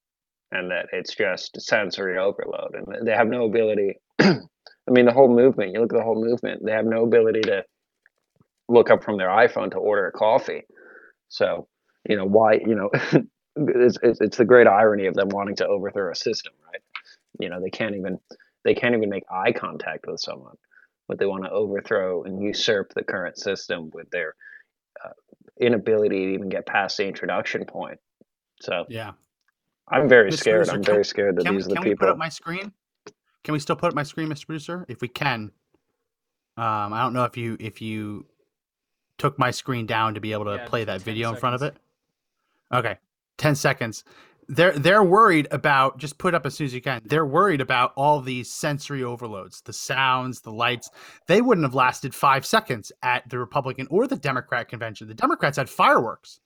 and 0.51 0.71
that 0.71 0.87
it's 0.93 1.15
just 1.15 1.59
sensory 1.61 2.17
overload, 2.17 2.75
and 2.75 3.07
they 3.07 3.13
have 3.13 3.27
no 3.27 3.45
ability. 3.45 3.99
I 4.19 4.91
mean, 4.91 5.05
the 5.05 5.13
whole 5.13 5.33
movement. 5.33 5.73
You 5.73 5.81
look 5.81 5.93
at 5.93 5.97
the 5.97 6.03
whole 6.03 6.23
movement; 6.23 6.63
they 6.65 6.71
have 6.71 6.85
no 6.85 7.03
ability 7.03 7.41
to 7.41 7.63
look 8.69 8.89
up 8.89 9.03
from 9.03 9.17
their 9.17 9.29
iPhone 9.29 9.71
to 9.71 9.77
order 9.77 10.07
a 10.07 10.11
coffee. 10.11 10.63
So, 11.29 11.67
you 12.07 12.15
know, 12.15 12.25
why, 12.25 12.53
you 12.53 12.75
know, 12.75 12.89
it's, 13.55 13.97
it's, 14.01 14.21
it's 14.21 14.37
the 14.37 14.45
great 14.45 14.67
irony 14.67 15.05
of 15.07 15.15
them 15.15 15.29
wanting 15.29 15.55
to 15.57 15.67
overthrow 15.67 16.11
a 16.11 16.15
system, 16.15 16.53
right? 16.71 16.81
You 17.39 17.49
know, 17.49 17.61
they 17.61 17.69
can't 17.69 17.95
even, 17.95 18.19
they 18.63 18.73
can't 18.75 18.95
even 18.95 19.09
make 19.09 19.23
eye 19.31 19.51
contact 19.51 20.05
with 20.07 20.19
someone, 20.19 20.55
but 21.13 21.19
they 21.19 21.27
want 21.27 21.43
to 21.43 21.51
overthrow 21.51 22.23
and 22.23 22.41
usurp 22.41 22.91
the 22.95 23.03
current 23.03 23.37
system 23.37 23.91
with 23.93 24.09
their 24.09 24.33
uh, 25.05 25.09
inability 25.59 26.25
to 26.25 26.33
even 26.33 26.49
get 26.49 26.65
past 26.65 26.97
the 26.97 27.05
introduction 27.07 27.63
point. 27.65 27.99
So 28.61 28.85
Yeah. 28.89 29.11
I'm 29.89 30.09
very 30.09 30.31
Mr. 30.31 30.39
scared. 30.39 30.55
Producer, 30.61 30.71
I'm 30.75 30.83
can- 30.83 30.93
very 30.93 31.05
scared 31.05 31.35
that 31.35 31.45
can, 31.45 31.55
these 31.55 31.67
are 31.67 31.69
the 31.69 31.75
can 31.75 31.83
we 31.83 31.89
people. 31.91 32.07
put 32.07 32.11
up 32.13 32.17
my 32.17 32.29
screen? 32.29 32.71
Can 33.43 33.53
we 33.53 33.59
still 33.59 33.75
put 33.75 33.89
up 33.89 33.93
my 33.93 34.01
screen, 34.01 34.27
Mr. 34.29 34.47
Producer? 34.47 34.85
If 34.89 35.01
we 35.01 35.07
can. 35.07 35.51
Um, 36.57 36.93
I 36.93 37.03
don't 37.03 37.13
know 37.13 37.25
if 37.25 37.37
you 37.37 37.57
if 37.59 37.79
you 37.79 38.25
took 39.19 39.37
my 39.37 39.51
screen 39.51 39.85
down 39.85 40.15
to 40.15 40.19
be 40.21 40.31
able 40.33 40.45
to 40.45 40.55
Yeah, 40.55 40.65
play 40.67 40.83
that 40.85 40.99
10 40.99 41.05
video 41.05 41.29
in 41.29 41.35
front 41.35 41.53
of 41.55 41.61
it. 41.61 41.77
Okay, 42.73 42.97
ten 43.37 43.53
seconds. 43.55 44.03
They're 44.47 44.77
they're 44.77 45.03
worried 45.03 45.47
about 45.51 45.97
just 45.97 46.17
put 46.17 46.33
up 46.33 46.45
as 46.45 46.55
soon 46.55 46.65
as 46.65 46.73
you 46.73 46.81
can. 46.81 47.01
They're 47.05 47.25
worried 47.25 47.61
about 47.61 47.93
all 47.95 48.21
these 48.21 48.49
sensory 48.49 49.03
overloads, 49.03 49.61
the 49.61 49.73
sounds, 49.73 50.41
the 50.41 50.51
lights. 50.51 50.89
They 51.27 51.41
wouldn't 51.41 51.65
have 51.65 51.75
lasted 51.75 52.13
five 52.13 52.45
seconds 52.45 52.91
at 53.01 53.29
the 53.29 53.39
Republican 53.39 53.87
or 53.89 54.07
the 54.07 54.15
Democrat 54.15 54.69
convention. 54.69 55.07
The 55.07 55.13
Democrats 55.13 55.57
had 55.57 55.69
fireworks 55.69 56.39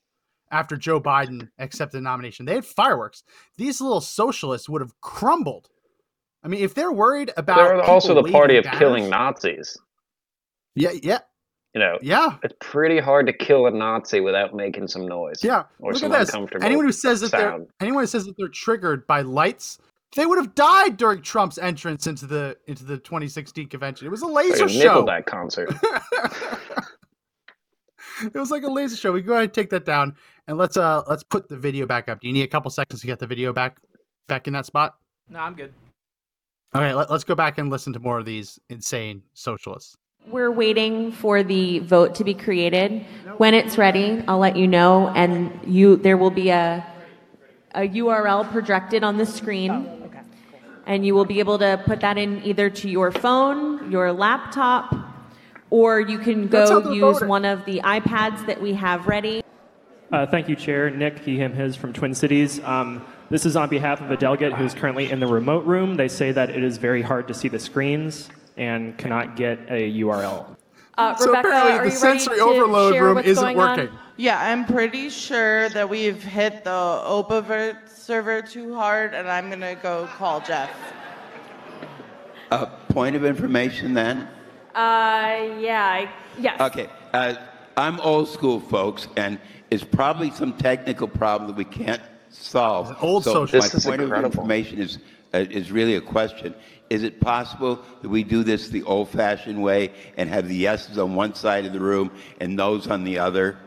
after 0.50 0.76
Joe 0.76 1.00
Biden 1.00 1.48
accepted 1.58 1.98
the 1.98 2.02
nomination. 2.02 2.46
They 2.46 2.54
had 2.54 2.64
fireworks. 2.64 3.22
These 3.56 3.80
little 3.80 4.00
socialists 4.00 4.68
would 4.68 4.80
have 4.80 4.98
crumbled. 5.00 5.68
I 6.42 6.48
mean, 6.48 6.62
if 6.62 6.74
they're 6.74 6.92
worried 6.92 7.32
about 7.36 7.56
They're 7.56 7.82
also 7.82 8.14
the 8.14 8.30
party 8.30 8.56
of 8.56 8.64
killing 8.64 9.10
Nazis. 9.10 9.76
Yeah, 10.74 10.92
yeah, 11.02 11.18
You 11.78 11.84
know, 11.84 11.98
yeah. 12.02 12.36
it's 12.42 12.54
pretty 12.58 12.98
hard 12.98 13.26
to 13.26 13.32
kill 13.32 13.66
a 13.68 13.70
Nazi 13.70 14.18
without 14.18 14.52
making 14.52 14.88
some 14.88 15.06
noise. 15.06 15.44
Yeah, 15.44 15.62
or 15.78 15.92
look 15.92 16.00
some 16.00 16.12
at 16.12 16.18
this. 16.18 16.30
uncomfortable 16.30 16.66
Anyone 16.66 16.86
who 16.86 16.90
says 16.90 17.20
that 17.20 17.30
sound. 17.30 17.68
they're 17.78 17.86
anyone 17.86 18.02
who 18.02 18.08
says 18.08 18.26
that 18.26 18.34
they're 18.36 18.48
triggered 18.48 19.06
by 19.06 19.20
lights, 19.20 19.78
they 20.16 20.26
would 20.26 20.38
have 20.38 20.56
died 20.56 20.96
during 20.96 21.22
Trump's 21.22 21.56
entrance 21.56 22.08
into 22.08 22.26
the 22.26 22.56
into 22.66 22.82
the 22.84 22.98
2016 22.98 23.68
convention. 23.68 24.08
It 24.08 24.10
was 24.10 24.22
a 24.22 24.26
Like 24.26 24.46
laser 24.48 24.64
a 24.64 24.68
show. 24.68 25.04
Nickelback 25.04 25.26
concert. 25.26 25.72
It 28.20 28.34
was 28.34 28.50
like 28.50 28.64
a 28.64 28.68
laser 28.68 28.96
show. 28.96 29.12
We 29.12 29.22
go 29.22 29.34
ahead 29.34 29.44
and 29.44 29.54
take 29.54 29.70
that 29.70 29.84
down 29.84 30.16
and 30.48 30.58
let's 30.58 30.76
uh 30.76 31.04
let's 31.06 31.22
put 31.22 31.48
the 31.48 31.56
video 31.56 31.86
back 31.86 32.08
up. 32.08 32.20
Do 32.20 32.26
you 32.26 32.32
need 32.32 32.42
a 32.42 32.48
couple 32.48 32.68
seconds 32.72 33.00
to 33.00 33.06
get 33.06 33.20
the 33.20 33.28
video 33.28 33.52
back 33.52 33.76
back 34.26 34.48
in 34.48 34.52
that 34.54 34.66
spot? 34.66 34.96
No, 35.28 35.38
I'm 35.38 35.54
good. 35.54 35.72
Okay, 36.74 36.92
let, 36.94 37.12
let's 37.12 37.22
go 37.22 37.36
back 37.36 37.58
and 37.58 37.70
listen 37.70 37.92
to 37.92 38.00
more 38.00 38.18
of 38.18 38.24
these 38.24 38.58
insane 38.68 39.22
socialists. 39.34 39.96
We're 40.30 40.50
waiting 40.50 41.10
for 41.12 41.42
the 41.42 41.78
vote 41.78 42.16
to 42.16 42.24
be 42.24 42.34
created. 42.34 43.06
When 43.38 43.54
it's 43.54 43.78
ready, 43.78 44.22
I'll 44.28 44.38
let 44.38 44.56
you 44.56 44.68
know, 44.68 45.08
and 45.08 45.58
you 45.66 45.96
there 45.96 46.18
will 46.18 46.30
be 46.30 46.50
a 46.50 46.86
a 47.74 47.88
URL 47.88 48.50
projected 48.50 49.02
on 49.04 49.16
the 49.16 49.24
screen. 49.24 50.10
And 50.86 51.04
you 51.04 51.14
will 51.14 51.24
be 51.24 51.38
able 51.38 51.58
to 51.58 51.82
put 51.84 52.00
that 52.00 52.18
in 52.18 52.42
either 52.44 52.68
to 52.70 52.90
your 52.90 53.10
phone, 53.10 53.90
your 53.90 54.12
laptop, 54.12 54.94
or 55.70 56.00
you 56.00 56.18
can 56.18 56.48
go 56.48 56.92
use 56.92 57.16
voting. 57.16 57.28
one 57.28 57.44
of 57.44 57.64
the 57.64 57.80
iPads 57.80 58.46
that 58.46 58.60
we 58.60 58.72
have 58.74 59.06
ready. 59.06 59.42
Uh, 60.10 60.26
thank 60.26 60.48
you, 60.48 60.56
Chair. 60.56 60.88
Nick, 60.88 61.18
he, 61.20 61.36
him, 61.36 61.52
his 61.52 61.76
from 61.76 61.92
Twin 61.92 62.14
Cities. 62.14 62.60
Um, 62.64 63.04
this 63.28 63.44
is 63.44 63.54
on 63.54 63.68
behalf 63.68 64.00
of 64.00 64.10
a 64.10 64.16
delegate 64.16 64.54
who's 64.54 64.72
currently 64.72 65.10
in 65.10 65.20
the 65.20 65.26
remote 65.26 65.66
room. 65.66 65.96
They 65.96 66.08
say 66.08 66.32
that 66.32 66.48
it 66.48 66.62
is 66.62 66.78
very 66.78 67.02
hard 67.02 67.28
to 67.28 67.34
see 67.34 67.48
the 67.48 67.58
screens 67.58 68.30
and 68.58 68.96
cannot 68.98 69.36
get 69.36 69.58
a 69.70 69.90
URL. 70.00 70.56
Uh, 70.98 71.14
So 71.14 71.26
Rebecca, 71.28 71.48
apparently 71.48 71.72
are 71.72 71.84
the 71.84 71.90
you 71.90 71.96
sensory 71.96 72.40
overload 72.40 73.00
room 73.00 73.18
isn't 73.18 73.42
going 73.42 73.58
on? 73.58 73.78
working. 73.78 73.98
Yeah, 74.16 74.40
I'm 74.40 74.64
pretty 74.66 75.10
sure 75.10 75.68
that 75.70 75.88
we've 75.88 76.20
hit 76.22 76.64
the 76.64 76.70
OpaVote 76.70 77.88
server 77.88 78.42
too 78.42 78.74
hard, 78.74 79.14
and 79.14 79.28
I'm 79.28 79.48
gonna 79.48 79.76
go 79.76 80.08
call 80.18 80.40
Jeff. 80.40 80.70
A 82.50 82.66
point 82.88 83.14
of 83.14 83.24
information 83.24 83.94
then? 83.94 84.26
Uh, 84.74 85.54
yeah, 85.60 85.84
I, 85.84 86.10
yes. 86.38 86.60
Okay. 86.60 86.88
Uh, 87.12 87.34
I'm 87.76 88.00
old 88.00 88.28
school, 88.28 88.58
folks, 88.58 89.06
and 89.16 89.38
it's 89.70 89.84
probably 89.84 90.30
some 90.32 90.52
technical 90.54 91.06
problem 91.06 91.48
that 91.48 91.56
we 91.56 91.64
can't 91.64 92.02
solve. 92.30 92.96
Old 93.00 93.22
so 93.22 93.32
social. 93.46 93.58
my 93.60 93.64
This 93.66 93.74
is 93.74 93.84
point 93.84 94.00
of 94.00 94.12
information 94.12 94.78
is 94.80 94.98
uh, 95.34 95.38
is 95.38 95.70
really 95.70 95.94
a 95.96 96.00
question. 96.00 96.54
Is 96.90 97.02
it 97.02 97.20
possible 97.20 97.80
that 98.02 98.08
we 98.08 98.24
do 98.24 98.42
this 98.42 98.68
the 98.68 98.82
old-fashioned 98.84 99.62
way 99.62 99.92
and 100.16 100.28
have 100.30 100.48
the 100.48 100.56
yeses 100.56 100.96
on 100.98 101.14
one 101.14 101.34
side 101.34 101.66
of 101.66 101.72
the 101.72 101.80
room 101.80 102.10
and 102.40 102.56
noes 102.56 102.86
on 102.86 103.04
the 103.04 103.18
other? 103.18 103.58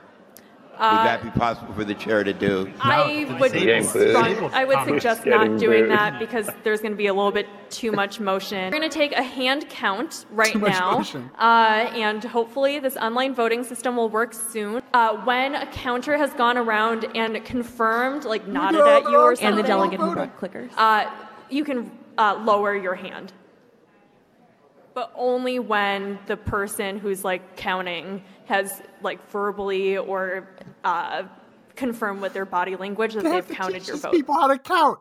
Uh, 0.77 0.97
Would 0.97 1.05
that 1.07 1.23
be 1.23 1.29
possible 1.39 1.71
for 1.75 1.83
the 1.83 1.93
chair 1.93 2.23
to 2.23 2.33
do? 2.33 2.73
I 2.81 3.27
would, 3.39 3.51
strong- 3.85 4.51
I 4.51 4.65
would 4.65 4.79
suggest 4.85 5.27
not 5.27 5.59
doing 5.59 5.83
booed. 5.83 5.91
that 5.91 6.17
because 6.17 6.49
there's 6.63 6.81
going 6.81 6.93
to 6.93 6.97
be 6.97 7.05
a 7.05 7.13
little 7.13 7.31
bit 7.31 7.45
too 7.69 7.91
much 7.91 8.19
motion. 8.19 8.71
We're 8.71 8.79
going 8.79 8.89
to 8.89 8.97
take 8.97 9.11
a 9.11 9.21
hand 9.21 9.69
count 9.69 10.25
right 10.31 10.51
Too 10.53 10.57
much 10.57 10.71
now, 10.71 10.97
motion. 10.97 11.29
uh, 11.37 11.91
and 11.93 12.23
hopefully 12.23 12.79
this 12.79 12.97
online 12.97 13.35
voting 13.35 13.63
system 13.63 13.95
will 13.95 14.09
work 14.09 14.33
soon. 14.33 14.81
Uh, 14.95 15.17
when 15.17 15.53
a 15.53 15.67
counter 15.67 16.17
has 16.17 16.33
gone 16.33 16.57
around 16.57 17.05
and 17.15 17.45
confirmed, 17.45 18.25
like 18.25 18.47
nodded 18.47 18.81
at 18.81 19.03
you 19.03 19.15
or 19.15 19.35
something, 19.35 19.49
And 19.49 19.57
the 19.59 19.63
delegate 19.63 19.99
clickers. 19.99 20.71
uh, 20.77 21.11
you 21.51 21.63
can 21.63 21.91
uh, 22.17 22.41
lower 22.45 22.75
your 22.75 22.95
hand. 22.95 23.33
But 24.93 25.11
only 25.15 25.59
when 25.59 26.19
the 26.27 26.35
person 26.35 26.99
who's 26.99 27.23
like 27.23 27.55
counting 27.55 28.23
has 28.45 28.81
like 29.01 29.25
verbally 29.29 29.97
or 29.97 30.47
uh, 30.83 31.23
confirmed 31.75 32.21
with 32.21 32.33
their 32.33 32.45
body 32.45 32.75
language 32.75 33.13
that 33.13 33.23
They 33.23 33.29
they've 33.31 33.47
counted 33.47 33.87
your 33.87 33.95
these 33.95 34.01
vote. 34.03 34.11
people 34.11 34.35
how 34.35 34.47
to 34.47 34.57
count. 34.57 34.99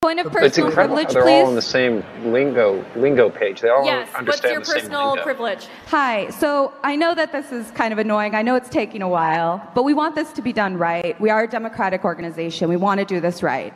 Point 0.00 0.18
of 0.18 0.26
It's 0.26 0.34
personal 0.34 0.66
incredible 0.70 0.96
how 0.96 1.02
privilege, 1.04 1.14
they're 1.24 1.42
all 1.44 1.46
on 1.46 1.54
the 1.54 1.62
same 1.62 2.02
lingo 2.32 2.84
lingo 2.96 3.30
page. 3.30 3.60
They 3.60 3.68
all 3.68 3.84
Yes, 3.84 4.08
what's 4.24 4.42
your 4.42 4.58
the 4.58 4.66
personal 4.66 5.10
lingo. 5.10 5.22
privilege? 5.22 5.68
Hi. 5.86 6.28
So 6.30 6.72
I 6.82 6.96
know 6.96 7.14
that 7.14 7.30
this 7.30 7.52
is 7.52 7.70
kind 7.70 7.92
of 7.92 8.00
annoying. 8.00 8.34
I 8.34 8.42
know 8.42 8.56
it's 8.56 8.68
taking 8.68 9.00
a 9.02 9.08
while, 9.08 9.62
but 9.76 9.84
we 9.84 9.94
want 9.94 10.16
this 10.16 10.32
to 10.32 10.42
be 10.42 10.52
done 10.52 10.76
right. 10.76 11.18
We 11.20 11.30
are 11.30 11.44
a 11.44 11.48
democratic 11.48 12.04
organization. 12.04 12.68
We 12.68 12.74
want 12.76 12.98
to 12.98 13.04
do 13.06 13.20
this 13.20 13.44
right. 13.44 13.72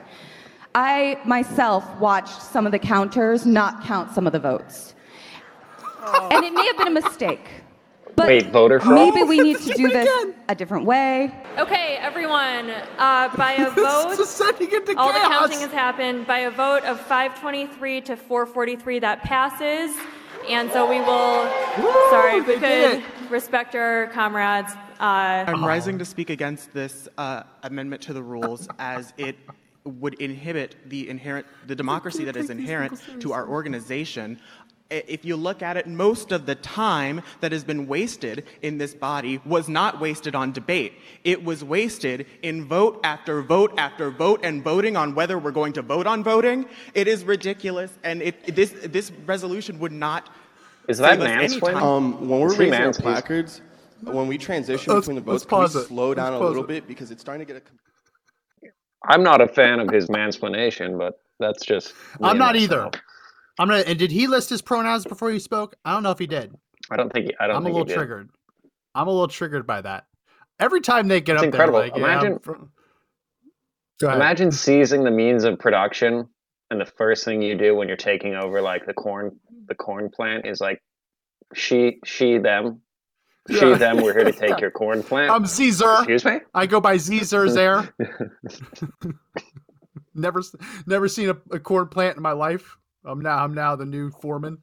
I 0.76 1.18
myself 1.24 1.88
watched 1.98 2.42
some 2.42 2.66
of 2.66 2.72
the 2.72 2.78
counters 2.78 3.46
not 3.46 3.82
count 3.82 4.12
some 4.12 4.26
of 4.26 4.34
the 4.34 4.38
votes. 4.38 4.94
And 6.30 6.44
it 6.44 6.52
may 6.52 6.66
have 6.66 6.76
been 6.76 6.88
a 6.88 7.00
mistake. 7.00 7.48
But 8.14 8.26
Wait, 8.26 8.52
voter 8.52 8.78
fraud? 8.78 8.94
maybe 8.94 9.22
we 9.22 9.40
need 9.40 9.58
to 9.62 9.72
do 9.72 9.88
this 9.88 10.34
a 10.50 10.54
different 10.54 10.84
way. 10.84 11.34
Okay, 11.56 11.96
everyone, 11.96 12.70
uh, 12.98 13.34
by 13.38 13.52
a 13.52 13.70
vote, 13.74 14.18
all 14.98 15.12
the 15.12 15.18
counting 15.20 15.60
has 15.60 15.72
happened. 15.72 16.26
By 16.26 16.40
a 16.40 16.50
vote 16.50 16.84
of 16.84 17.00
523 17.00 18.02
to 18.02 18.16
443, 18.16 18.98
that 18.98 19.22
passes. 19.22 19.96
And 20.46 20.70
so 20.72 20.88
we 20.88 21.00
will, 21.00 21.50
sorry, 22.10 22.42
we 22.42 22.58
could 22.58 23.02
respect 23.30 23.74
our 23.74 24.08
comrades. 24.08 24.74
Uh, 25.00 25.44
I'm 25.46 25.64
rising 25.64 25.98
to 25.98 26.04
speak 26.04 26.28
against 26.28 26.74
this 26.74 27.08
uh, 27.16 27.44
amendment 27.62 28.02
to 28.02 28.12
the 28.12 28.22
rules 28.22 28.68
as 28.78 29.14
it 29.16 29.36
would 29.86 30.14
inhibit 30.14 30.76
the 30.86 31.08
inherent 31.08 31.46
the 31.66 31.74
democracy 31.74 32.24
that 32.24 32.36
is 32.36 32.50
inherent 32.50 33.00
to 33.20 33.32
our 33.32 33.48
organization. 33.48 34.38
If 34.88 35.24
you 35.24 35.34
look 35.34 35.62
at 35.62 35.76
it, 35.76 35.88
most 35.88 36.30
of 36.30 36.46
the 36.46 36.54
time 36.54 37.20
that 37.40 37.50
has 37.50 37.64
been 37.64 37.88
wasted 37.88 38.44
in 38.62 38.78
this 38.78 38.94
body 38.94 39.40
was 39.44 39.68
not 39.68 39.98
wasted 39.98 40.36
on 40.36 40.52
debate. 40.52 40.92
It 41.24 41.42
was 41.42 41.64
wasted 41.64 42.24
in 42.42 42.66
vote 42.66 43.00
after 43.02 43.42
vote 43.42 43.74
after 43.78 44.12
vote 44.12 44.40
and 44.44 44.62
voting 44.62 44.96
on 44.96 45.16
whether 45.16 45.38
we're 45.40 45.50
going 45.50 45.72
to 45.72 45.82
vote 45.82 46.06
on 46.06 46.22
voting. 46.22 46.66
It 46.94 47.08
is 47.08 47.24
ridiculous, 47.24 47.90
and 48.04 48.22
it, 48.22 48.54
this 48.54 48.74
this 48.84 49.10
resolution 49.26 49.80
would 49.80 49.90
not. 49.90 50.30
Is 50.88 50.98
that 50.98 51.18
save 51.18 51.20
us 51.20 51.54
mansplaining? 51.54 51.82
Um, 51.82 52.28
when 52.28 52.38
we're 52.38 52.52
Is 52.52 52.58
raising 52.58 52.74
our 52.74 52.92
placards, 52.92 53.60
when 54.02 54.28
we 54.28 54.38
transition 54.38 54.92
Let's- 54.92 55.06
between 55.06 55.16
the 55.16 55.32
votes, 55.32 55.44
can 55.44 55.62
we 55.62 55.68
slow 55.68 56.14
down 56.14 56.32
a 56.32 56.38
little 56.38 56.62
it. 56.62 56.68
bit 56.68 56.86
because 56.86 57.10
it's 57.10 57.20
starting 57.20 57.44
to 57.44 57.52
get 57.52 57.60
a. 57.60 57.66
I'm 59.08 59.22
not 59.22 59.40
a 59.40 59.48
fan 59.48 59.80
of 59.80 59.90
his 59.90 60.08
mansplanation, 60.08 60.98
but 60.98 61.20
that's 61.38 61.64
just. 61.64 61.94
I'm 62.22 62.38
not 62.38 62.54
myself. 62.54 62.62
either. 62.72 62.90
I'm 63.58 63.68
gonna. 63.68 63.80
And 63.86 63.98
did 63.98 64.10
he 64.10 64.26
list 64.26 64.50
his 64.50 64.62
pronouns 64.62 65.04
before 65.04 65.30
he 65.30 65.38
spoke? 65.38 65.74
I 65.84 65.92
don't 65.92 66.02
know 66.02 66.10
if 66.10 66.18
he 66.18 66.26
did. 66.26 66.54
I 66.90 66.96
don't 66.96 67.12
think. 67.12 67.26
He, 67.26 67.34
I 67.40 67.46
don't 67.46 67.56
I'm 67.56 67.66
a 67.66 67.68
little 67.70 67.84
triggered. 67.86 68.30
I'm 68.94 69.08
a 69.08 69.10
little 69.10 69.28
triggered 69.28 69.66
by 69.66 69.80
that. 69.82 70.06
Every 70.58 70.80
time 70.80 71.08
they 71.08 71.20
get 71.20 71.34
It's 71.34 71.40
up 71.42 71.46
incredible. 71.46 71.80
there, 71.80 71.88
like, 71.90 71.96
yeah, 71.98 72.04
Imagine- 72.04 72.38
from- 72.38 72.70
Imagine 74.02 74.50
seizing 74.50 75.04
the 75.04 75.10
means 75.10 75.44
of 75.44 75.58
production, 75.58 76.28
and 76.70 76.78
the 76.80 76.84
first 76.86 77.24
thing 77.24 77.40
you 77.40 77.54
do 77.56 77.74
when 77.74 77.88
you're 77.88 77.96
taking 77.96 78.34
over, 78.34 78.60
like 78.60 78.84
the 78.84 78.92
corn, 78.92 79.38
the 79.68 79.74
corn 79.74 80.10
plant, 80.10 80.46
is 80.46 80.60
like, 80.60 80.82
she, 81.54 81.98
she, 82.04 82.36
them, 82.38 82.82
she, 83.50 83.74
them. 83.74 84.02
We're 84.02 84.14
here 84.14 84.24
to 84.24 84.32
take 84.32 84.60
your 84.66 84.70
corn 84.70 85.02
plant. 85.02 85.30
I'm 85.30 85.46
Caesar. 85.46 85.94
Excuse 85.98 86.24
me. 86.24 86.40
I 86.54 86.66
go 86.66 86.80
by 86.80 86.96
Caesar's 86.96 87.54
there. 87.54 87.94
never, 90.14 90.42
never 90.86 91.08
seen 91.08 91.30
a, 91.30 91.36
a 91.50 91.58
corn 91.58 91.88
plant 91.88 92.16
in 92.16 92.22
my 92.22 92.32
life. 92.32 92.76
I'm 93.04 93.20
now, 93.20 93.42
I'm 93.42 93.54
now 93.54 93.76
the 93.76 93.86
new 93.86 94.10
foreman. 94.10 94.58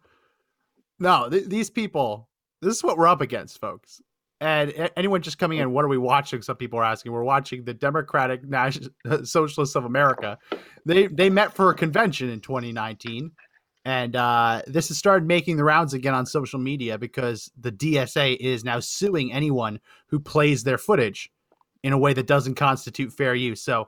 No, 1.00 1.30
th- 1.30 1.48
these 1.48 1.70
people. 1.70 2.30
This 2.62 2.76
is 2.76 2.84
what 2.84 2.98
we're 2.98 3.08
up 3.08 3.22
against, 3.22 3.60
folks. 3.60 4.02
And 4.40 4.90
anyone 4.98 5.22
just 5.22 5.38
coming 5.38 5.60
in, 5.60 5.72
what 5.72 5.86
are 5.86 5.88
we 5.88 5.98
watching? 5.98 6.42
Some 6.42 6.58
people 6.58 6.78
are 6.80 6.84
asking. 6.84 7.14
We're 7.14 7.24
watching 7.24 7.64
the 7.64 7.74
Democratic 7.74 8.44
National 8.44 8.90
Socialists 9.24 9.76
of 9.76 9.86
America. 9.86 10.38
They 10.86 11.08
they 11.08 11.30
met 11.30 11.54
for 11.54 11.70
a 11.70 11.74
convention 11.74 12.30
in 12.30 12.42
2019, 12.42 13.32
and 13.86 14.16
uh, 14.16 14.62
this 14.68 14.88
has 14.88 14.98
started 14.98 15.28
making 15.28 15.58
the 15.58 15.64
rounds 15.64 15.94
again 15.94 16.14
on 16.14 16.26
social 16.26 16.60
media 16.60 16.98
because 16.98 17.52
the 17.60 17.72
DSA 17.72 18.38
is 18.38 18.64
now 18.64 18.80
suing 18.80 19.34
anyone 19.34 19.80
who 20.08 20.20
plays 20.20 20.64
their 20.64 20.78
footage 20.78 21.32
in 21.84 21.92
a 21.94 21.98
way 21.98 22.14
that 22.14 22.28
doesn't 22.28 22.56
constitute 22.56 23.12
fair 23.12 23.36
use. 23.36 23.62
So, 23.62 23.88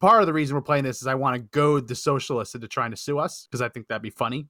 part 0.00 0.20
of 0.20 0.26
the 0.26 0.32
reason 0.32 0.56
we're 0.56 0.62
playing 0.62 0.84
this 0.84 1.00
is 1.00 1.06
I 1.06 1.14
want 1.14 1.36
to 1.36 1.42
goad 1.42 1.86
the 1.86 1.94
socialists 1.94 2.54
into 2.54 2.66
trying 2.68 2.90
to 2.90 2.96
sue 2.96 3.18
us 3.18 3.46
because 3.48 3.62
I 3.62 3.68
think 3.68 3.86
that'd 3.88 4.02
be 4.02 4.10
funny. 4.10 4.48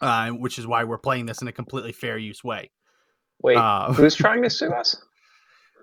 Uh, 0.00 0.30
which 0.30 0.58
is 0.58 0.66
why 0.66 0.82
we're 0.84 0.96
playing 0.96 1.26
this 1.26 1.42
in 1.42 1.48
a 1.48 1.52
completely 1.52 1.92
fair 1.92 2.16
use 2.16 2.42
way. 2.42 2.70
Wait, 3.42 3.56
Uh, 3.58 3.92
who's 3.92 4.14
trying 4.16 4.42
to 4.42 4.48
sue 4.48 4.70
us? 4.72 4.96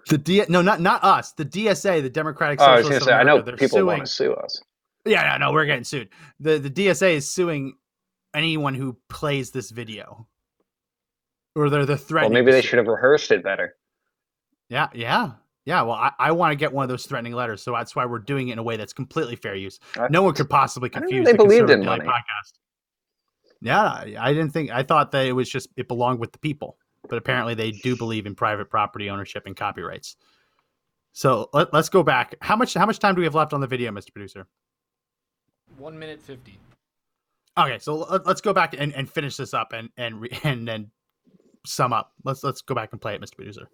The 0.10 0.17
D 0.17 0.43
no, 0.50 0.62
not 0.63 0.80
not 0.80 1.04
us. 1.04 1.34
The 1.34 1.46
DSA, 1.46 2.02
the 2.02 2.10
Democratic 2.10 2.60
Oh, 2.62 2.65
I 2.65 2.82
was 2.82 3.04
say, 3.04 3.12
I 3.12 3.24
know 3.24 3.41
people 3.43 3.67
suing. 3.67 3.86
want 3.86 4.00
to 4.02 4.08
sue 4.08 4.34
us. 4.34 4.62
Yeah, 5.06 5.38
no, 5.38 5.48
no, 5.48 5.54
we're 5.54 5.65
getting 5.65 5.84
sued. 5.84 6.10
The 6.39 6.58
the 6.58 6.70
DSA 6.70 7.13
is 7.15 7.30
suing 7.30 7.76
anyone 8.38 8.76
who 8.76 8.97
plays 9.10 9.52
this 9.52 9.71
video, 9.71 10.28
or 11.56 11.69
they're 11.69 11.86
the 11.86 11.97
threat. 11.97 12.23
Well, 12.23 12.32
maybe 12.32 12.52
they 12.52 12.62
should 12.62 12.78
have 12.78 12.88
rehearsed 12.88 13.32
it 13.32 13.43
better. 13.43 13.76
Yeah, 14.69 14.88
yeah, 14.93 15.32
yeah. 15.65 15.82
Well, 15.82 15.95
I, 15.95 16.12
I 16.19 16.32
want 16.32 16.52
to 16.52 16.56
get 16.56 16.71
one 16.71 16.84
of 16.84 16.89
those 16.89 17.06
threatening 17.06 17.34
letters, 17.34 17.63
so 17.63 17.71
that's 17.71 17.95
why 17.95 18.06
we're 18.06 18.19
doing 18.19 18.50
it 18.50 18.54
in 18.54 18.60
a 18.60 18.63
way 18.63 18.78
that's 18.78 18.93
completely 18.93 19.36
fair 19.36 19.56
use. 19.56 19.80
no 20.10 20.21
one 20.21 20.34
could 20.34 20.50
possibly 20.50 20.89
I 20.93 21.00
confuse. 21.00 21.26
they 21.26 21.32
the 21.32 21.38
believed 21.38 21.69
in 21.69 21.82
Daily 21.82 21.97
money. 21.97 22.06
Podcast. 22.06 22.54
Yeah, 23.62 23.82
I 23.82 24.15
I 24.19 24.34
didn't 24.34 24.52
think. 24.52 24.69
I 24.71 24.84
thought 24.84 25.12
that 25.13 25.26
it 25.26 25.32
was 25.34 25.50
just 25.50 25.69
it 25.76 25.88
belonged 25.88 26.19
with 26.19 26.32
the 26.32 26.39
people, 26.39 26.78
but 27.10 27.17
apparently 27.17 27.56
they 27.56 27.71
do 27.71 27.95
believe 27.97 28.26
in 28.28 28.36
private 28.36 28.69
property 28.69 29.10
ownership 29.10 29.43
and 29.47 29.56
copyrights. 29.56 30.15
So 31.13 31.50
let, 31.54 31.73
let's 31.73 31.89
go 31.89 32.04
back. 32.04 32.36
How 32.41 32.56
much 32.56 32.76
how 32.76 32.86
much 32.86 33.00
time 33.00 33.15
do 33.15 33.19
we 33.19 33.26
have 33.26 33.34
left 33.34 33.54
on 33.54 33.62
the 33.62 33.67
video, 33.67 33.91
Mr. 33.91 34.13
Producer? 34.13 34.45
One 35.78 35.97
minute 35.97 36.21
fifty. 36.21 36.60
Okay, 37.58 37.80
so 37.80 37.96
let, 37.96 38.28
us 38.28 38.41
go 38.41 38.54
back 38.54 38.76
and, 38.78 38.93
and 38.93 39.10
finish 39.10 39.38
this 39.38 39.54
up 39.54 39.74
and 39.74 39.89
and 39.98 40.22
re- 40.22 40.38
and 40.43 40.67
then 40.67 40.91
sum 41.65 41.93
up. 41.93 42.12
Let's 42.24 42.43
let's 42.43 42.62
go 42.62 42.76
back 42.76 42.89
and 42.91 43.02
play 43.02 43.15
it, 43.15 43.22
Mr. 43.22 43.36
Producer. 43.36 43.70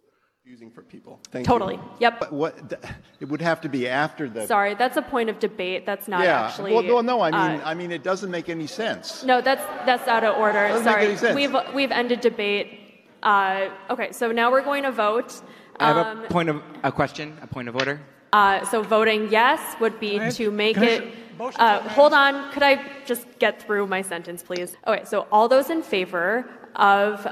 Using 0.45 0.71
for 0.71 0.81
people. 0.81 1.21
Thank 1.31 1.45
Totally. 1.47 1.75
You. 1.75 1.81
Yep. 2.01 2.19
But 2.19 2.33
what 2.33 2.69
th- 2.69 2.81
it 3.21 3.29
would 3.29 3.41
have 3.41 3.61
to 3.61 3.69
be 3.69 3.87
after 3.87 4.29
the. 4.29 4.45
Sorry, 4.45 4.75
that's 4.75 4.97
a 4.97 5.01
point 5.01 5.29
of 5.29 5.39
debate. 5.39 5.85
That's 5.85 6.09
not 6.09 6.25
yeah. 6.25 6.47
actually. 6.47 6.73
well, 6.73 6.83
no, 6.83 6.99
no. 6.99 7.21
I 7.21 7.31
mean, 7.31 7.61
uh, 7.61 7.63
I 7.63 7.73
mean, 7.73 7.91
it 7.93 8.03
doesn't 8.03 8.29
make 8.29 8.49
any 8.49 8.67
sense. 8.67 9.23
No, 9.23 9.39
that's 9.39 9.63
that's 9.85 10.05
out 10.09 10.25
of 10.25 10.37
order. 10.37 10.67
Doesn't 10.67 10.85
make 10.85 10.93
Sorry, 10.93 11.05
any 11.07 11.15
sense. 11.17 11.35
we've 11.35 11.55
we've 11.73 11.91
ended 11.91 12.19
debate. 12.19 12.79
Uh, 13.21 13.69
okay, 13.89 14.11
so 14.11 14.33
now 14.33 14.51
we're 14.51 14.63
going 14.63 14.83
to 14.83 14.91
vote. 14.91 15.41
I 15.79 15.87
have 15.87 15.97
Um, 15.97 16.25
a 16.25 16.27
point 16.27 16.49
of 16.49 16.61
a 16.83 16.91
question, 16.91 17.37
a 17.41 17.47
point 17.47 17.69
of 17.69 17.75
order. 17.75 18.01
Uh, 18.33 18.65
so 18.65 18.81
voting 18.81 19.29
yes 19.31 19.59
would 19.79 19.99
be 19.99 20.19
to 20.31 20.51
make 20.51 20.75
can 20.75 20.83
I 20.83 20.87
it. 20.87 21.13
Uh, 21.39 21.79
hold 21.89 22.13
on, 22.13 22.51
could 22.51 22.63
I 22.63 22.83
just 23.05 23.25
get 23.39 23.61
through 23.61 23.87
my 23.87 24.01
sentence, 24.01 24.43
please? 24.43 24.75
Okay, 24.85 25.03
so 25.03 25.27
all 25.31 25.47
those 25.47 25.69
in 25.69 25.81
favor 25.81 26.45
of. 26.75 27.27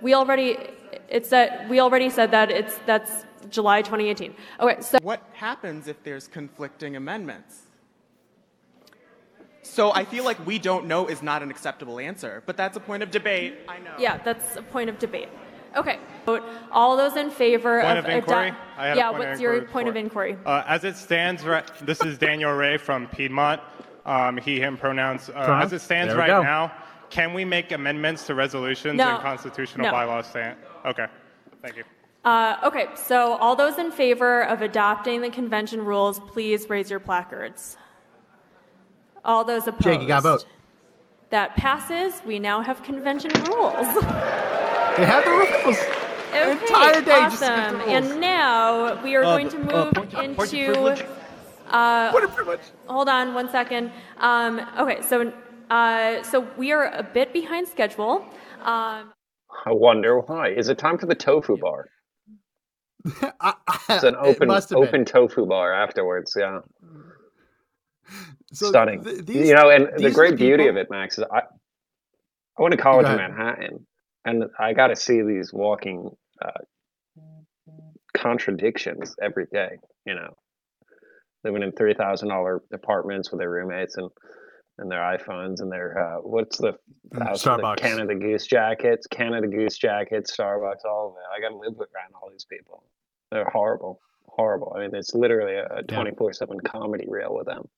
We 0.00 0.14
already, 0.14 0.56
it's 1.08 1.30
that 1.30 1.68
we 1.68 1.80
already 1.80 2.08
said 2.08 2.30
that 2.30 2.50
it's 2.50 2.78
that's 2.86 3.24
July 3.50 3.82
2018. 3.82 4.34
Okay, 4.60 4.80
so 4.80 4.98
What 5.02 5.22
happens 5.32 5.88
if 5.88 6.02
there's 6.04 6.28
conflicting 6.28 6.94
amendments? 6.96 7.62
So 9.62 9.92
I 9.92 10.04
feel 10.04 10.24
like 10.24 10.44
we 10.46 10.58
don't 10.58 10.86
know 10.86 11.08
is 11.08 11.22
not 11.22 11.42
an 11.42 11.50
acceptable 11.50 11.98
answer, 11.98 12.42
but 12.46 12.56
that's 12.56 12.76
a 12.76 12.80
point 12.80 13.02
of 13.02 13.10
debate. 13.10 13.54
I 13.68 13.78
know. 13.78 13.94
yeah, 13.98 14.16
that's 14.18 14.56
a 14.56 14.62
point 14.62 14.88
of 14.88 14.98
debate. 14.98 15.28
Okay, 15.76 15.98
all 16.72 16.96
those 16.96 17.16
in 17.16 17.30
favor 17.30 17.80
Point 17.82 17.98
of, 17.98 18.04
of 18.04 18.10
inquiry? 18.10 18.48
ado- 18.48 18.56
I 18.76 18.86
had 18.86 18.96
a 18.96 18.96
yeah, 18.96 19.10
point 19.10 19.22
of 19.22 19.28
what's 19.28 19.40
your 19.40 19.52
inquiry 19.54 19.72
point 19.72 19.88
of 19.88 19.96
inquiry? 19.96 20.36
Uh, 20.46 20.62
as 20.66 20.84
it 20.84 20.96
stands, 20.96 21.44
right, 21.44 21.70
this 21.82 22.00
is 22.02 22.18
Daniel 22.18 22.52
Ray 22.52 22.78
from 22.78 23.06
Piedmont. 23.08 23.60
Um, 24.06 24.38
he, 24.38 24.58
him 24.58 24.76
pronouns. 24.78 25.28
Uh, 25.28 25.32
Pronouns? 25.44 25.72
as 25.72 25.82
it 25.82 25.84
stands 25.84 26.14
right 26.14 26.28
go. 26.28 26.42
now, 26.42 26.72
can 27.10 27.34
we 27.34 27.44
make 27.44 27.72
amendments 27.72 28.26
to 28.26 28.34
resolutions 28.34 28.96
No. 28.96 29.14
and 29.14 29.22
constitutional 29.22 29.86
No. 29.86 29.92
bylaws? 29.92 30.26
Stand? 30.26 30.56
Okay, 30.86 31.06
thank 31.62 31.76
you. 31.76 31.84
Uh, 32.24 32.56
okay, 32.64 32.86
so 32.94 33.34
all 33.34 33.54
those 33.54 33.78
in 33.78 33.90
favor 33.90 34.42
of 34.46 34.62
adopting 34.62 35.20
the 35.20 35.30
convention 35.30 35.84
rules, 35.84 36.20
please 36.20 36.68
raise 36.70 36.90
your 36.90 37.00
placards. 37.00 37.76
All 39.24 39.44
those 39.44 39.66
opposed. 39.66 39.84
Jake, 39.84 40.00
you 40.00 40.08
got 40.08 40.18
a 40.20 40.22
vote. 40.22 40.46
That 41.30 41.54
passes. 41.56 42.22
We 42.26 42.38
now 42.38 42.62
have 42.62 42.82
convention 42.82 43.30
rules. 43.44 43.86
They 44.98 45.06
have 45.06 45.24
the 45.24 45.30
rules. 45.30 45.78
Okay, 46.30 46.50
entire 46.52 47.00
day 47.00 47.20
just 47.30 47.38
to 47.38 47.46
get 47.46 47.58
awesome. 47.58 47.78
the 47.78 47.84
rules. 47.84 48.10
And 48.10 48.20
now 48.20 49.02
we 49.02 49.14
are 49.16 49.24
Uh, 49.24 49.36
going 49.36 49.48
to 49.50 49.56
uh, 49.56 49.60
move 49.60 49.92
point- 49.94 50.12
point 50.12 50.14
of 50.14 50.24
into. 50.24 50.72
privilege. 50.72 51.04
Uh, 51.70 52.12
Hold 52.86 53.08
on 53.08 53.34
one 53.34 53.48
second. 53.50 53.92
Um, 54.18 54.60
okay, 54.78 55.00
so 55.02 55.32
uh, 55.70 56.22
so 56.22 56.46
we 56.56 56.72
are 56.72 56.86
a 56.92 57.02
bit 57.02 57.32
behind 57.32 57.68
schedule. 57.68 58.24
Um, 58.62 59.12
I 59.66 59.72
wonder 59.72 60.18
why. 60.20 60.48
Is 60.50 60.68
it 60.68 60.78
time 60.78 60.98
for 60.98 61.06
the 61.06 61.14
tofu 61.14 61.56
bar? 61.58 61.88
It's 63.90 64.02
an 64.04 64.14
It 64.14 64.20
open 64.20 64.48
must 64.48 64.70
have 64.70 64.78
been. 64.80 64.88
open 64.88 65.04
tofu 65.04 65.46
bar 65.46 65.72
afterwards. 65.72 66.34
Yeah, 66.38 66.60
So 68.52 68.68
stunning. 68.68 69.04
th- 69.04 69.24
these- 69.24 69.48
you 69.48 69.54
know, 69.54 69.70
and 69.70 69.88
the 69.96 70.10
great 70.10 70.32
the 70.32 70.36
beauty 70.36 70.64
people- 70.64 70.70
of 70.80 70.86
it, 70.86 70.90
Max, 70.90 71.18
is 71.18 71.24
I 71.32 71.42
I 72.58 72.62
went 72.62 72.72
to 72.72 72.78
college 72.82 73.06
in. 73.06 73.16
Manhattan, 73.16 73.86
and 74.28 74.44
I 74.58 74.72
got 74.72 74.88
to 74.88 74.96
see 74.96 75.22
these 75.22 75.52
walking 75.52 76.10
uh, 76.44 77.72
contradictions 78.16 79.14
every 79.22 79.46
day. 79.52 79.78
You 80.06 80.14
know, 80.14 80.34
living 81.44 81.62
in 81.62 81.72
three 81.72 81.94
thousand 81.94 82.28
dollar 82.28 82.62
apartments 82.72 83.30
with 83.30 83.40
their 83.40 83.50
roommates 83.50 83.96
and 83.96 84.10
and 84.78 84.90
their 84.90 85.00
iPhones 85.00 85.60
and 85.60 85.70
their 85.70 85.98
uh, 85.98 86.20
what's 86.20 86.58
the 86.58 86.74
house 87.18 87.44
with 87.44 87.56
the 87.56 87.62
Starbucks. 87.62 87.76
Canada 87.78 88.14
Goose 88.14 88.46
jackets, 88.46 89.06
Canada 89.06 89.48
Goose 89.48 89.76
jackets, 89.76 90.36
Starbucks, 90.36 90.84
all 90.84 91.08
of 91.08 91.14
it. 91.14 91.36
I 91.36 91.40
got 91.40 91.54
to 91.54 91.58
live 91.58 91.76
with 91.76 91.88
around 91.94 92.12
all 92.14 92.30
these 92.30 92.44
people. 92.44 92.84
They're 93.30 93.48
horrible, 93.50 94.00
horrible. 94.26 94.74
I 94.76 94.80
mean, 94.80 94.94
it's 94.94 95.14
literally 95.14 95.56
a 95.56 95.82
twenty 95.82 96.12
four 96.12 96.32
seven 96.32 96.60
comedy 96.60 97.06
reel 97.08 97.34
with 97.34 97.46
them. 97.46 97.68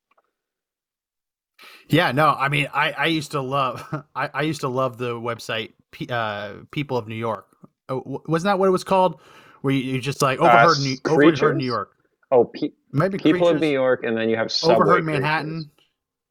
Yeah, 1.89 2.13
no, 2.13 2.29
I 2.29 2.49
mean, 2.49 2.69
I, 2.73 2.93
I 2.93 3.07
used 3.07 3.33
to 3.33 3.41
love, 3.41 3.85
I, 4.15 4.31
I 4.33 4.43
used 4.43 4.61
to 4.63 4.69
love 4.69 4.97
the 4.97 5.15
website, 5.15 5.73
uh, 6.09 6.53
People 6.71 6.97
of 6.97 7.09
New 7.09 7.15
York. 7.15 7.47
Oh, 7.89 8.23
wasn't 8.27 8.51
that 8.51 8.59
what 8.59 8.67
it 8.67 8.71
was 8.73 8.85
called? 8.85 9.21
Where 9.63 9.75
you, 9.75 9.95
you 9.95 10.01
just 10.01 10.23
like 10.23 10.39
overheard, 10.39 10.77
Uh, 10.79 10.81
New, 10.81 10.97
overheard 11.07 11.57
New 11.57 11.65
York, 11.65 11.93
Oh, 12.31 12.45
pe- 12.45 12.71
maybe 12.93 13.19
people 13.19 13.49
of 13.49 13.61
New 13.61 13.67
York, 13.69 14.05
and 14.05 14.17
then 14.17 14.29
you 14.29 14.37
have 14.37 14.51
subway 14.53 14.77
overheard 14.77 15.05
creatures. 15.05 15.21
Manhattan. 15.21 15.71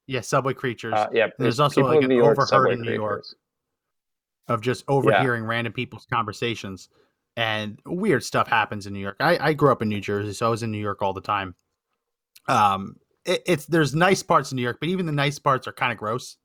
Yeah, 0.08 0.22
Subway 0.22 0.56
Creatures. 0.56 0.96
Uh, 0.96 1.08
yeah, 1.14 1.28
there's 1.38 1.60
also 1.60 1.82
like 1.84 2.02
an 2.02 2.10
York, 2.10 2.40
overheard 2.40 2.72
in 2.72 2.82
New 2.82 2.94
York 2.94 3.22
Creatures. 3.22 3.36
of 4.48 4.62
just 4.62 4.84
overhearing 4.88 5.44
random 5.44 5.72
people's 5.72 6.08
conversations, 6.12 6.90
and 7.38 7.78
weird 7.86 8.24
stuff 8.24 8.48
happens 8.48 8.88
in 8.88 8.94
New 8.94 9.00
York. 9.00 9.18
I, 9.20 9.38
I 9.50 9.54
grew 9.54 9.72
up 9.72 9.84
in 9.84 9.90
New 9.90 10.02
Jersey, 10.02 10.34
so 10.34 10.48
I 10.48 10.50
was 10.50 10.64
in 10.64 10.72
New 10.72 10.80
York 10.80 11.04
all 11.04 11.14
the 11.14 11.22
time. 11.22 11.54
Um, 12.48 12.96
it, 13.26 13.44
it's 13.46 13.66
there's 13.68 13.94
nice 13.94 14.24
parts 14.24 14.52
in 14.52 14.56
New 14.56 14.64
York, 14.64 14.78
but 14.80 14.90
even 14.90 15.06
the 15.06 15.12
nice 15.12 15.38
parts 15.38 15.68
are 15.68 15.74
kind 15.74 15.92
of 15.92 16.00
gross. 16.00 16.38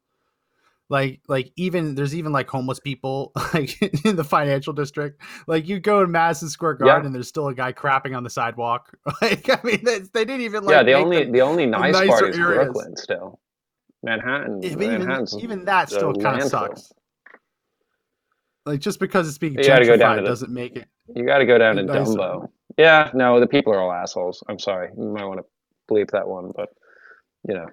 Like 0.90 1.20
like 1.28 1.50
even 1.56 1.94
there's 1.94 2.14
even 2.14 2.32
like 2.32 2.48
homeless 2.48 2.78
people 2.78 3.32
like 3.54 3.80
in 4.04 4.16
the 4.16 4.24
financial 4.24 4.72
district. 4.72 5.22
Like 5.46 5.66
you 5.66 5.80
go 5.80 6.02
in 6.02 6.10
Madison 6.10 6.48
Square 6.50 6.78
Yeah. 6.80 6.86
Garden, 6.86 7.06
and 7.06 7.14
there's 7.14 7.28
still 7.28 7.48
a 7.48 7.54
guy 7.54 7.72
crapping 7.72 8.16
on 8.16 8.22
the 8.22 8.30
sidewalk. 8.30 8.92
Like 9.22 9.48
I 9.48 9.58
mean, 9.64 9.84
they, 9.84 10.00
they 10.00 10.24
didn't 10.24 10.42
even 10.42 10.64
like 10.64 10.74
yeah, 10.74 10.82
the 10.82 10.92
only 10.94 11.24
the 11.30 11.40
only 11.40 11.66
nice 11.66 11.94
part 12.06 12.28
is 12.28 12.38
areas. 12.38 12.64
Brooklyn. 12.64 12.96
Still, 12.96 13.40
Manhattan. 14.02 14.62
Yeah, 14.62 14.70
even, 14.72 15.26
even 15.40 15.64
that 15.64 15.88
still 15.88 16.12
kind 16.14 16.42
of 16.42 16.48
sucks. 16.48 16.92
Like 18.66 18.80
just 18.80 19.00
because 19.00 19.28
it's 19.28 19.38
being 19.38 19.54
You 19.54 19.64
gotta 19.64 19.84
go 19.84 19.96
down 19.96 20.16
gentrified 20.16 20.16
to 20.16 20.22
the- 20.22 20.28
doesn't 20.28 20.52
make 20.52 20.76
it. 20.76 20.88
You 21.14 21.26
got 21.26 21.38
to 21.38 21.46
go 21.46 21.58
down 21.58 21.76
to 21.76 21.82
nicer. 21.82 22.12
Dumbo. 22.12 22.48
Yeah, 22.78 23.10
no, 23.12 23.38
the 23.38 23.46
people 23.46 23.74
are 23.74 23.78
all 23.80 23.92
assholes. 23.92 24.42
I'm 24.48 24.58
sorry. 24.58 24.88
You 24.96 25.04
might 25.04 25.26
want 25.26 25.40
to 25.40 25.44
bleep 25.92 26.10
that 26.12 26.26
one, 26.26 26.50
but 26.56 26.70
you 27.46 27.52
know, 27.54 27.66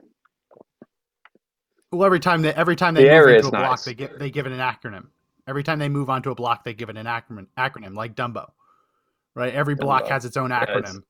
Well, 1.91 2.05
every 2.05 2.19
time 2.19 2.41
they 2.41 2.53
every 2.53 2.75
time 2.75 2.93
they 2.93 3.03
The 3.03 3.09
move 3.09 3.27
into 3.27 3.47
a 3.47 3.51
block, 3.51 3.61
nice. 3.71 3.85
they 3.85 3.93
give 3.93 4.17
they 4.17 4.29
give 4.31 4.45
it 4.45 4.51
an 4.53 4.59
acronym. 4.59 5.07
Every 5.47 5.63
time 5.63 5.79
they 5.79 5.89
move 5.89 6.09
onto 6.09 6.31
a 6.31 6.35
block, 6.35 6.63
they 6.63 6.73
give 6.73 6.89
it 6.89 6.97
an 6.97 7.05
acronym. 7.05 7.47
Acronym 7.57 7.95
like 7.95 8.15
Dumbo, 8.15 8.51
right? 9.35 9.53
Every 9.53 9.75
block 9.75 10.07
has 10.07 10.25
its 10.25 10.37
own 10.37 10.51
Yeah, 10.59 10.65
acronym. 10.67 11.03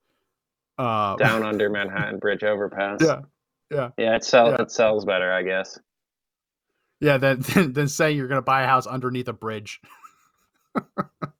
uh, 0.77 1.17
down 1.17 1.43
under 1.43 1.69
Manhattan 1.69 2.19
Bridge 2.19 2.43
overpass. 2.43 2.99
Yeah, 3.01 3.21
yeah, 3.71 3.89
yeah. 3.97 4.15
It 4.15 4.23
sells. 4.23 4.55
Yeah. 4.57 4.63
It 4.63 4.71
sells 4.71 5.05
better, 5.05 5.31
I 5.31 5.43
guess. 5.43 5.79
yeah. 6.99 7.17
Then 7.19 7.39
then 7.73 7.87
say 7.87 8.11
you're 8.11 8.27
gonna 8.27 8.41
buy 8.41 8.63
a 8.63 8.67
house 8.67 8.87
underneath 8.87 9.27
a 9.27 9.33
bridge. 9.33 9.81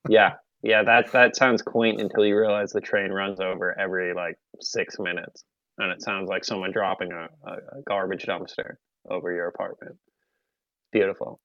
Yeah, 0.08 0.34
yeah. 0.64 0.84
That 0.84 1.12
that 1.14 1.36
sounds 1.36 1.62
quaint 1.62 2.02
until 2.02 2.26
you 2.26 2.38
realize 2.38 2.72
the 2.72 2.82
train 2.82 3.12
runs 3.12 3.40
over 3.40 3.78
every 3.80 4.14
like 4.14 4.38
six 4.60 5.00
minutes, 5.00 5.44
and 5.78 5.92
it 5.92 6.02
sounds 6.02 6.28
like 6.30 6.44
someone 6.44 6.72
dropping 6.72 7.12
a, 7.12 7.28
a 7.50 7.82
garbage 7.88 8.26
dumpster 8.26 8.76
over 9.10 9.32
your 9.32 9.48
apartment. 9.48 9.96
Beautiful. 10.92 11.40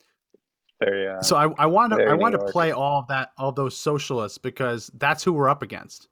Very. 0.80 1.08
Uh, 1.08 1.22
so 1.22 1.36
I, 1.36 1.48
I 1.58 1.66
want 1.66 1.92
to 1.92 2.04
I 2.04 2.14
want 2.14 2.32
to 2.34 2.52
play 2.52 2.72
all 2.72 3.00
of 3.00 3.08
that 3.08 3.30
all 3.38 3.52
those 3.52 3.76
socialists 3.76 4.38
because 4.38 4.90
that's 4.94 5.24
who 5.24 5.32
we're 5.32 5.48
up 5.48 5.62
against. 5.62 6.08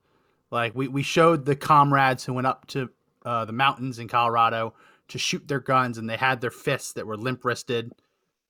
Like 0.51 0.75
we, 0.75 0.89
we 0.89 1.03
showed 1.03 1.45
the 1.45 1.57
comrades 1.57 2.25
who 2.25 2.33
went 2.33 2.47
up 2.47 2.67
to 2.69 2.89
uh, 3.27 3.45
the 3.45 3.53
mountains 3.53 3.99
in 3.99 4.09
Colorado 4.09 4.75
to 5.09 5.19
shoot 5.19 5.47
their 5.47 5.61
guns 5.61 5.99
and 5.99 6.09
they 6.09 6.17
had 6.17 6.41
their 6.41 6.51
fists 6.51 6.93
that 6.95 7.07
were 7.07 7.17
limp 7.17 7.45
wristed, 7.45 7.93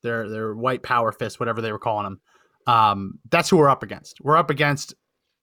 their 0.02 0.28
their 0.28 0.54
white 0.54 0.82
power 0.82 1.10
fists, 1.10 1.40
whatever 1.40 1.60
they 1.60 1.72
were 1.72 1.78
calling 1.78 2.04
them. 2.04 2.20
Um, 2.66 3.18
that's 3.30 3.50
who 3.50 3.56
we're 3.56 3.68
up 3.68 3.82
against. 3.82 4.20
We're 4.20 4.36
up 4.36 4.50
against 4.50 4.94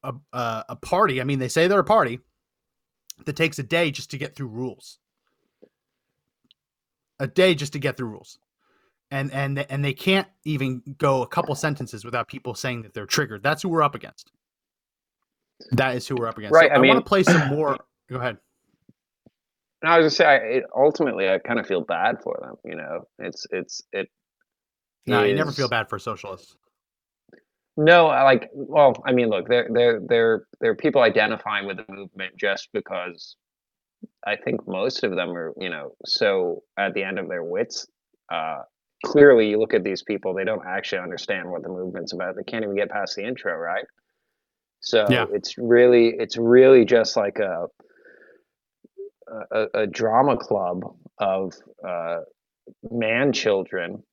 a, 0.03 0.13
a 0.31 0.65
a 0.69 0.75
party. 0.77 1.19
I 1.19 1.25
mean, 1.25 1.39
they 1.39 1.49
say 1.49 1.67
they're 1.67 1.79
a 1.79 1.83
party 1.83 2.19
that 3.25 3.35
takes 3.35 3.59
a 3.59 3.63
day 3.63 3.91
just 3.91 4.11
to 4.11 4.17
get 4.17 4.35
through 4.35 4.47
rules. 4.47 4.99
A 7.21 7.27
day 7.27 7.53
just 7.55 7.73
to 7.73 7.79
get 7.79 7.95
through 7.97 8.09
rules. 8.09 8.39
and 9.11 9.31
and 9.31 9.59
and 9.69 9.83
they 9.85 9.93
can't 9.93 10.27
even 10.45 10.81
go 10.97 11.21
a 11.21 11.27
couple 11.27 11.53
sentences 11.55 12.03
without 12.03 12.27
people 12.27 12.55
saying 12.55 12.81
that 12.83 12.93
they're 12.93 13.05
triggered. 13.05 13.43
That's 13.43 13.61
who 13.61 13.69
we're 13.69 13.83
up 13.83 13.95
against. 13.95 14.31
That 15.71 15.95
is 15.95 16.07
who 16.07 16.15
we're 16.15 16.27
up 16.27 16.37
against. 16.37 16.53
Right, 16.55 16.69
So 16.69 16.73
I 16.73 16.75
I, 16.75 16.79
want 16.79 16.87
mean- 16.87 16.95
to 16.95 17.01
play 17.03 17.23
some 17.23 17.47
more. 17.49 17.77
Go 18.09 18.15
ahead. 18.17 18.37
No, 19.83 19.89
I 19.89 19.97
was 19.97 20.05
just 20.07 20.17
say, 20.17 20.25
I, 20.25 20.61
ultimately, 20.75 21.27
I 21.29 21.39
kind 21.39 21.59
of 21.59 21.65
feel 21.65 21.81
bad 21.81 22.21
for 22.23 22.37
them. 22.41 22.55
You 22.65 22.75
know, 22.77 23.07
it's 23.19 23.45
it's 23.51 23.81
it. 23.91 24.09
No, 25.07 25.23
you 25.23 25.33
never 25.35 25.51
feel 25.51 25.67
bad 25.69 25.89
for 25.89 25.97
socialists. 25.99 26.55
No, 27.77 28.07
I 28.07 28.21
like. 28.23 28.49
Well, 28.53 28.93
I 29.05 29.11
mean, 29.11 29.29
look, 29.29 29.47
they're 29.47 29.67
they're 29.71 29.99
they're 30.07 30.45
they're 30.59 30.75
people 30.75 31.01
identifying 31.01 31.65
with 31.65 31.77
the 31.77 31.85
movement 31.91 32.37
just 32.37 32.69
because 32.73 33.35
I 34.25 34.35
think 34.35 34.67
most 34.67 35.03
of 35.03 35.11
them 35.15 35.31
are, 35.31 35.53
you 35.59 35.69
know, 35.69 35.95
so 36.05 36.63
at 36.77 36.93
the 36.93 37.03
end 37.03 37.19
of 37.19 37.27
their 37.29 37.43
wits. 37.43 37.87
Uh, 38.31 38.59
clearly, 39.05 39.49
you 39.49 39.59
look 39.59 39.73
at 39.73 39.83
these 39.83 40.03
people; 40.03 40.33
they 40.33 40.45
don't 40.45 40.65
actually 40.65 40.99
understand 41.01 41.49
what 41.49 41.63
the 41.63 41.69
movement's 41.69 42.13
about. 42.13 42.35
They 42.35 42.43
can't 42.43 42.63
even 42.63 42.75
get 42.75 42.89
past 42.89 43.15
the 43.15 43.25
intro, 43.25 43.55
right? 43.55 43.85
So 44.81 45.05
Yeah. 45.09 45.25
it's 45.31 45.57
really 45.57 46.15
it's 46.19 46.37
really 46.37 46.85
just 46.85 47.17
like 47.17 47.39
a 47.39 47.67
a, 49.51 49.67
a 49.81 49.87
drama 49.87 50.37
club 50.37 50.81
of 51.19 51.53
uh, 51.87 52.19
man 52.91 53.33
children 53.33 54.03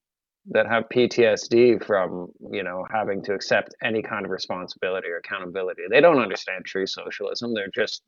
that 0.50 0.66
have 0.66 0.84
PTSD 0.88 1.84
from 1.84 2.28
you 2.52 2.62
know 2.62 2.86
having 2.92 3.22
to 3.24 3.34
accept 3.34 3.74
any 3.82 4.02
kind 4.02 4.24
of 4.24 4.30
responsibility 4.30 5.08
or 5.08 5.18
accountability. 5.18 5.82
They 5.90 6.00
don't 6.00 6.20
understand 6.20 6.64
true 6.64 6.86
socialism. 6.86 7.54
They're 7.54 7.70
just 7.74 8.02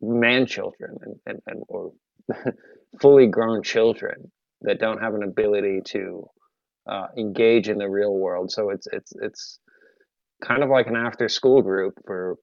man 0.00 0.46
children 0.46 0.96
and, 1.02 1.14
and, 1.26 1.40
and 1.46 1.62
or 1.68 1.92
fully 3.00 3.26
grown 3.26 3.62
children 3.62 4.30
that 4.62 4.78
don't 4.78 5.00
have 5.00 5.14
an 5.14 5.22
ability 5.22 5.80
to 5.84 6.26
uh, 6.86 7.06
engage 7.16 7.68
in 7.68 7.78
the 7.78 7.88
real 7.88 8.14
world. 8.14 8.50
So 8.50 8.70
it's 8.70 8.86
it's 8.92 9.12
it's 9.20 9.58
kind 10.42 10.62
of 10.62 10.68
like 10.70 10.86
an 10.86 10.96
after 10.96 11.28
school 11.28 11.62
group 11.62 11.94
for 12.06 12.36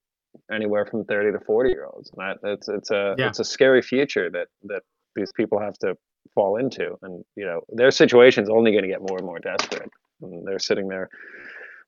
anywhere 0.52 0.86
from 0.86 1.06
30 1.06 1.38
to 1.38 1.40
40 1.46 1.70
year 1.70 1.86
olds 1.86 2.12
and 2.12 2.20
that 2.28 2.38
it's 2.50 2.68
it's 2.68 2.92
a 2.92 3.16
Yeah. 3.18 3.28
it's 3.28 3.40
a 3.40 3.44
scary 3.44 3.82
future 3.84 4.30
that 4.32 4.48
that 4.64 4.82
these 5.16 5.32
people 5.32 5.60
have 5.60 5.78
to 5.80 5.96
fall 6.34 6.58
into 6.58 6.98
and 7.04 7.24
you 7.36 7.46
know 7.46 7.62
their 7.70 7.92
situation's 7.92 8.50
only 8.50 8.72
going 8.72 8.82
to 8.84 8.88
get 8.90 9.02
more 9.08 9.18
and 9.18 9.26
more 9.28 9.38
desperate 9.38 9.92
and 10.24 10.46
they're 10.48 10.58
sitting 10.58 10.88
there 10.88 11.08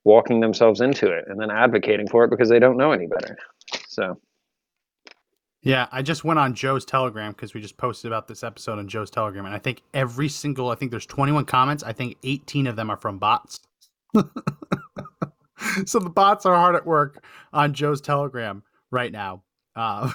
walking 0.04 0.38
themselves 0.38 0.80
into 0.80 1.10
it 1.10 1.24
and 1.26 1.40
then 1.40 1.50
advocating 1.50 2.06
for 2.06 2.22
it 2.22 2.30
because 2.30 2.48
they 2.48 2.60
don't 2.60 2.76
know 2.76 2.92
any 2.92 3.08
better 3.08 3.36
so 3.88 4.16
Yeah, 5.66 5.88
I 5.90 6.00
just 6.00 6.22
went 6.22 6.38
on 6.38 6.54
Joe's 6.54 6.84
Telegram 6.84 7.32
because 7.32 7.52
we 7.52 7.60
just 7.60 7.76
posted 7.76 8.06
about 8.06 8.28
this 8.28 8.44
episode 8.44 8.78
on 8.78 8.86
Joe's 8.86 9.10
Telegram, 9.10 9.46
and 9.46 9.54
I 9.54 9.58
think 9.58 9.82
every 9.92 10.28
single, 10.28 10.70
I 10.70 10.76
think 10.76 10.92
there's 10.92 11.06
21 11.06 11.44
comments. 11.44 11.82
I 11.82 11.92
think 11.92 12.16
18 12.22 12.68
of 12.68 12.76
them 12.76 12.88
are 12.88 12.96
from 12.96 13.18
bots. 13.18 13.58
so 15.84 15.98
the 15.98 16.08
bots 16.08 16.46
are 16.46 16.54
hard 16.54 16.76
at 16.76 16.86
work 16.86 17.24
on 17.52 17.74
Joe's 17.74 18.00
Telegram 18.00 18.62
right 18.92 19.10
now. 19.10 19.42
Uh, 19.74 20.12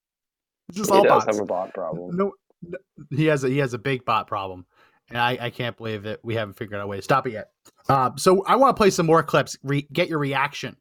just 0.72 0.90
he 0.90 0.96
all 0.98 1.02
does 1.02 1.24
bots. 1.24 1.38
have 1.38 1.42
a 1.42 1.46
bot 1.46 1.72
problem 1.72 2.14
No, 2.14 2.34
no, 2.60 2.76
he 3.08 3.24
has 3.24 3.44
a 3.44 3.48
he 3.48 3.56
has 3.56 3.72
a 3.72 3.78
big 3.78 4.04
bot 4.04 4.26
problem, 4.26 4.66
and 5.08 5.16
I, 5.16 5.38
I 5.40 5.48
can't 5.48 5.78
believe 5.78 6.02
that 6.02 6.20
we 6.22 6.34
haven't 6.34 6.58
figured 6.58 6.78
out 6.78 6.84
a 6.84 6.86
way 6.86 6.96
to 6.98 7.02
stop 7.02 7.26
it 7.26 7.32
yet. 7.32 7.52
Uh, 7.88 8.10
so 8.16 8.44
I 8.44 8.56
want 8.56 8.76
to 8.76 8.78
play 8.78 8.90
some 8.90 9.06
more 9.06 9.22
clips. 9.22 9.56
Re- 9.62 9.88
get 9.94 10.10
your 10.10 10.18
reaction. 10.18 10.76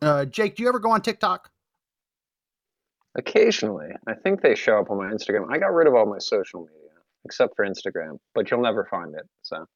Uh, 0.00 0.26
Jake, 0.26 0.54
do 0.54 0.62
you 0.62 0.68
ever 0.68 0.78
go 0.78 0.92
on 0.92 1.02
TikTok? 1.02 1.50
Occasionally 3.16 3.88
i 4.06 4.14
think 4.14 4.40
they 4.40 4.54
show 4.54 4.78
up 4.78 4.90
on 4.90 4.96
my 4.96 5.06
instagram 5.10 5.46
i 5.50 5.58
got 5.58 5.72
rid 5.74 5.86
of 5.88 5.94
all 5.94 6.06
my 6.06 6.18
social 6.18 6.60
media 6.60 6.90
except 7.24 7.54
for 7.56 7.66
instagram 7.66 8.18
but 8.34 8.50
you'll 8.50 8.62
never 8.62 8.84
find 8.90 9.14
it 9.14 9.28
so 9.42 9.66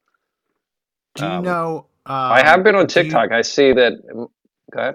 Do 1.17 1.25
you 1.25 1.31
Um, 1.31 1.45
know? 1.45 1.87
Um, 2.07 2.15
i 2.33 2.43
have 2.45 2.63
been 2.63 2.75
on 2.77 2.83
you- 2.83 2.87
tiktok 2.89 3.33
i 3.33 3.43
see 3.43 3.73
that 3.73 3.95
go 4.07 4.31
ahead 4.81 4.95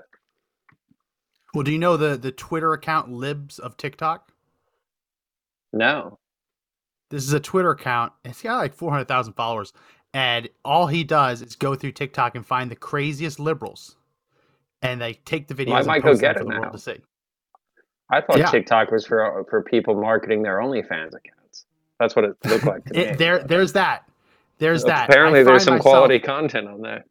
well, 1.55 1.63
do 1.63 1.71
you 1.71 1.79
know 1.79 1.97
the 1.97 2.15
the 2.15 2.31
Twitter 2.31 2.73
account 2.73 3.11
Libs 3.11 3.57
of 3.57 3.75
TikTok? 3.75 4.31
no 5.73 6.19
This 7.09 7.23
is 7.23 7.33
a 7.33 7.39
Twitter 7.39 7.71
account. 7.71 8.13
It's 8.23 8.43
got 8.43 8.57
like 8.57 8.75
four 8.75 8.91
hundred 8.91 9.07
thousand 9.07 9.33
followers, 9.33 9.73
and 10.13 10.47
all 10.63 10.85
he 10.85 11.03
does 11.03 11.41
is 11.41 11.55
go 11.55 11.73
through 11.73 11.93
TikTok 11.93 12.35
and 12.35 12.45
find 12.45 12.69
the 12.69 12.75
craziest 12.75 13.39
liberals, 13.39 13.95
and 14.83 15.01
they 15.01 15.13
take 15.13 15.47
the 15.47 15.55
videos 15.55 15.73
I 15.73 15.77
and 15.79 15.87
might 15.87 16.03
go 16.03 16.09
post 16.09 16.21
them 16.21 16.33
get 16.33 16.35
for 16.35 16.41
it 16.43 16.45
the 16.45 16.49
now. 16.53 16.59
world 16.59 16.73
to 16.73 16.79
see. 16.79 16.97
I 18.09 18.21
thought 18.21 18.37
Yeah. 18.39 18.49
TikTok 18.49 18.91
was 18.91 19.05
for 19.05 19.45
for 19.49 19.61
people 19.63 19.95
marketing 19.95 20.41
their 20.43 20.57
OnlyFans 20.59 21.13
accounts. 21.15 21.65
That's 21.99 22.15
what 22.15 22.25
it 22.25 22.35
looked 22.45 22.65
like 22.65 22.85
to 22.85 22.93
me. 22.93 23.15
There, 23.15 23.39
there's 23.43 23.73
that. 23.73 24.09
There's 24.57 24.83
that. 24.85 25.09
Apparently, 25.09 25.43
there's 25.43 25.63
some 25.63 25.75
myself- 25.75 25.93
quality 25.93 26.19
content 26.19 26.67
on 26.67 26.81
there. 26.81 27.05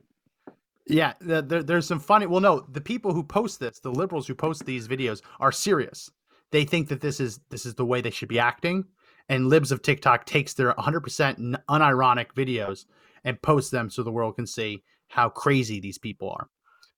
Yeah, 0.87 1.13
there, 1.21 1.43
there's 1.43 1.87
some 1.87 2.01
funny. 2.01 2.27
Well, 2.27 2.41
no, 2.41 2.61
the 2.61 2.81
people 2.81 3.13
who 3.13 3.23
post 3.23 3.61
this, 3.61 3.79
the 3.81 3.91
liberals 3.91 4.27
who 4.27 4.35
post 4.35 4.65
these 4.65 4.89
videos, 4.89 5.21
are 5.39 5.53
serious. 5.53 6.11
They 6.51 6.65
think 6.65 6.89
that 6.89 7.01
this 7.03 7.21
is 7.21 7.41
this 7.51 7.67
is 7.67 7.75
the 7.75 7.85
way 7.85 8.01
they 8.01 8.11
should 8.11 8.29
be 8.29 8.39
acting, 8.39 8.87
and 9.29 9.49
libs 9.49 9.71
of 9.71 9.83
TikTok 9.83 10.25
takes 10.25 10.55
their 10.55 10.73
100% 10.75 11.57
unironic 11.69 12.33
videos 12.35 12.87
and 13.25 13.41
posts 13.43 13.71
them 13.71 13.91
so 13.91 14.03
the 14.03 14.11
world 14.11 14.37
can 14.37 14.47
see 14.47 14.83
how 15.09 15.29
crazy 15.29 15.79
these 15.81 15.99
people 15.99 16.31
are. 16.31 16.49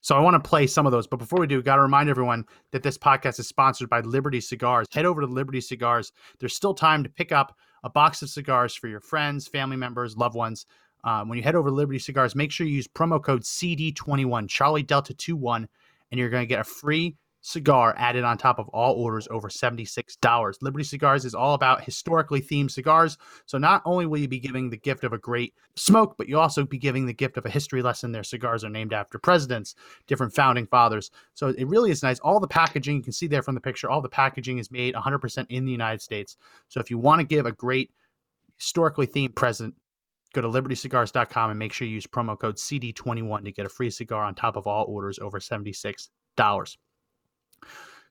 So 0.01 0.17
I 0.17 0.21
want 0.21 0.43
to 0.43 0.49
play 0.49 0.67
some 0.67 0.87
of 0.87 0.93
those, 0.93 1.07
but 1.07 1.19
before 1.19 1.41
we 1.41 1.47
do, 1.47 1.63
got 1.63 1.77
to 1.77 1.83
remind 1.83 2.09
everyone 2.09 2.47
that 2.73 2.83
this 2.83 2.97
podcast 2.97 3.39
is 3.39 3.47
sponsored 3.47 3.91
by 3.91 4.01
Liberty 4.01 4.41
Cigars. 4.41 4.87
Head 4.93 5.05
over 5.05 5.21
to 5.21 5.27
Liberty 5.27 5.61
Cigars. 5.61 6.13
There's 6.39 6.57
still 6.57 6.75
time 6.75 7.05
to 7.05 7.11
pick 7.11 7.33
up 7.33 7.57
a 7.85 7.91
box 7.91 8.23
of 8.23 8.31
cigars 8.31 8.75
for 8.75 8.89
your 8.89 9.01
friends, 9.01 9.47
family 9.47 9.77
members, 9.77 10.17
loved 10.17 10.35
ones. 10.35 10.67
Um, 11.05 11.29
when 11.29 11.39
you 11.39 11.45
head 11.45 11.55
over 11.55 11.69
to 11.69 11.75
Liberty 11.75 11.99
Cigars, 11.99 12.35
make 12.35 12.51
sure 12.51 12.67
you 12.67 12.75
use 12.75 12.89
promo 12.89 13.23
code 13.23 13.43
CD21, 13.43 14.49
Charlie 14.49 14.83
Delta 14.83 15.15
21, 15.15 15.69
and 16.11 16.19
you're 16.19 16.31
going 16.31 16.43
to 16.43 16.47
get 16.47 16.61
a 16.61 16.65
free 16.65 17.17
cigar 17.42 17.94
added 17.96 18.24
on 18.24 18.37
top 18.37 18.59
of 18.59 18.68
all 18.68 18.94
orders 18.94 19.26
over 19.31 19.48
$76. 19.48 20.62
Liberty 20.62 20.85
Cigars 20.85 21.24
is 21.24 21.35
all 21.35 21.55
about 21.55 21.83
historically 21.83 22.40
themed 22.40 22.70
cigars. 22.70 23.16
So 23.46 23.59
not 23.59 23.83
only 23.85 24.07
will 24.07 24.18
you 24.18 24.29
be 24.29 24.38
giving 24.38 24.68
the 24.68 24.76
gift 24.76 25.05
of 25.05 25.12
a 25.12 25.18
great 25.18 25.55
smoke, 25.76 26.16
but 26.18 26.29
you'll 26.29 26.40
also 26.40 26.64
be 26.64 26.79
giving 26.79 27.07
the 27.07 27.14
gift 27.14 27.37
of 27.37 27.46
a 27.46 27.50
history 27.50 27.83
lesson. 27.83 28.12
Their 28.12 28.24
cigars 28.24 28.64
are 28.64 28.70
named 28.70 28.92
after 28.92 29.18
presidents, 29.18 29.74
different 30.07 30.35
founding 30.35 30.66
fathers. 30.66 31.11
So 31.35 31.48
it 31.48 31.66
really 31.66 31.90
is 31.90 32.03
nice. 32.03 32.18
All 32.20 32.40
the 32.40 32.48
packaging, 32.48 32.96
you 32.96 33.03
can 33.03 33.12
see 33.12 33.26
there 33.26 33.42
from 33.42 33.55
the 33.55 33.61
picture, 33.61 33.88
all 33.88 34.03
the 34.03 34.09
packaging 34.09 34.59
is 34.59 34.70
made 34.70 34.94
100% 34.94 35.46
in 35.48 35.64
the 35.64 35.72
United 35.72 36.03
States. 36.03 36.37
So 36.68 36.81
if 36.81 36.90
you 36.90 36.98
want 36.98 37.20
to 37.20 37.26
give 37.26 37.46
a 37.46 37.53
great 37.53 37.90
historically 38.59 39.07
themed 39.07 39.35
present, 39.35 39.74
go 40.35 40.42
to 40.42 40.48
libertycigars.com 40.48 41.50
and 41.50 41.59
make 41.59 41.72
sure 41.72 41.88
you 41.88 41.94
use 41.94 42.07
promo 42.07 42.38
code 42.38 42.57
CD21 42.57 43.44
to 43.44 43.53
get 43.53 43.66
a 43.66 43.70
free 43.70 43.90
cigar 43.90 44.24
on 44.24 44.35
top 44.35 44.57
of 44.57 44.66
all 44.66 44.85
orders 44.87 45.18
over 45.18 45.40
$76. 45.40 46.09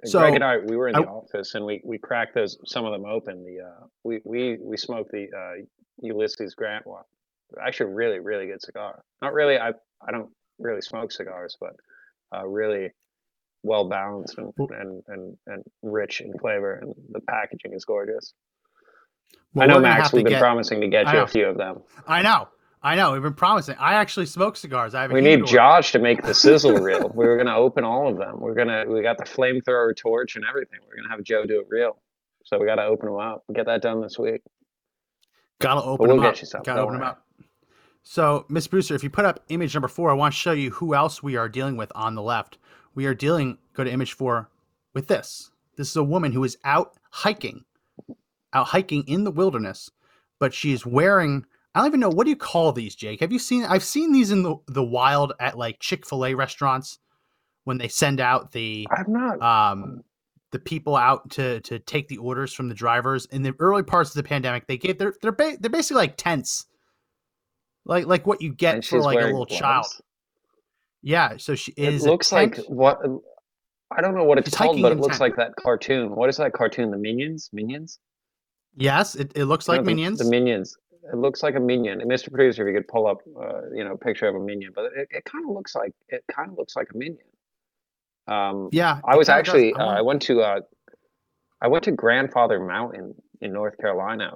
And 0.01 0.09
So, 0.11 0.19
Greg 0.19 0.35
and 0.35 0.43
I, 0.43 0.57
we 0.59 0.77
were 0.77 0.87
in 0.87 0.93
the 0.95 1.01
I- 1.01 1.11
office 1.11 1.55
and 1.55 1.65
we, 1.65 1.81
we 1.83 1.97
cracked 1.97 2.33
those 2.35 2.57
some 2.65 2.85
of 2.85 2.91
them 2.93 3.05
open. 3.05 3.43
The 3.43 3.65
uh, 3.65 3.85
we 4.03 4.21
we 4.23 4.57
we 4.61 4.77
smoked 4.77 5.11
the 5.11 5.27
uh, 5.35 5.63
Ulysses 6.01 6.55
Grant 6.55 6.87
one. 6.87 7.03
Actually, 7.61 7.93
really 7.93 8.19
really 8.19 8.47
good 8.47 8.61
cigar. 8.61 9.03
Not 9.21 9.33
really. 9.33 9.57
I 9.57 9.69
I 10.07 10.11
don't 10.11 10.29
really 10.59 10.81
smoke 10.81 11.11
cigars, 11.11 11.57
but 11.59 11.73
uh, 12.35 12.47
really 12.47 12.91
well 13.63 13.89
balanced 13.89 14.37
and, 14.37 14.53
and 14.57 15.03
and 15.07 15.37
and 15.47 15.63
rich 15.83 16.21
in 16.21 16.31
flavor, 16.39 16.75
and 16.75 16.93
the 17.11 17.19
packaging 17.21 17.73
is 17.73 17.83
gorgeous. 17.85 18.33
Well, 19.53 19.69
I 19.69 19.73
know 19.73 19.79
Max. 19.79 20.13
We've 20.13 20.23
been 20.23 20.33
get- 20.33 20.39
promising 20.41 20.79
to 20.81 20.87
get 20.87 21.11
you 21.11 21.19
a 21.19 21.27
few 21.27 21.45
of 21.47 21.57
them. 21.57 21.81
I 22.07 22.21
know. 22.21 22.47
I 22.81 22.95
know. 22.95 23.11
We've 23.11 23.21
been 23.21 23.33
promising. 23.33 23.75
I 23.77 23.95
actually 23.95 24.25
smoke 24.25 24.55
cigars. 24.55 24.95
I 24.95 25.01
have 25.01 25.11
We 25.11 25.21
need. 25.21 25.45
Josh 25.45 25.91
to 25.91 25.99
make 25.99 26.23
the 26.23 26.33
sizzle 26.33 26.73
reel. 26.81 27.11
We 27.13 27.25
were 27.25 27.37
gonna 27.37 27.55
open 27.55 27.83
all 27.83 28.07
of 28.07 28.17
them. 28.17 28.39
We're 28.39 28.53
gonna 28.53 28.85
we 28.87 29.01
got 29.01 29.17
the 29.17 29.25
flamethrower 29.25 29.95
torch 29.95 30.35
and 30.35 30.45
everything. 30.47 30.79
We're 30.87 30.95
gonna 30.95 31.09
have 31.09 31.23
Joe 31.23 31.45
do 31.45 31.59
it 31.59 31.67
real. 31.69 31.97
So 32.43 32.57
we 32.57 32.65
got 32.65 32.75
to 32.75 32.85
open 32.85 33.07
them 33.07 33.19
up. 33.19 33.43
Get 33.53 33.67
that 33.67 33.81
done 33.81 34.01
this 34.01 34.17
week. 34.17 34.41
Gotta 35.59 35.83
open 35.83 36.07
we'll 36.07 36.15
them 36.15 36.25
get 36.25 36.35
up. 36.35 36.41
you 36.41 36.47
some, 36.47 36.63
Gotta 36.63 36.81
open 36.81 36.95
them 36.95 37.03
up. 37.03 37.23
So, 38.01 38.45
Miss 38.49 38.65
Brewster, 38.65 38.95
if 38.95 39.03
you 39.03 39.09
put 39.09 39.25
up 39.25 39.43
image 39.49 39.75
number 39.75 39.87
four, 39.87 40.09
I 40.09 40.13
want 40.13 40.33
to 40.33 40.39
show 40.39 40.53
you 40.53 40.71
who 40.71 40.95
else 40.95 41.21
we 41.21 41.35
are 41.35 41.49
dealing 41.49 41.77
with 41.77 41.91
on 41.93 42.15
the 42.15 42.23
left. 42.23 42.57
We 42.95 43.05
are 43.05 43.13
dealing, 43.13 43.59
go 43.73 43.83
to 43.83 43.91
image 43.91 44.13
four, 44.13 44.49
with 44.93 45.07
this. 45.07 45.51
This 45.75 45.89
is 45.89 45.95
a 45.95 46.03
woman 46.03 46.31
who 46.31 46.43
is 46.43 46.57
out 46.63 46.93
hiking, 47.11 47.65
out 48.53 48.67
hiking 48.67 49.03
in 49.05 49.25
the 49.25 49.31
wilderness, 49.31 49.91
but 50.39 50.53
she 50.53 50.71
is 50.71 50.85
wearing, 50.85 51.45
I 51.75 51.79
don't 51.79 51.87
even 51.87 51.99
know, 51.99 52.09
what 52.09 52.23
do 52.23 52.31
you 52.31 52.35
call 52.35 52.71
these, 52.71 52.95
Jake? 52.95 53.19
Have 53.19 53.31
you 53.31 53.39
seen, 53.39 53.63
I've 53.63 53.83
seen 53.83 54.11
these 54.11 54.31
in 54.31 54.43
the, 54.43 54.55
the 54.67 54.83
wild 54.83 55.33
at 55.39 55.57
like 55.57 55.79
Chick 55.79 56.05
fil 56.07 56.25
A 56.25 56.33
restaurants 56.33 56.99
when 57.63 57.77
they 57.77 57.87
send 57.87 58.19
out 58.19 58.51
the, 58.51 58.87
I've 58.91 59.07
not, 59.07 59.41
um, 59.41 60.03
the 60.51 60.57
people 60.59 60.95
out 60.95 61.29
to 61.29 61.59
to 61.61 61.77
take 61.77 62.07
the 62.07 62.17
orders 62.17 62.51
from 62.51 62.69
the 62.69 62.73
drivers 62.73 63.27
in 63.27 63.43
the 63.43 63.53
early 63.59 63.83
parts 63.83 64.09
of 64.09 64.15
the 64.15 64.27
pandemic 64.27 64.65
they 64.65 64.77
gave 64.79 64.97
they're 64.97 65.13
they're, 65.21 65.31
ba- 65.31 65.57
they're 65.59 65.69
basically 65.69 65.97
like 66.01 66.17
tents 66.17 66.65
like 67.85 68.07
like 68.07 68.25
what 68.25 68.41
you 68.41 68.51
get 68.51 68.83
for 68.83 68.99
like 68.99 69.19
a 69.19 69.25
little 69.25 69.45
child 69.45 69.85
yeah 71.03 71.37
so 71.37 71.53
she 71.53 71.71
It 71.77 71.93
is 71.93 72.03
a 72.03 72.09
looks 72.09 72.31
like 72.31 72.57
what 72.67 72.99
I 73.95 74.01
don't 74.01 74.15
know 74.15 74.23
what 74.23 74.39
it's 74.39 74.49
She's 74.49 74.55
called, 74.57 74.81
but 74.81 74.91
it 74.91 74.97
looks 74.97 75.19
tent. 75.19 75.21
like 75.21 75.35
that 75.35 75.55
cartoon. 75.55 76.15
What 76.15 76.29
is 76.29 76.37
that 76.37 76.51
cartoon? 76.53 76.89
The 76.89 76.97
Minions? 76.97 77.51
Minions? 77.53 77.99
yes 78.75 79.13
it, 79.13 79.31
it 79.35 79.45
looks 79.45 79.67
No, 79.67 79.75
like 79.75 79.81
the- 79.83 79.91
minions 79.91 80.17
The 80.17 80.31
Minions. 80.31 80.75
It 81.03 81.15
looks 81.15 81.43
like 81.43 81.55
a 81.55 81.59
minion. 81.59 82.01
And 82.01 82.09
Mr. 82.09 82.29
Producer, 82.29 82.67
if 82.67 82.73
you 82.73 82.79
could 82.79 82.87
pull 82.87 83.07
up, 83.07 83.19
uh, 83.39 83.69
you 83.73 83.83
know, 83.83 83.93
a 83.93 83.97
picture 83.97 84.27
of 84.27 84.35
a 84.35 84.39
minion, 84.39 84.71
but 84.75 84.85
it, 84.95 85.07
it 85.09 85.25
kind 85.25 85.45
of 85.47 85.55
looks 85.55 85.75
like 85.75 85.93
it 86.09 86.23
kind 86.31 86.51
of 86.51 86.57
looks 86.57 86.75
like 86.75 86.87
a 86.93 86.97
minion. 86.97 87.25
Um, 88.27 88.69
Yeah, 88.71 88.99
I 89.03 89.15
was 89.15 89.29
actually 89.29 89.73
I 89.73 89.81
uh, 89.81 89.97
I 89.97 90.01
went 90.01 90.21
to 90.23 90.41
uh, 90.41 90.61
I 91.61 91.67
went 91.67 91.83
to 91.85 91.91
Grandfather 91.91 92.59
Mountain 92.59 93.15
in 93.41 93.53
North 93.53 93.77
Carolina 93.77 94.33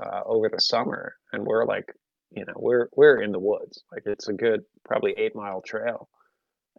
uh, 0.00 0.20
over 0.24 0.48
the 0.48 0.60
summer, 0.60 1.14
and 1.32 1.44
we're 1.44 1.64
like, 1.64 1.92
you 2.30 2.44
know, 2.44 2.54
we're 2.56 2.88
we're 2.96 3.22
in 3.22 3.32
the 3.32 3.38
woods. 3.38 3.84
Like 3.92 4.02
it's 4.06 4.28
a 4.28 4.32
good 4.32 4.62
probably 4.84 5.14
eight 5.16 5.36
mile 5.36 5.62
trail, 5.62 6.08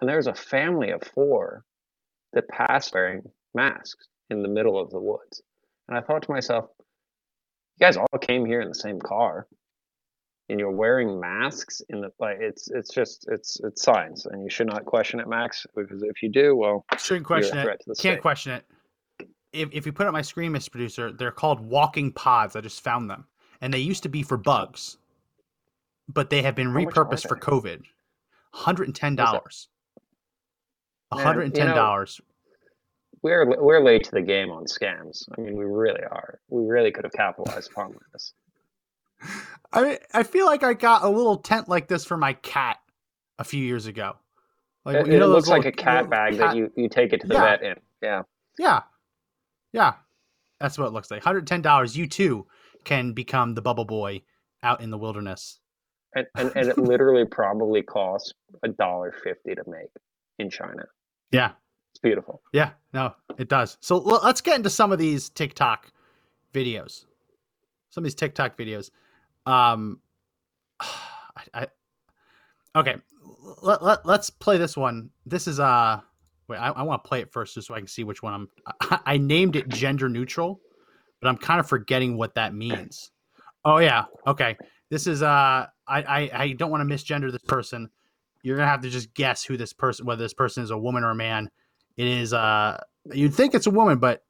and 0.01 0.09
there's 0.09 0.27
a 0.27 0.33
family 0.33 0.91
of 0.91 1.01
four 1.03 1.63
that 2.33 2.47
passed 2.49 2.93
wearing 2.93 3.23
masks 3.53 4.07
in 4.29 4.41
the 4.41 4.49
middle 4.49 4.79
of 4.79 4.89
the 4.89 4.99
woods, 4.99 5.41
and 5.88 5.97
I 5.97 6.01
thought 6.01 6.23
to 6.23 6.31
myself, 6.31 6.65
you 7.80 7.86
guys 7.86 7.97
all 7.97 8.19
came 8.19 8.45
here 8.45 8.61
in 8.61 8.69
the 8.69 8.75
same 8.75 8.99
car, 8.99 9.47
and 10.49 10.59
you're 10.59 10.71
wearing 10.71 11.19
masks 11.19 11.82
in 11.89 12.01
the 12.01 12.09
like 12.19 12.38
it's 12.39 12.69
it's 12.71 12.93
just 12.93 13.28
it's 13.30 13.59
it's 13.63 13.84
science, 13.84 14.25
and 14.25 14.43
you 14.43 14.49
should 14.49 14.67
not 14.67 14.86
question 14.86 15.19
it, 15.19 15.28
Max, 15.28 15.65
because 15.75 16.01
if 16.03 16.23
you 16.23 16.30
do, 16.30 16.55
well, 16.55 16.86
Shouldn't 16.97 17.25
question 17.25 17.57
it. 17.59 17.67
Can't 17.86 17.97
state. 17.97 18.21
question 18.21 18.53
it. 18.53 18.65
If, 19.53 19.69
if 19.71 19.86
you 19.86 19.93
put 19.93 20.07
up 20.07 20.13
my 20.13 20.21
screen, 20.21 20.51
Mr. 20.51 20.71
Producer, 20.71 21.11
they're 21.11 21.32
called 21.32 21.59
walking 21.61 22.11
pods. 22.11 22.55
I 22.55 22.61
just 22.61 22.82
found 22.82 23.09
them, 23.09 23.25
and 23.61 23.73
they 23.73 23.80
used 23.80 24.03
to 24.03 24.09
be 24.09 24.23
for 24.23 24.38
bugs, 24.38 24.97
but 26.07 26.30
they 26.30 26.41
have 26.41 26.55
been 26.55 26.71
How 26.71 26.80
repurposed 26.80 27.28
for? 27.28 27.38
COVID. 27.38 27.84
Hundred 28.53 28.88
and 28.88 28.95
ten 28.95 29.15
dollars. 29.15 29.69
Man, 31.13 31.23
hundred 31.23 31.43
and 31.43 31.53
you 31.55 31.59
ten 31.59 31.69
know, 31.69 31.75
dollars. 31.75 32.19
We're 33.24 33.45
we're 33.61 33.84
late 33.84 34.03
to 34.05 34.11
the 34.11 34.22
game 34.22 34.49
on 34.51 34.65
scams. 34.65 35.24
I 35.38 35.41
mean, 35.41 35.55
we 35.57 35.65
really 35.65 36.03
are. 36.03 36.39
We 36.49 36.65
really 36.65 36.91
could 36.91 37.03
have 37.03 37.13
capitalized 37.13 37.72
upon 37.72 37.95
this. 38.13 38.34
I 39.74 39.82
mean, 39.84 39.97
I 40.13 40.24
feel 40.24 40.45
like 40.45 40.63
I 40.63 40.74
got 40.74 41.03
a 41.03 41.09
little 41.09 41.38
tent 41.38 41.68
like 41.68 41.88
this 41.88 42.05
for 42.05 42.18
my 42.18 42.34
cat 42.34 42.78
a 43.39 43.43
few 43.43 43.63
years 43.63 43.86
ago. 43.88 44.13
Like 44.86 44.97
it 44.97 45.07
you 45.07 45.20
know 45.20 45.26
it 45.26 45.30
looks 45.30 45.47
like 45.49 45.65
a 45.65 45.72
cat 45.72 46.03
little 46.05 46.09
bag 46.11 46.38
cat- 46.38 46.39
that 46.51 46.55
you, 46.55 46.72
you 46.78 46.88
take 46.89 47.11
it 47.13 47.22
to 47.22 47.28
the 47.28 47.34
Yeah. 47.34 47.41
vet 47.43 47.63
in. 47.63 47.76
Yeah. 48.01 48.22
Yeah, 48.59 48.82
yeah, 49.72 49.93
that's 50.59 50.80
what 50.80 50.88
it 50.88 50.93
looks 50.93 51.11
like. 51.11 51.24
Hundred 51.24 51.45
ten 51.45 51.61
dollars. 51.61 51.95
You 51.95 52.07
too 52.07 52.47
can 52.86 53.13
become 53.13 53.53
the 53.53 53.61
bubble 53.61 53.86
boy 53.86 54.24
out 54.63 54.82
in 54.82 54.89
the 54.89 54.97
wilderness. 54.97 55.59
And, 56.15 56.26
and, 56.36 56.51
and 56.55 56.68
it 56.70 56.78
literally 56.80 57.26
probably 57.26 57.84
costs 57.84 58.34
a 58.63 58.70
dollar 58.70 59.13
fifty 59.24 59.53
to 59.53 59.61
make 59.68 59.89
in 60.39 60.49
China. 60.49 60.86
Yeah, 61.32 61.51
It's 61.97 62.01
beautiful. 62.03 62.43
Yeah, 62.53 62.73
no, 62.93 63.15
it 63.39 63.49
does. 63.49 63.75
So 63.81 63.97
let's 63.97 64.39
get 64.39 64.55
into 64.55 64.69
some 64.69 64.91
of 64.91 64.99
these 64.99 65.29
TikTok 65.29 65.91
videos. 66.53 67.05
Some 67.89 68.03
of 68.03 68.05
these 68.05 68.13
TikTok 68.13 68.55
videos. 68.55 68.91
Um, 69.47 69.99
I, 70.79 71.41
I 71.55 71.67
okay. 72.75 72.97
Let, 73.63 73.81
let, 73.81 74.05
let's 74.05 74.29
play 74.29 74.59
this 74.59 74.77
one. 74.77 75.09
This 75.25 75.47
is 75.47 75.59
uh 75.59 75.99
wait, 76.47 76.57
I, 76.57 76.69
I 76.69 76.83
want 76.83 77.03
to 77.03 77.07
play 77.07 77.19
it 77.21 77.31
first 77.31 77.55
just 77.55 77.67
so 77.67 77.73
I 77.73 77.79
can 77.79 77.87
see 77.87 78.03
which 78.03 78.21
one 78.21 78.35
I'm 78.35 78.49
I, 78.79 78.99
I 79.13 79.17
named 79.17 79.55
it 79.55 79.67
gender 79.67 80.07
neutral, 80.07 80.61
but 81.19 81.29
I'm 81.29 81.37
kind 81.37 81.59
of 81.59 81.67
forgetting 81.67 82.15
what 82.15 82.35
that 82.35 82.53
means. 82.53 83.09
Oh 83.65 83.79
yeah, 83.79 84.05
okay. 84.27 84.55
This 84.91 85.07
is 85.07 85.23
uh 85.23 85.25
I 85.25 85.67
I, 85.87 86.29
I 86.31 86.51
don't 86.51 86.69
want 86.69 86.87
to 86.87 86.95
misgender 86.95 87.31
this 87.31 87.41
person. 87.41 87.89
You're 88.43 88.55
gonna 88.55 88.69
have 88.69 88.81
to 88.81 88.89
just 88.91 89.15
guess 89.15 89.43
who 89.43 89.57
this 89.57 89.73
person 89.73 90.05
whether 90.05 90.21
this 90.21 90.35
person 90.35 90.61
is 90.61 90.69
a 90.69 90.77
woman 90.77 91.03
or 91.03 91.09
a 91.09 91.15
man. 91.15 91.49
It 91.97 92.07
is 92.07 92.33
uh 92.33 92.81
you'd 93.11 93.33
think 93.33 93.53
it's 93.53 93.67
a 93.67 93.71
woman, 93.71 93.97
but 93.97 94.23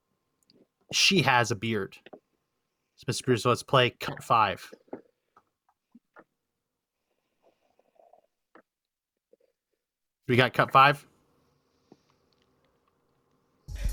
she 0.94 1.22
has 1.22 1.52
a 1.52 1.56
beard. 1.56 1.98
Mr. 3.08 3.24
Bruce, 3.26 3.46
let's 3.46 3.64
play 3.64 3.92
cut 3.92 4.24
five. 4.24 4.70
We 10.28 10.36
got 10.36 10.54
cut 10.54 10.72
five. 10.72 11.06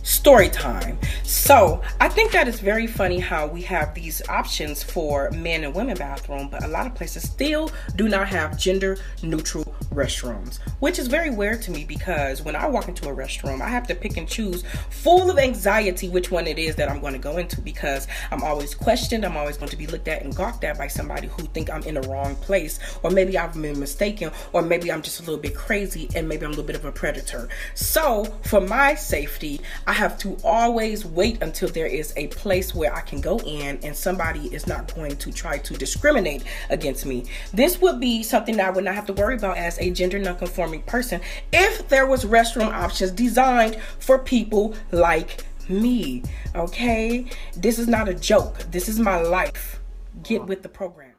Story 0.02 0.50
time. 0.50 0.98
So, 1.22 1.80
I 1.98 2.08
think 2.08 2.32
that 2.32 2.46
is 2.46 2.60
very 2.60 2.86
funny 2.86 3.18
how 3.18 3.46
we 3.46 3.62
have 3.62 3.94
these 3.94 4.20
options 4.28 4.82
for 4.82 5.30
men 5.30 5.64
and 5.64 5.74
women 5.74 5.96
bathroom, 5.96 6.48
but 6.50 6.62
a 6.62 6.68
lot 6.68 6.86
of 6.86 6.94
places 6.94 7.22
still 7.22 7.70
do 7.96 8.08
not 8.08 8.28
have 8.28 8.58
gender 8.58 8.98
neutral 9.22 9.74
restrooms, 9.94 10.58
which 10.80 10.98
is 10.98 11.06
very 11.06 11.30
weird 11.30 11.62
to 11.62 11.70
me 11.70 11.84
because 11.84 12.42
when 12.42 12.56
I 12.56 12.66
walk 12.66 12.88
into 12.88 13.08
a 13.08 13.14
restroom, 13.14 13.60
I 13.60 13.68
have 13.68 13.86
to 13.86 13.94
pick 13.94 14.16
and 14.16 14.28
choose 14.28 14.64
full 14.90 15.30
of 15.30 15.38
anxiety 15.38 16.08
which 16.08 16.30
one 16.30 16.46
it 16.46 16.58
is 16.58 16.76
that 16.76 16.90
I'm 16.90 17.00
going 17.00 17.12
to 17.12 17.18
go 17.18 17.38
into 17.38 17.60
because 17.60 18.06
I'm 18.30 18.42
always 18.42 18.74
questioned, 18.74 19.24
I'm 19.24 19.36
always 19.36 19.56
going 19.56 19.70
to 19.70 19.76
be 19.76 19.86
looked 19.86 20.08
at 20.08 20.22
and 20.22 20.34
gawked 20.34 20.64
at 20.64 20.76
by 20.78 20.88
somebody 20.88 21.28
who 21.28 21.44
think 21.44 21.70
I'm 21.70 21.82
in 21.84 21.94
the 21.94 22.02
wrong 22.02 22.36
place 22.36 22.78
or 23.02 23.10
maybe 23.10 23.38
I've 23.38 23.54
been 23.54 23.78
mistaken 23.78 24.30
or 24.52 24.62
maybe 24.62 24.90
I'm 24.90 25.02
just 25.02 25.20
a 25.20 25.22
little 25.22 25.40
bit 25.40 25.54
crazy 25.54 26.08
and 26.14 26.28
maybe 26.28 26.44
I'm 26.44 26.52
a 26.52 26.54
little 26.54 26.64
bit 26.64 26.76
of 26.76 26.84
a 26.84 26.92
predator. 26.92 27.48
So, 27.74 28.24
for 28.42 28.60
my 28.60 28.94
safety, 28.94 29.60
I 29.86 29.92
have 29.92 30.18
to 30.18 30.36
always 30.44 31.04
wait 31.04 31.42
until 31.42 31.68
there 31.68 31.86
is 31.86 32.12
a 32.16 32.28
place 32.28 32.74
where 32.74 32.94
I 32.94 33.00
can 33.00 33.20
go 33.20 33.38
in 33.40 33.78
and 33.82 33.94
somebody 33.94 34.52
is 34.54 34.66
not 34.66 34.94
going 34.94 35.16
to 35.16 35.32
try 35.32 35.58
to 35.58 35.74
discriminate 35.74 36.44
against 36.70 37.06
me. 37.06 37.24
This 37.52 37.80
would 37.80 38.00
be 38.00 38.22
something 38.22 38.56
that 38.56 38.66
I 38.66 38.70
would 38.70 38.84
not 38.84 38.94
have 38.94 39.06
to 39.06 39.12
worry 39.12 39.36
about 39.36 39.56
as 39.56 39.78
a 39.78 39.90
gender 39.90 40.18
nonconforming 40.18 40.82
person 40.82 41.20
if 41.52 41.88
there 41.88 42.06
was 42.06 42.24
restroom 42.24 42.72
options 42.72 43.10
designed 43.10 43.76
for 43.98 44.18
people 44.18 44.74
like 44.92 45.44
me. 45.68 46.22
Okay? 46.54 47.26
This 47.56 47.78
is 47.78 47.88
not 47.88 48.08
a 48.08 48.14
joke. 48.14 48.58
This 48.70 48.88
is 48.88 48.98
my 48.98 49.20
life. 49.20 49.80
Get 50.22 50.46
with 50.46 50.62
the 50.62 50.68
program. 50.68 51.14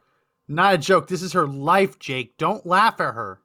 Not 0.48 0.74
a 0.74 0.78
joke. 0.78 1.08
This 1.08 1.22
is 1.22 1.32
her 1.32 1.46
life, 1.46 1.98
Jake. 1.98 2.36
Don't 2.36 2.64
laugh 2.64 3.00
at 3.00 3.14
her, 3.14 3.40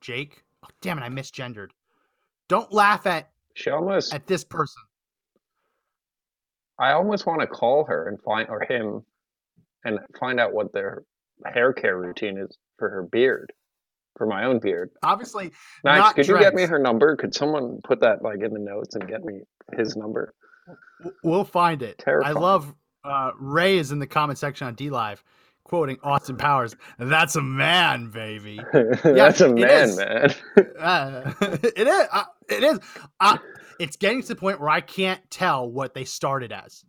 Jake. 0.00 0.44
Oh, 0.64 0.68
damn 0.80 0.98
it, 0.98 1.02
I 1.02 1.08
misgendered. 1.08 1.70
Don't 2.48 2.72
laugh 2.72 3.06
at 3.06 3.30
She 3.56 3.70
almost 3.70 4.12
at 4.12 4.26
this 4.26 4.44
person. 4.44 4.82
I 6.78 6.92
almost 6.92 7.24
want 7.26 7.40
to 7.40 7.46
call 7.46 7.86
her 7.86 8.06
and 8.06 8.20
find 8.20 8.48
or 8.50 8.60
him 8.60 9.02
and 9.82 9.98
find 10.20 10.38
out 10.38 10.52
what 10.52 10.74
their 10.74 11.04
hair 11.46 11.72
care 11.72 11.96
routine 11.96 12.36
is 12.36 12.56
for 12.78 12.90
her 12.90 13.02
beard. 13.02 13.52
For 14.18 14.26
my 14.26 14.44
own 14.44 14.60
beard. 14.60 14.90
Obviously, 15.02 15.52
not 15.84 16.14
could 16.14 16.26
you 16.26 16.38
get 16.38 16.54
me 16.54 16.64
her 16.64 16.78
number? 16.78 17.16
Could 17.16 17.34
someone 17.34 17.80
put 17.84 18.00
that 18.00 18.22
like 18.22 18.42
in 18.42 18.52
the 18.52 18.58
notes 18.58 18.94
and 18.94 19.06
get 19.06 19.22
me 19.22 19.40
his 19.76 19.94
number? 19.94 20.32
We'll 21.22 21.44
find 21.44 21.82
it. 21.82 21.98
Terrifying. 21.98 22.34
I 22.36 22.40
love 22.40 22.74
uh, 23.04 23.32
Ray 23.38 23.76
is 23.76 23.92
in 23.92 23.98
the 23.98 24.06
comment 24.06 24.38
section 24.38 24.66
on 24.66 24.74
DLive 24.74 25.18
quoting 25.66 25.98
Austin 26.04 26.36
Powers. 26.36 26.76
That's 26.96 27.34
a 27.34 27.42
man, 27.42 28.10
baby. 28.10 28.60
That's 29.02 29.40
a 29.40 29.48
man, 29.48 29.96
man. 29.96 30.34
Uh, 30.78 31.32
it 31.40 31.88
is. 31.88 32.08
Uh, 32.12 32.24
it 32.48 32.62
is. 32.62 32.78
Uh, 33.18 33.38
it's 33.80 33.96
getting 33.96 34.22
to 34.22 34.28
the 34.28 34.36
point 34.36 34.60
where 34.60 34.68
I 34.68 34.80
can't 34.80 35.20
tell 35.30 35.68
what 35.68 35.94
they 35.94 36.04
started 36.04 36.52
as. 36.52 36.84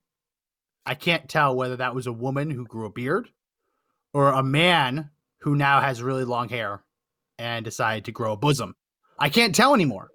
I 0.86 0.93
can't 0.93 1.28
tell 1.28 1.55
whether 1.55 1.78
that 1.78 1.95
was 1.95 2.05
a 2.05 2.13
woman 2.13 2.51
who 2.51 2.65
grew 2.65 2.86
a 2.86 2.91
beard 2.91 3.30
or 4.13 4.30
a 4.30 4.43
man 4.43 5.09
who 5.39 5.55
now 5.55 5.80
has 5.82 6.03
really 6.03 6.25
long 6.25 6.49
hair 6.49 6.84
and 7.39 7.65
decided 7.65 8.05
to 8.05 8.11
grow 8.11 8.34
a 8.34 8.38
bosom. 8.38 8.75
I 9.17 9.30
can't 9.30 9.55
tell 9.55 9.73
anymore. 9.73 10.09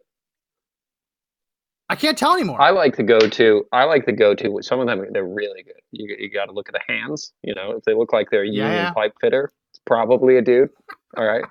I 1.92 1.96
can't 1.96 2.16
tell 2.16 2.32
anymore. 2.34 2.60
I 2.60 2.70
like 2.70 2.96
the 2.96 3.02
go-to. 3.02 3.64
I 3.72 3.84
like 3.84 4.06
the 4.06 4.12
go-to. 4.12 4.58
Some 4.62 4.80
of 4.80 4.86
them 4.86 5.04
they're 5.12 5.24
really 5.24 5.62
good. 5.62 5.80
You 5.90 6.16
you 6.18 6.30
got 6.30 6.46
to 6.46 6.52
look 6.52 6.68
at 6.68 6.74
the 6.74 6.80
hands. 6.92 7.32
You 7.42 7.54
know, 7.54 7.72
if 7.72 7.84
they 7.84 7.94
look 7.94 8.12
like 8.12 8.30
they're 8.30 8.42
a 8.44 8.46
union 8.46 8.70
Yeah. 8.72 8.92
pipe 8.92 9.12
fitter, 9.20 9.52
it's 9.70 9.80
probably 9.86 10.36
a 10.38 10.42
dude. 10.42 10.70
All 11.16 11.24
right. 11.26 11.44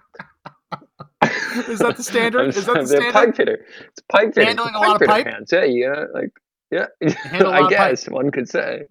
Is 1.68 1.80
that 1.80 1.98
the 1.98 2.04
standard? 2.04 2.50
Is 2.56 2.66
that 2.66 2.74
the 2.76 2.88
standard? 2.88 3.14
pipe 3.14 3.36
fitter. 3.36 3.66
It's 3.90 4.02
pipe 4.12 4.34
fitter. 4.34 4.48
Handling 4.48 4.70
It's 4.70 4.78
a 4.78 4.80
lot 4.88 4.96
of 4.96 5.00
fitter 5.00 5.12
pipe? 5.12 5.28
hands. 5.28 5.52
Yeah, 5.52 5.64
yeah, 5.66 6.06
like 6.14 6.32
yeah. 6.72 6.86
I 7.04 7.38
of 7.38 7.42
pipe. 7.42 7.70
guess 7.70 8.10
one 8.10 8.32
could 8.32 8.50
say. 8.50 8.84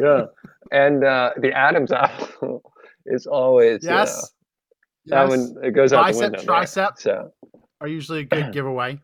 Yeah. 0.00 0.24
and 0.72 1.04
uh, 1.04 1.30
the 1.40 1.52
Adam's 1.52 1.92
apple 1.92 2.62
is 3.06 3.26
always 3.26 3.84
you 3.84 3.90
Yes. 3.90 4.32
that 5.06 5.28
one 5.28 5.54
it 5.62 5.70
goes 5.72 5.92
out 5.92 6.12
the 6.12 6.18
window. 6.18 6.38
tricep 6.40 6.98
So 6.98 7.32
are 7.80 7.88
usually 7.88 8.20
a 8.20 8.24
good 8.24 8.52
giveaway. 8.52 8.98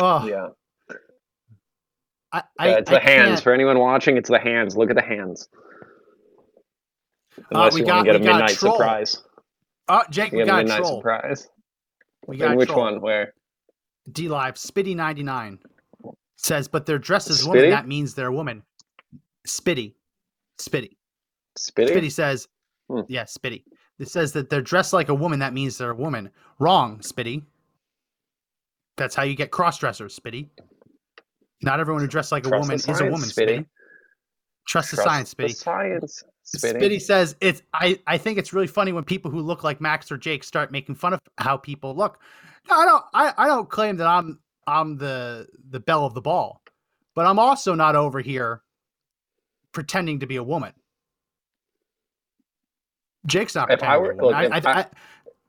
Oh, 0.00 0.26
yeah. 0.26 0.48
I, 2.32 2.42
I, 2.58 2.68
Yeah, 2.68 2.76
it's 2.78 2.90
I 2.90 2.94
the 2.94 3.00
hands. 3.00 3.28
can't- 3.30 3.42
For 3.42 3.52
anyone 3.52 3.78
watching, 3.78 4.16
it's 4.16 4.28
the 4.30 4.38
hands. 4.38 4.76
Look 4.76 4.90
at 4.90 4.96
the 4.96 5.02
hands. 5.02 5.48
Unless 7.50 7.72
Uh, 7.72 7.74
we 7.74 7.80
you 7.80 7.86
got- 7.86 7.94
want 7.96 8.06
to 8.06 8.12
get 8.12 8.20
a 8.20 8.24
midnight 8.24 8.50
troll. 8.56 8.76
surprise. 8.76 9.22
Oh, 9.88 10.02
Jake, 10.10 10.32
we 10.32 10.44
got 10.44 10.60
a 10.60 10.62
midnight 10.62 10.78
troll. 10.78 10.98
surprise. 11.00 11.48
We 12.26 12.36
got 12.36 12.52
a 12.52 12.56
which 12.56 12.68
troll. 12.68 12.82
one? 12.84 13.00
Where? 13.00 13.34
DLive 14.10 14.54
Spitty 14.56 14.94
ninety 14.94 15.22
nine 15.22 15.58
says, 16.36 16.68
but 16.68 16.86
they're 16.86 16.98
dressed 16.98 17.30
as 17.30 17.46
women. 17.46 17.70
That 17.70 17.86
means 17.88 18.14
they're 18.14 18.28
a 18.28 18.32
woman. 18.32 18.62
Spitty, 19.48 19.94
Spitty, 20.60 20.96
Spitty? 21.58 21.90
Spitty 21.90 22.12
says, 22.12 22.46
Hmm. 22.88 23.00
yeah, 23.08 23.24
Spitty. 23.24 23.64
It 23.98 24.08
says 24.08 24.32
that 24.32 24.48
they're 24.48 24.62
dressed 24.62 24.92
like 24.92 25.08
a 25.08 25.14
woman. 25.14 25.38
That 25.40 25.52
means 25.52 25.76
they're 25.78 25.90
a 25.90 25.94
woman. 25.96 26.30
Wrong, 26.58 26.98
Spitty. 27.00 27.44
That's 29.00 29.14
how 29.14 29.22
you 29.22 29.34
get 29.34 29.50
cross 29.50 29.78
dressers, 29.78 30.18
Spitty. 30.18 30.50
Not 31.62 31.80
everyone 31.80 32.02
who 32.02 32.06
dressed 32.06 32.32
like 32.32 32.44
a 32.44 32.50
Trust 32.50 32.68
woman 32.68 32.76
the 32.84 32.92
is 32.92 33.00
a 33.00 33.04
woman, 33.04 33.20
Spitty. 33.30 33.58
Spitty. 33.60 33.66
Trust 34.68 34.90
the 34.90 34.96
Trust 34.98 35.08
science, 35.08 35.34
the 35.34 35.44
Spitty. 35.44 35.54
science. 35.56 36.22
Spitty? 36.44 36.78
Spitty 36.80 37.00
says 37.00 37.34
it's. 37.40 37.62
I 37.72 37.98
I 38.06 38.18
think 38.18 38.36
it's 38.38 38.52
really 38.52 38.66
funny 38.66 38.92
when 38.92 39.04
people 39.04 39.30
who 39.30 39.40
look 39.40 39.64
like 39.64 39.80
Max 39.80 40.12
or 40.12 40.18
Jake 40.18 40.44
start 40.44 40.70
making 40.70 40.96
fun 40.96 41.14
of 41.14 41.20
how 41.38 41.56
people 41.56 41.96
look. 41.96 42.18
No, 42.68 42.76
I 42.78 42.84
don't. 42.84 43.04
I, 43.14 43.32
I 43.38 43.46
don't 43.46 43.70
claim 43.70 43.96
that 43.96 44.06
I'm 44.06 44.38
I'm 44.66 44.98
the 44.98 45.46
the 45.70 45.80
belle 45.80 46.04
of 46.04 46.12
the 46.12 46.20
ball, 46.20 46.60
but 47.14 47.24
I'm 47.24 47.38
also 47.38 47.74
not 47.74 47.96
over 47.96 48.20
here 48.20 48.60
pretending 49.72 50.20
to 50.20 50.26
be 50.26 50.36
a 50.36 50.42
woman. 50.44 50.74
Jake's 53.26 53.54
not 53.54 53.70
If 53.70 53.82
I 53.82 53.96
pretending 53.96 54.02
were, 54.02 54.08
to 54.08 54.14
be 54.14 54.20
a 54.20 54.24
woman. 54.24 54.50
look, 54.52 54.66
I, 54.66 54.70
I, 54.72 54.80
I, 54.80 54.86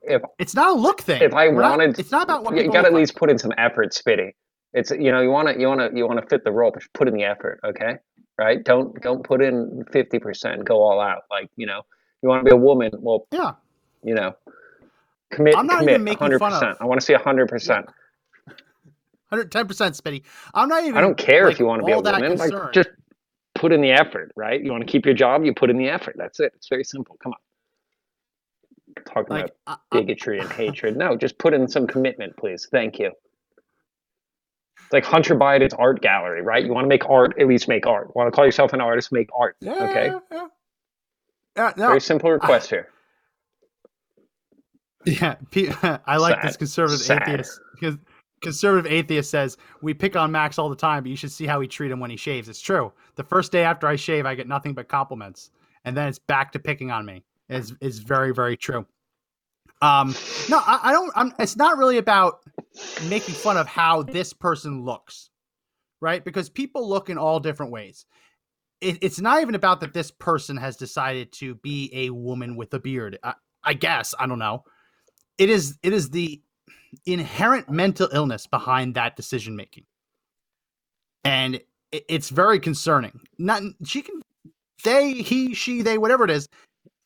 if 0.03 0.21
it's 0.39 0.55
not 0.55 0.75
a 0.75 0.79
look 0.79 1.01
thing. 1.01 1.21
if 1.21 1.33
I 1.33 1.47
We're 1.49 1.61
not- 1.61 1.71
wanted, 1.79 1.99
it's 1.99 2.11
not 2.11 2.23
about 2.23 2.43
what 2.43 2.55
you 2.55 2.71
got 2.71 2.81
to 2.81 2.87
at 2.87 2.93
least 2.93 3.15
put 3.15 3.29
in 3.29 3.37
some 3.37 3.51
effort, 3.57 3.91
Spitty. 3.91 4.31
It's 4.73 4.91
you 4.91 5.11
know 5.11 5.21
you 5.21 5.29
want 5.29 5.49
to 5.49 5.59
you 5.59 5.67
want 5.67 5.81
to 5.81 5.97
you 5.97 6.07
want 6.07 6.21
to 6.21 6.27
fit 6.27 6.43
the 6.43 6.51
role, 6.51 6.71
but 6.71 6.83
put 6.93 7.07
in 7.07 7.13
the 7.13 7.23
effort, 7.23 7.59
okay? 7.63 7.97
Right? 8.37 8.63
Don't 8.63 8.99
don't 9.01 9.23
put 9.23 9.41
in 9.41 9.83
fifty 9.91 10.17
percent, 10.17 10.63
go 10.65 10.81
all 10.81 10.99
out. 10.99 11.23
Like 11.29 11.49
you 11.57 11.65
know, 11.65 11.81
you 12.21 12.29
want 12.29 12.45
to 12.45 12.49
be 12.49 12.55
a 12.55 12.57
woman, 12.59 12.91
well, 12.99 13.27
yeah, 13.31 13.51
you 14.03 14.15
know, 14.15 14.33
commit, 15.29 15.55
I'm 15.57 15.67
not 15.67 15.79
commit, 15.79 15.95
even 15.95 16.03
making 16.05 16.19
hundred 16.19 16.39
fun 16.39 16.53
of-. 16.53 16.77
I 16.79 16.85
want 16.85 17.01
to 17.01 17.05
see 17.05 17.13
hundred 17.13 17.49
percent. 17.49 17.87
110 19.29 19.67
percent 19.67 19.95
Spitty. 19.95 20.23
I'm 20.53 20.67
not 20.67 20.83
even. 20.83 20.97
I 20.97 21.01
don't 21.01 21.17
care 21.17 21.45
like, 21.45 21.53
if 21.53 21.59
you 21.59 21.65
want 21.65 21.81
to 21.81 21.85
be 21.85 21.91
a 21.93 21.99
woman. 21.99 22.37
Like, 22.37 22.73
just 22.73 22.89
put 23.55 23.71
in 23.71 23.81
the 23.81 23.91
effort, 23.91 24.31
right? 24.35 24.61
You 24.61 24.71
want 24.71 24.85
to 24.85 24.91
keep 24.91 25.05
your 25.05 25.15
job, 25.15 25.45
you 25.45 25.53
put 25.53 25.69
in 25.69 25.77
the 25.77 25.87
effort. 25.87 26.15
That's 26.17 26.39
it. 26.39 26.51
It's 26.55 26.67
very 26.67 26.83
simple. 26.83 27.17
Come 27.23 27.33
on. 27.33 27.39
Talking 29.13 29.35
Like, 29.35 29.43
about 29.45 29.51
uh, 29.67 29.71
uh, 29.71 29.99
bigotry 29.99 30.39
and 30.39 30.49
hatred. 30.53 30.95
No, 30.97 31.15
just 31.17 31.37
put 31.37 31.53
in 31.53 31.67
some 31.67 31.87
commitment, 31.87 32.35
please. 32.37 32.67
Thank 32.71 32.99
you. 32.99 33.07
It's 33.07 34.93
like 34.93 35.05
Hunter 35.05 35.35
Biden's 35.35 35.73
art 35.73 36.01
gallery, 36.01 36.41
right? 36.41 36.63
You 36.65 36.73
want 36.73 36.85
to 36.85 36.89
make 36.89 37.07
art, 37.09 37.33
at 37.39 37.47
least 37.47 37.67
make 37.67 37.85
art. 37.87 38.15
Want 38.15 38.27
to 38.27 38.31
call 38.31 38.45
yourself 38.45 38.73
an 38.73 38.81
artist, 38.81 39.11
make 39.11 39.29
art. 39.37 39.55
okay. 39.65 40.11
Yeah, 41.57 41.73
no, 41.75 41.87
Very 41.87 42.01
simple 42.01 42.31
request 42.31 42.69
here. 42.69 42.87
Yeah, 45.03 45.33
P- 45.49 45.71
I 46.05 46.17
like 46.17 46.43
this 46.43 46.55
conservative 46.55 47.01
Sad. 47.01 47.23
atheist 47.27 47.59
because 47.73 47.97
conservative 48.41 48.91
atheist 48.91 49.31
says 49.31 49.57
we 49.81 49.95
pick 49.95 50.15
on 50.15 50.31
Max 50.31 50.59
all 50.59 50.69
the 50.69 50.75
time, 50.75 51.01
but 51.01 51.09
you 51.09 51.15
should 51.15 51.31
see 51.31 51.47
how 51.47 51.57
we 51.57 51.67
treat 51.67 51.89
him 51.89 51.99
when 51.99 52.11
he 52.11 52.17
shaves. 52.17 52.47
It's 52.47 52.61
true. 52.61 52.93
The 53.15 53.23
first 53.23 53.51
day 53.51 53.63
after 53.63 53.87
I 53.87 53.95
shave, 53.95 54.27
I 54.27 54.35
get 54.35 54.47
nothing 54.47 54.75
but 54.75 54.87
compliments, 54.89 55.49
and 55.85 55.97
then 55.97 56.07
it's 56.07 56.19
back 56.19 56.51
to 56.51 56.59
picking 56.59 56.91
on 56.91 57.03
me. 57.07 57.23
It's 57.49 57.73
is 57.81 57.97
very 57.97 58.31
very 58.31 58.55
true. 58.55 58.85
Um, 59.81 60.15
no, 60.49 60.57
I, 60.59 60.79
I 60.83 60.91
don't. 60.91 61.11
I'm, 61.15 61.33
it's 61.39 61.55
not 61.55 61.77
really 61.77 61.97
about 61.97 62.39
making 63.09 63.35
fun 63.35 63.57
of 63.57 63.67
how 63.67 64.03
this 64.03 64.33
person 64.33 64.83
looks, 64.83 65.29
right? 66.01 66.23
Because 66.23 66.49
people 66.49 66.87
look 66.87 67.09
in 67.09 67.17
all 67.17 67.39
different 67.39 67.71
ways. 67.71 68.05
It, 68.81 68.99
it's 69.01 69.19
not 69.19 69.41
even 69.41 69.55
about 69.55 69.81
that 69.81 69.93
this 69.93 70.11
person 70.11 70.57
has 70.57 70.77
decided 70.77 71.31
to 71.33 71.55
be 71.55 71.89
a 71.93 72.09
woman 72.11 72.55
with 72.55 72.73
a 72.73 72.79
beard. 72.79 73.17
I, 73.23 73.33
I 73.63 73.73
guess 73.73 74.13
I 74.19 74.27
don't 74.27 74.39
know 74.39 74.63
it 75.41 75.49
is 75.49 75.77
it 75.81 75.91
is 75.91 76.11
the 76.11 76.41
inherent 77.05 77.69
mental 77.69 78.07
illness 78.13 78.45
behind 78.47 78.93
that 78.95 79.15
decision 79.15 79.55
making 79.55 79.85
and 81.23 81.55
it, 81.91 82.05
it's 82.07 82.29
very 82.29 82.59
concerning 82.59 83.19
not 83.39 83.63
she 83.83 84.03
can 84.03 84.21
they 84.83 85.13
he 85.13 85.55
she 85.55 85.81
they 85.81 85.97
whatever 85.97 86.23
it 86.23 86.29
is 86.29 86.47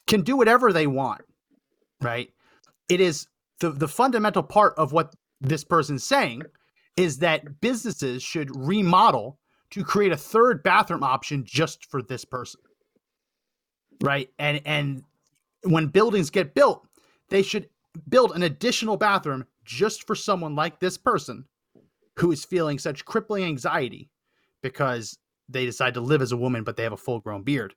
can 0.08 0.22
do 0.22 0.36
whatever 0.36 0.74
they 0.74 0.86
want 0.86 1.22
right 2.02 2.30
it 2.90 3.02
is 3.02 3.28
the 3.60 3.72
the 3.72 3.88
fundamental 3.88 4.44
part 4.44 4.74
of 4.78 4.92
what 4.92 5.16
this 5.42 5.64
person's 5.64 6.04
saying 6.04 6.44
is 6.98 7.20
that 7.20 7.60
businesses 7.62 8.24
should 8.24 8.56
remodel 8.56 9.40
to 9.72 9.84
create 9.84 10.12
a 10.12 10.18
third 10.18 10.64
bathroom 10.64 11.04
option 11.04 11.44
just 11.46 11.86
for 11.86 12.02
this 12.02 12.24
person. 12.26 12.62
Right? 14.02 14.30
And 14.40 14.62
and 14.66 15.04
when 15.64 15.88
buildings 15.88 16.30
get 16.30 16.54
built 16.54 16.88
they 17.30 17.42
should 17.42 17.70
build 18.08 18.32
an 18.36 18.44
additional 18.44 18.98
bathroom 18.98 19.46
just 19.64 20.06
for 20.06 20.16
someone 20.16 20.56
like 20.56 20.80
this 20.80 20.98
person 20.98 21.46
who 22.18 22.32
is 22.32 22.46
feeling 22.46 22.78
such 22.78 23.06
crippling 23.06 23.44
anxiety 23.44 24.10
because 24.62 25.18
they 25.50 25.66
decide 25.66 25.94
to 25.94 26.02
live 26.02 26.22
as 26.22 26.32
a 26.32 26.38
woman 26.38 26.64
but 26.64 26.76
they 26.76 26.84
have 26.84 26.94
a 26.94 26.98
full 26.98 27.20
grown 27.20 27.42
beard 27.42 27.74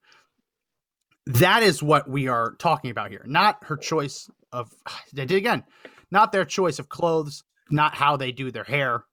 that 1.29 1.63
is 1.63 1.83
what 1.83 2.09
we 2.09 2.27
are 2.27 2.55
talking 2.59 2.91
about 2.91 3.11
here 3.11 3.23
not 3.27 3.63
her 3.65 3.77
choice 3.77 4.31
of 4.53 4.75
i 4.87 4.99
did 5.15 5.31
again 5.31 5.63
not 6.11 6.33
their 6.33 6.45
choice 6.45 6.79
of 6.79 6.89
clothes 6.89 7.45
not 7.71 7.95
how 7.95 8.17
they 8.17 8.33
do 8.33 8.51
their 8.51 8.65
hair 8.65 9.05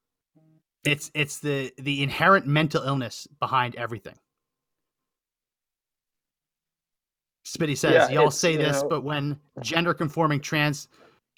it's 0.84 1.10
it's 1.14 1.38
the 1.40 1.72
the 1.78 2.02
inherent 2.02 2.46
mental 2.46 2.82
illness 2.82 3.28
behind 3.38 3.76
everything 3.76 4.14
Spitty 7.46 7.76
says, 7.76 7.92
Yeah, 7.92 8.08
y'all 8.10 8.30
say 8.30 8.56
this, 8.56 8.82
know- 8.82 8.88
but 8.88 9.02
when 9.04 9.38
gender 9.60 9.94
conforming 9.94 10.40
trans 10.40 10.88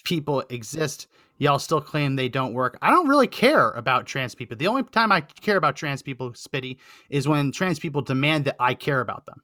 people 0.05 0.43
exist, 0.49 1.09
y'all 1.37 1.59
still 1.59 1.81
claim 1.83 2.16
they 2.16 2.31
don't 2.31 2.55
work. 2.55 2.79
I 2.81 2.91
don't 2.91 3.09
really 3.09 3.26
care 3.26 3.70
about 3.72 4.07
trans 4.07 4.35
people. 4.35 4.57
The 4.57 4.68
only 4.68 4.85
time 4.85 5.12
I 5.12 5.20
care 5.20 5.59
about 5.59 5.76
trans 5.76 6.03
people, 6.03 6.31
Spitty, 6.33 6.79
is 7.11 7.29
when 7.29 7.53
trans 7.53 7.79
people 7.79 8.01
demand 8.01 8.47
that 8.47 8.57
I 8.59 8.72
care 8.74 9.01
about 9.01 9.26
them. 9.26 9.43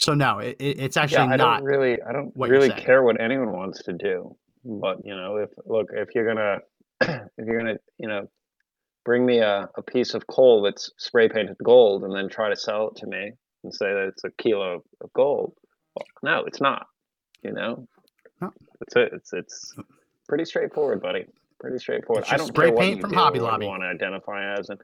So 0.00 0.14
no, 0.14 0.38
it, 0.38 0.56
it- 0.58 0.80
it's 0.80 0.96
actually 0.96 1.26
yeah, 1.26 1.34
I 1.34 1.36
not 1.36 1.58
don't 1.58 1.64
really, 1.64 1.98
I 2.02 2.12
don't 2.12 2.32
really 2.34 2.70
care 2.70 3.02
what 3.02 3.20
anyone 3.20 3.52
wants 3.52 3.82
to 3.84 3.92
do. 3.92 4.34
But 4.64 4.98
you 5.04 5.14
know, 5.14 5.36
if 5.36 5.50
look, 5.66 5.88
if 5.92 6.08
you're 6.14 6.26
gonna, 6.26 6.58
if 7.00 7.46
you're 7.46 7.58
gonna, 7.58 7.76
you 7.98 8.08
know, 8.08 8.28
bring 9.04 9.24
me 9.24 9.38
a, 9.38 9.68
a 9.76 9.82
piece 9.82 10.14
of 10.14 10.26
coal 10.26 10.62
that's 10.62 10.90
spray 10.98 11.28
painted 11.28 11.56
gold 11.62 12.04
and 12.04 12.14
then 12.14 12.28
try 12.28 12.48
to 12.50 12.56
sell 12.56 12.88
it 12.88 12.96
to 12.96 13.06
me 13.06 13.32
and 13.64 13.74
say 13.74 13.86
that 13.86 14.08
it's 14.08 14.24
a 14.24 14.30
kilo 14.42 14.82
of, 15.02 15.12
gold, 15.14 15.52
well, 15.94 16.06
no, 16.22 16.44
it's 16.46 16.60
not. 16.60 16.86
You 17.42 17.52
know, 17.52 17.86
that's 18.40 18.96
it. 18.96 19.10
It's 19.14 19.32
it's 19.32 19.74
pretty 20.28 20.44
straightforward, 20.44 21.00
buddy. 21.02 21.24
Pretty 21.58 21.78
straightforward. 21.78 22.24
I 22.30 22.36
don't 22.38 22.46
spray 22.48 22.66
care 22.68 22.74
what 22.74 22.86
you 22.88 23.00
from 23.00 23.10
do 23.10 23.16
Hobby 23.16 23.38
Lobby. 23.40 23.66
want 23.66 23.82
to 23.82 23.86
identify 23.88 24.54
as, 24.58 24.68
and 24.70 24.78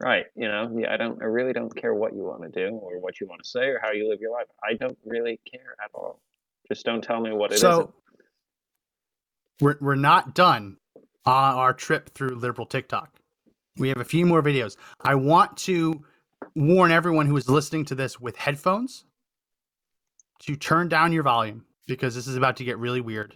right, 0.00 0.26
you 0.36 0.48
know, 0.48 0.74
yeah, 0.78 0.92
I 0.92 0.96
don't, 0.96 1.20
I 1.22 1.26
really 1.26 1.52
don't 1.52 1.74
care 1.74 1.94
what 1.94 2.14
you 2.14 2.22
want 2.22 2.42
to 2.42 2.48
do 2.48 2.76
or 2.76 3.00
what 3.00 3.20
you 3.20 3.26
want 3.26 3.42
to 3.42 3.48
say 3.48 3.66
or 3.66 3.80
how 3.82 3.92
you 3.92 4.08
live 4.08 4.20
your 4.20 4.32
life. 4.32 4.46
I 4.62 4.74
don't 4.74 4.98
really 5.04 5.40
care 5.50 5.74
at 5.84 5.90
all. 5.94 6.20
Just 6.68 6.84
don't 6.84 7.02
tell 7.02 7.20
me 7.20 7.32
what 7.32 7.52
it 7.52 7.58
so 7.58 7.78
not 7.78 7.92
we're 9.60 9.76
we're 9.80 9.94
not 9.94 10.34
done 10.34 10.76
on 11.24 11.54
our 11.54 11.72
trip 11.72 12.14
through 12.14 12.36
liberal 12.36 12.66
TikTok. 12.66 13.18
We 13.76 13.88
have 13.88 13.98
a 13.98 14.04
few 14.04 14.26
more 14.26 14.42
videos. 14.42 14.76
I 15.00 15.14
want 15.14 15.56
to 15.58 16.02
warn 16.54 16.90
everyone 16.90 17.26
who 17.26 17.36
is 17.36 17.48
listening 17.48 17.84
to 17.86 17.94
this 17.94 18.20
with 18.20 18.36
headphones 18.36 19.04
to 20.40 20.56
turn 20.56 20.88
down 20.88 21.12
your 21.12 21.22
volume 21.22 21.64
because 21.86 22.14
this 22.14 22.26
is 22.26 22.36
about 22.36 22.56
to 22.56 22.64
get 22.64 22.78
really 22.78 23.00
weird. 23.00 23.34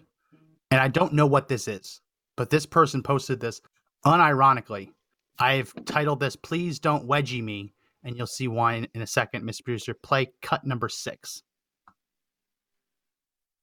And 0.70 0.80
I 0.80 0.88
don't 0.88 1.12
know 1.12 1.26
what 1.26 1.48
this 1.48 1.68
is, 1.68 2.00
but 2.36 2.50
this 2.50 2.66
person 2.66 3.02
posted 3.02 3.40
this 3.40 3.60
unironically. 4.04 4.90
I've 5.38 5.72
titled 5.84 6.20
this 6.20 6.36
"Please 6.36 6.78
Don't 6.78 7.06
Wedgie 7.08 7.42
Me," 7.42 7.74
and 8.04 8.16
you'll 8.16 8.26
see 8.26 8.48
why 8.48 8.74
in, 8.74 8.88
in 8.94 9.02
a 9.02 9.06
second, 9.06 9.44
Mr. 9.44 9.64
Producer. 9.64 9.94
Play 9.94 10.32
cut 10.42 10.64
number 10.64 10.88
six. 10.88 11.42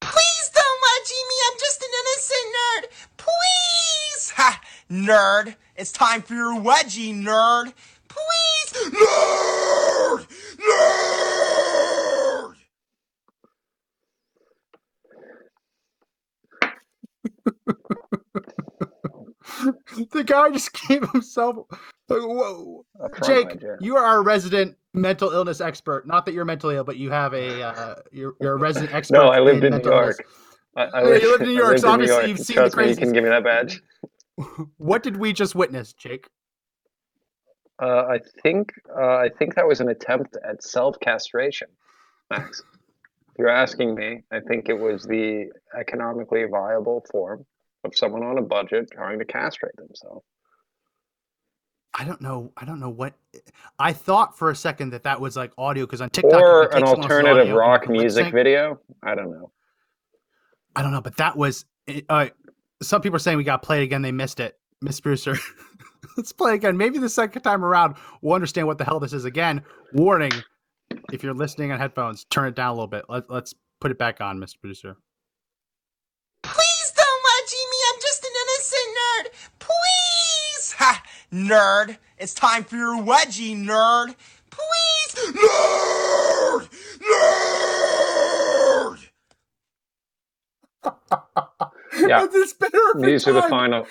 Please 0.02 0.52
don't 0.54 0.82
wedgie 0.84 1.28
me. 1.30 1.36
I'm 1.52 1.60
just 1.60 1.82
an 1.82 1.90
innocent 2.02 2.56
nerd. 2.56 2.84
Please. 3.18 4.30
Ha! 4.36 4.62
Nerd. 4.90 5.56
It's 5.76 5.92
time 5.92 6.22
for 6.22 6.34
your 6.34 6.60
wedgie, 6.60 7.14
nerd. 7.16 7.74
Please. 8.08 8.92
Nerd! 8.92 10.28
Nerd! 10.58 11.29
the 20.12 20.24
guy 20.24 20.50
just 20.52 20.74
gave 20.88 21.10
himself. 21.12 21.68
Like, 22.08 22.22
whoa, 22.22 22.86
Jake, 23.26 23.62
you 23.80 23.96
are 23.98 24.04
our 24.04 24.24
resident 24.24 24.76
mental 24.94 25.32
illness 25.32 25.62
expert. 25.62 26.08
Not 26.08 26.26
that 26.26 26.34
you're 26.34 26.46
mentally 26.46 26.76
ill, 26.76 26.84
but 26.84 26.98
you 26.98 27.12
have 27.12 27.34
a 27.34 27.62
uh, 27.62 27.96
you're, 28.12 28.34
you're 28.42 28.54
a 28.54 28.58
resident 28.58 28.94
expert. 28.96 29.18
No, 29.18 29.30
I 29.30 29.40
lived 29.40 29.64
in 29.64 29.78
New 29.78 29.84
York. 29.84 30.26
I, 30.76 30.84
I 30.84 31.02
Yeah, 31.02 31.10
lived, 31.10 31.24
you 31.24 31.32
lived 31.32 31.44
in 31.44 31.50
New 31.50 31.56
York, 31.56 31.78
so 31.78 31.90
obviously 31.90 32.16
York. 32.16 32.30
you've 32.30 32.40
seen 32.40 32.56
the 32.56 32.70
Trust 32.70 32.78
me, 32.78 32.90
you 32.90 32.96
can 32.96 33.14
give 33.14 33.24
me 33.24 33.30
that 33.30 33.44
badge. 33.44 33.82
What 34.78 35.04
did 35.04 35.18
we 35.18 35.34
just 35.34 35.54
witness, 35.54 35.94
Jake? 35.94 36.28
Uh, 37.82 38.06
I 38.10 38.20
think 38.42 38.72
uh, 38.98 39.16
I 39.18 39.30
think 39.38 39.56
that 39.56 39.68
was 39.68 39.82
an 39.82 39.90
attempt 39.90 40.38
at 40.48 40.64
self 40.64 41.00
castration, 41.00 41.68
Max. 42.30 42.62
If 42.62 43.40
you're 43.40 43.50
asking 43.50 43.96
me, 43.96 44.24
I 44.32 44.40
think 44.42 44.68
it 44.68 44.78
was 44.78 45.04
the 45.04 45.50
economically 45.78 46.44
viable 46.50 47.06
form 47.12 47.46
of 47.84 47.96
someone 47.96 48.24
on 48.24 48.38
a 48.38 48.42
budget 48.42 48.90
trying 48.92 49.20
to 49.20 49.26
castrate 49.26 49.76
themselves. 49.78 50.26
I 51.98 52.06
don't 52.06 52.22
know. 52.22 52.52
I 52.56 52.66
don't 52.66 52.80
know 52.80 52.90
what. 52.90 53.14
I 53.78 53.94
thought 53.94 54.38
for 54.38 54.52
a 54.52 54.56
second 54.56 54.92
that 54.92 55.04
that 55.04 55.20
was 55.20 55.36
like 55.36 55.52
audio 55.58 55.86
because 55.86 56.02
on 56.02 56.10
TikTok 56.10 56.40
Or 56.42 56.64
an 56.64 56.70
take 56.70 56.88
someone 56.88 56.88
else's 56.88 57.12
alternative 57.12 57.56
rock 57.56 57.90
music 57.90 58.34
video. 58.34 58.80
I 59.04 59.16
don't 59.16 59.32
know. 59.32 59.52
I 60.76 60.82
don't 60.82 60.92
know, 60.92 61.02
but 61.02 61.18
that 61.18 61.36
was. 61.36 61.66
Uh, 62.08 62.30
some 62.82 63.02
people 63.02 63.18
are 63.18 63.20
saying 63.20 63.38
we 63.38 63.44
got 63.44 63.64
played 63.64 63.84
again. 63.84 64.02
They 64.02 64.12
missed 64.12 64.40
it, 64.40 64.58
Miss 64.82 65.00
Brewster. 65.02 65.36
Let's 66.18 66.32
play 66.32 66.54
again. 66.54 66.78
Maybe 66.78 67.00
the 67.00 67.10
second 67.10 67.42
time 67.42 67.66
around 67.66 67.96
we'll 68.22 68.36
understand 68.36 68.68
what 68.68 68.78
the 68.78 68.86
hell 68.86 69.00
this 69.00 69.12
is 69.12 69.26
again. 69.26 69.64
Warning: 69.94 70.32
if 71.12 71.24
you're 71.24 71.34
listening 71.34 71.72
on 71.72 71.80
headphones, 71.80 72.26
turn 72.26 72.48
it 72.48 72.56
down 72.56 72.70
a 72.70 72.74
little 72.74 72.88
bit. 72.88 73.06
Let, 73.10 73.30
let's 73.30 73.54
put 73.82 73.92
it 73.92 73.98
back 73.98 74.22
on, 74.22 74.38
Mr. 74.40 74.60
Producer. 74.60 74.96
Please 76.44 76.94
don't 76.96 77.24
wedgie 77.26 77.70
me. 77.72 77.78
I'm 77.94 78.00
just 78.02 78.24
an 78.24 78.32
innocent 78.42 78.98
nerd. 78.98 79.50
Please. 79.60 80.72
Ha! 80.78 81.04
Nerd. 81.32 81.98
It's 82.18 82.34
time 82.34 82.64
for 82.64 82.76
your 82.76 82.98
wedgie, 83.02 83.56
nerd. 83.56 84.16
Please. 84.50 85.34
Nerd! 85.34 86.70
Nerd! 90.84 90.84
Yeah. 92.08 92.28
This 92.32 92.54
better 92.54 92.78
These 93.00 93.28
are 93.28 93.34
the 93.34 93.42
final. 93.44 93.86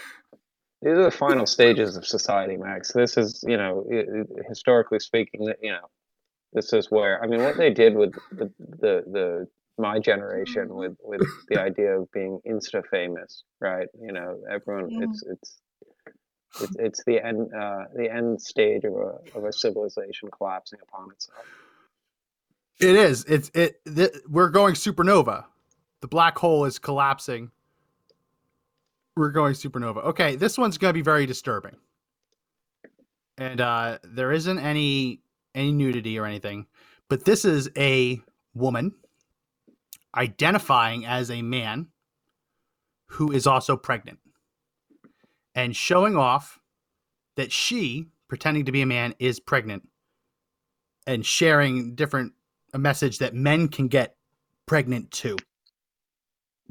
These 0.82 0.93
are 0.93 1.03
the 1.05 1.11
final 1.11 1.45
stages 1.47 1.97
of 1.97 2.07
society, 2.07 2.57
Max. 2.57 2.93
This 2.93 3.16
is, 3.18 3.45
you 3.47 3.57
know, 3.57 3.84
i- 3.93 3.97
i- 4.20 4.49
historically 4.49 5.01
speaking, 5.01 5.53
you 5.61 5.72
know, 5.72 5.86
this 6.53 6.72
is 6.72 6.91
where 6.91 7.22
I 7.22 7.26
mean, 7.26 7.43
what 7.43 7.57
they 7.59 7.70
did 7.70 7.95
with 7.97 8.14
the 8.32 8.51
the, 8.59 9.03
the 9.12 9.47
my 9.76 9.99
generation 9.99 10.74
with 10.74 10.97
with 11.03 11.20
the 11.49 11.61
idea 11.61 11.99
of 12.01 12.11
being 12.12 12.41
insta 12.49 12.82
famous, 12.91 13.45
right? 13.61 13.89
You 14.01 14.12
know, 14.12 14.41
everyone, 14.51 14.89
it's 15.03 15.22
it's 15.30 15.59
it's 16.61 16.76
it's 16.76 17.05
the 17.05 17.24
end 17.24 17.53
uh, 17.55 17.84
the 17.94 18.12
end 18.12 18.40
stage 18.40 18.84
of 18.84 18.94
a 18.94 19.18
of 19.34 19.44
a 19.44 19.53
civilization 19.53 20.30
collapsing 20.30 20.78
upon 20.82 21.11
itself. 21.12 21.44
It 22.80 22.96
is. 22.96 23.24
It's 23.24 23.51
it. 23.55 23.80
Th- 23.84 24.14
we're 24.28 24.51
going 24.51 24.74
supernova. 24.74 25.44
The 26.01 26.09
black 26.09 26.38
hole 26.38 26.64
is 26.64 26.78
collapsing. 26.78 27.51
We're 29.16 29.30
going 29.30 29.55
supernova. 29.55 30.05
Okay, 30.05 30.36
this 30.36 30.57
one's 30.57 30.78
going 30.78 30.90
to 30.90 30.94
be 30.94 31.03
very 31.03 31.26
disturbing. 31.26 31.76
And 33.36 33.61
uh 33.61 33.99
there 34.03 34.32
isn't 34.32 34.59
any 34.59 35.20
any 35.55 35.72
nudity 35.72 36.18
or 36.18 36.26
anything, 36.26 36.66
but 37.09 37.24
this 37.24 37.44
is 37.44 37.68
a 37.76 38.20
woman 38.55 38.94
identifying 40.14 41.05
as 41.05 41.30
a 41.30 41.42
man 41.42 41.88
who 43.07 43.30
is 43.32 43.46
also 43.46 43.76
pregnant 43.76 44.18
and 45.59 45.75
showing 45.75 46.17
off 46.17 46.61
that 47.35 47.51
she 47.51 48.07
pretending 48.29 48.65
to 48.65 48.71
be 48.71 48.81
a 48.81 48.87
man 48.87 49.13
is 49.19 49.41
pregnant 49.41 49.89
and 51.05 51.27
sharing 51.27 51.97
different 51.97 52.33
a 52.75 52.79
message 52.79 53.19
that 53.19 53.35
men 53.35 53.67
can 53.67 53.89
get 53.89 54.15
pregnant 54.67 55.11
too. 55.11 55.37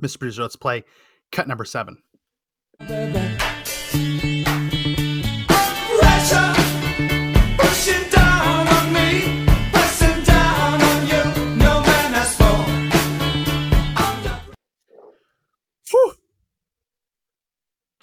Mr. 0.01 0.19
Producer, 0.19 0.43
let's 0.43 0.55
play 0.55 0.85
cut 1.33 1.49
number 1.49 1.65
seven. 1.65 2.01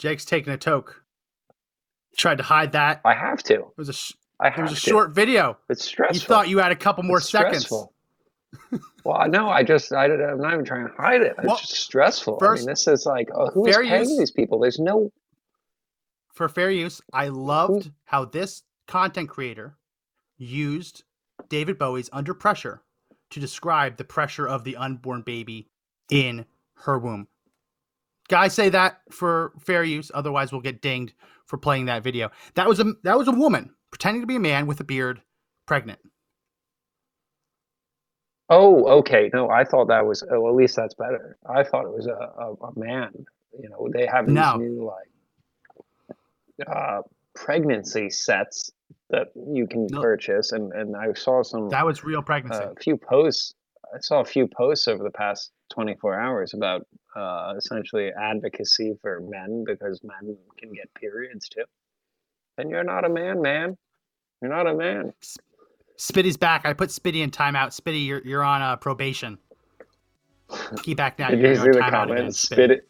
Jake's 0.05 0.27
taking 0.27 0.53
a 0.53 0.59
toke. 0.59 1.03
Tried 2.15 2.37
to 2.37 2.45
hide 2.45 2.73
that. 2.73 3.01
I 3.07 3.15
have 3.15 3.43
to. 3.45 3.55
It 3.55 3.65
was 3.79 3.89
a 3.89 3.95
sh- 3.95 4.13
I 4.39 4.49
it 4.49 4.59
was 4.59 4.73
a 4.73 4.75
to. 4.75 4.81
short 4.81 5.13
video. 5.13 5.57
It's 5.71 5.83
stressful. 5.87 6.15
You 6.15 6.21
thought 6.21 6.49
you 6.51 6.59
had 6.59 6.73
a 6.73 6.77
couple 6.77 7.03
more 7.05 7.17
It's 7.17 7.31
seconds. 7.31 7.73
well, 9.03 9.29
no, 9.29 9.49
I 9.49 9.63
just 9.63 9.95
I, 9.95 10.05
I'm 10.05 10.39
not 10.43 10.53
even 10.53 10.65
trying 10.67 10.87
to 10.89 10.93
hide 10.95 11.23
it. 11.23 11.35
It's 11.39 11.47
Well, 11.47 11.57
just 11.57 11.73
stressful. 11.73 12.37
I 12.37 12.39
first- 12.39 12.61
mean, 12.67 12.73
this 12.73 12.87
is 12.87 13.07
like, 13.07 13.31
uh, 13.31 13.45
oh, 13.45 13.51
who's 13.51 13.75
paying 13.75 14.01
use. 14.11 14.19
these 14.19 14.31
people? 14.31 14.61
There's 14.61 14.79
no. 14.79 15.11
For 16.35 16.51
fair 16.51 16.71
use, 16.71 17.01
I 17.15 17.29
loved 17.29 17.91
how 18.05 18.27
this 18.27 18.63
content 18.87 19.31
creator 19.31 19.79
used 20.37 21.05
David 21.49 21.79
Bowie's 21.79 22.11
Under 22.13 22.35
Pressure 22.35 22.83
to 23.31 23.41
describe 23.41 23.97
the 23.97 24.05
pressure 24.05 24.47
of 24.47 24.65
the 24.65 24.77
unborn 24.77 25.23
baby 25.23 25.69
in 26.11 26.45
her 26.81 26.99
womb. 26.99 27.27
Guys 28.29 28.55
say 28.55 28.69
that 28.71 29.01
for 29.11 29.53
fair 29.61 29.85
use, 29.85 30.11
otherwise 30.15 30.51
we'll 30.53 30.61
get 30.63 30.81
dinged 30.81 31.15
for 31.47 31.59
playing 31.59 31.87
that 31.87 32.03
video. 32.03 32.31
That 32.55 32.69
was 32.69 32.81
a 32.81 32.95
that 33.03 33.19
was 33.19 33.29
a 33.29 33.33
woman 33.33 33.71
pretending 33.91 34.23
to 34.23 34.27
be 34.27 34.37
a 34.37 34.41
man 34.41 34.67
with 34.67 34.81
a 34.81 34.85
beard, 34.85 35.21
pregnant. 35.67 35.99
Oh, 38.51 38.85
okay. 38.99 39.31
No, 39.33 39.49
I 39.51 39.65
thought 39.65 39.89
that 39.89 40.07
was. 40.07 40.23
Oh, 40.31 40.49
at 40.49 40.55
least 40.55 40.77
that's 40.77 40.95
better. 40.95 41.37
I 41.49 41.63
thought 41.65 41.85
it 41.87 41.93
was 41.93 42.07
a, 42.07 42.13
a, 42.13 42.53
a 42.67 42.79
man. 42.79 43.11
You 43.59 43.69
know, 43.71 43.89
they 43.93 44.07
have 44.07 44.27
these 44.27 44.35
No. 44.35 44.57
new 44.57 44.85
like 44.85 46.17
uh, 46.69 47.03
pregnancy 47.35 48.11
sets 48.11 48.71
that 49.11 49.29
you 49.35 49.67
can 49.67 49.89
purchase, 49.89 50.53
and 50.53 50.73
and 50.73 50.97
I 50.97 51.13
saw 51.15 51.43
some. 51.43 51.69
That 51.71 51.87
was 51.87 52.05
real 52.05 52.23
pregnancy. 52.23 52.63
a 52.65 52.75
few 52.81 52.97
posts. 52.97 53.55
I 53.95 53.99
saw 54.01 54.21
a 54.21 54.25
few 54.25 54.47
posts 54.49 54.89
over 54.89 55.05
the 55.05 55.11
past 55.11 55.53
24 55.73 56.19
hours 56.19 56.53
about 56.53 56.87
uh, 57.15 57.55
essentially 57.57 58.11
advocacy 58.13 58.97
for 59.01 59.21
men 59.21 59.65
because 59.65 60.01
men 60.03 60.37
can 60.59 60.73
get 60.73 60.93
periods 60.95 61.49
too. 61.49 61.65
And 62.59 62.71
you're 62.71 62.85
not 62.85 63.05
a 63.05 63.09
man, 63.09 63.41
man. 63.43 63.77
You're 64.41 64.51
not 64.51 64.67
a 64.67 64.75
man. 64.75 65.13
Spitty's 65.97 66.37
back. 66.37 66.67
I 66.67 66.73
put 66.73 66.91
Spitty 66.91 67.23
in 67.23 67.31
timeout. 67.31 67.79
Spitty, 67.79 68.05
you're 68.05 68.23
you're 68.25 68.45
on 68.45 68.63
uh, 68.63 68.77
probation. 68.77 69.39
Keep 70.83 70.99
back 70.99 71.19
now. 71.19 71.31
Did 71.31 71.41
You're 71.41 71.51
you 71.53 71.57
see 71.57 71.71
the 71.71 71.81
comments? 71.81 72.45
Spitty. 72.45 72.55
Spit 72.55 72.71
it. 72.71 72.89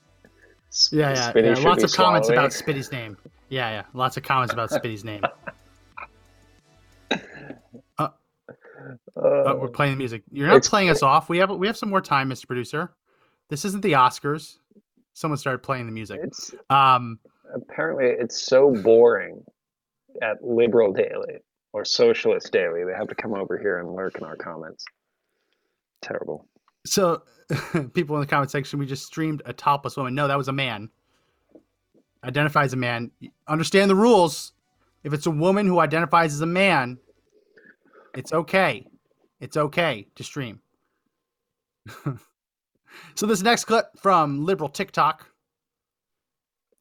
Yeah, 0.91 1.11
yeah, 1.11 1.33
Spitty 1.33 1.57
yeah. 1.57 1.69
Lots 1.69 1.85
of 1.85 1.93
comments 1.93 2.29
swallowing. 2.29 2.47
about 2.47 2.51
Spitty's 2.51 2.91
name. 2.91 3.17
Yeah, 3.49 3.71
yeah. 3.71 3.83
Lots 3.93 4.17
of 4.17 4.23
comments 4.23 4.53
about 4.53 4.71
Spitty's 4.71 5.05
name. 5.05 5.23
Uh, 7.97 8.09
oh, 9.17 9.57
we're 9.57 9.69
playing 9.69 9.93
the 9.93 9.97
music. 9.97 10.23
You're 10.31 10.49
not 10.49 10.63
playing 10.65 10.91
us 10.91 11.03
off. 11.03 11.29
We 11.31 11.39
have 11.39 11.51
we 11.51 11.67
have 11.67 11.77
some 11.77 11.89
more 11.89 12.03
time, 12.03 12.29
Mr. 12.29 12.47
Producer. 12.47 12.93
This 13.51 13.65
isn't 13.65 13.83
the 13.83 13.93
Oscars. 13.93 14.57
Someone 15.13 15.39
started 15.39 15.63
playing 15.63 15.87
the 15.87 15.93
music. 15.93 16.21
Um, 16.71 17.19
Apparently, 17.55 18.07
it's 18.07 18.45
so 18.45 18.73
boring 18.83 19.45
at 20.23 20.43
Liberal 20.43 20.93
Daily 20.93 21.39
or 21.73 21.85
Socialist 21.85 22.53
Daily. 22.53 22.85
They 22.85 22.95
have 22.97 23.09
to 23.09 23.15
come 23.15 23.35
over 23.35 23.59
here 23.59 23.79
and 23.79 23.95
lurk 23.95 24.17
in 24.19 24.25
our 24.25 24.37
comments. 24.37 24.85
Terrible. 26.03 26.47
so 26.87 27.23
people 27.95 28.17
in 28.17 28.21
the 28.21 28.27
comment 28.27 28.51
section, 28.51 28.79
we 28.79 28.87
just 28.87 29.07
streamed 29.07 29.43
a 29.45 29.53
topless 29.53 29.97
woman. 29.97 30.15
No, 30.15 30.29
that 30.29 30.39
was 30.39 30.49
a 30.49 30.53
man. 30.53 30.91
Identifies 32.25 32.73
a 32.73 32.77
man. 32.77 33.11
Understand 33.47 33.91
the 33.91 33.95
rules. 33.95 34.53
If 35.03 35.13
it's 35.13 35.27
a 35.27 35.31
woman 35.31 35.67
who 35.67 35.79
identifies 35.81 36.33
as 36.33 36.41
a 36.41 36.47
man, 36.47 36.99
it's 38.17 38.33
okay. 38.33 38.87
It's 39.41 39.57
okay 39.57 40.07
to 40.15 40.25
stream. 40.25 40.61
so 43.15 43.27
this 43.27 43.43
next 43.43 43.65
clip 43.65 43.87
from 43.97 44.45
liberal 44.45 44.69
TikTok 44.69 45.27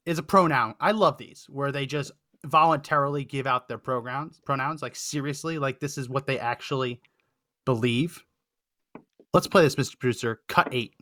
is 0.05 0.19
a 0.19 0.23
pronoun. 0.23 0.75
I 0.79 0.91
love 0.91 1.17
these 1.17 1.45
where 1.49 1.71
they 1.71 1.85
just 1.85 2.11
voluntarily 2.45 3.23
give 3.23 3.47
out 3.47 3.67
their 3.67 3.77
pronouns. 3.77 4.41
Pronouns 4.45 4.81
like 4.81 4.95
seriously, 4.95 5.57
like 5.57 5.79
this 5.79 5.97
is 5.97 6.09
what 6.09 6.27
they 6.27 6.39
actually 6.39 7.01
believe. 7.65 8.23
Let's 9.33 9.47
play 9.47 9.63
this, 9.63 9.75
Mr. 9.75 9.97
Producer. 9.97 10.41
Cut 10.47 10.69
eight. 10.71 10.93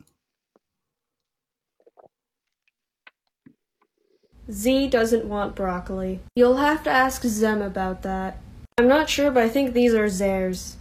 Z 4.52 4.88
doesn't 4.90 5.26
want 5.26 5.56
broccoli. 5.56 6.20
You'll 6.36 6.58
have 6.58 6.84
to 6.84 6.90
ask 6.90 7.24
Zem 7.24 7.62
about 7.62 8.02
that. 8.04 8.38
I'm 8.78 8.88
not 8.88 9.10
sure, 9.10 9.32
but 9.32 9.44
I 9.44 9.50
think 9.50 9.74
these 9.74 9.94
are 9.94 10.06
Zers. 10.06 10.76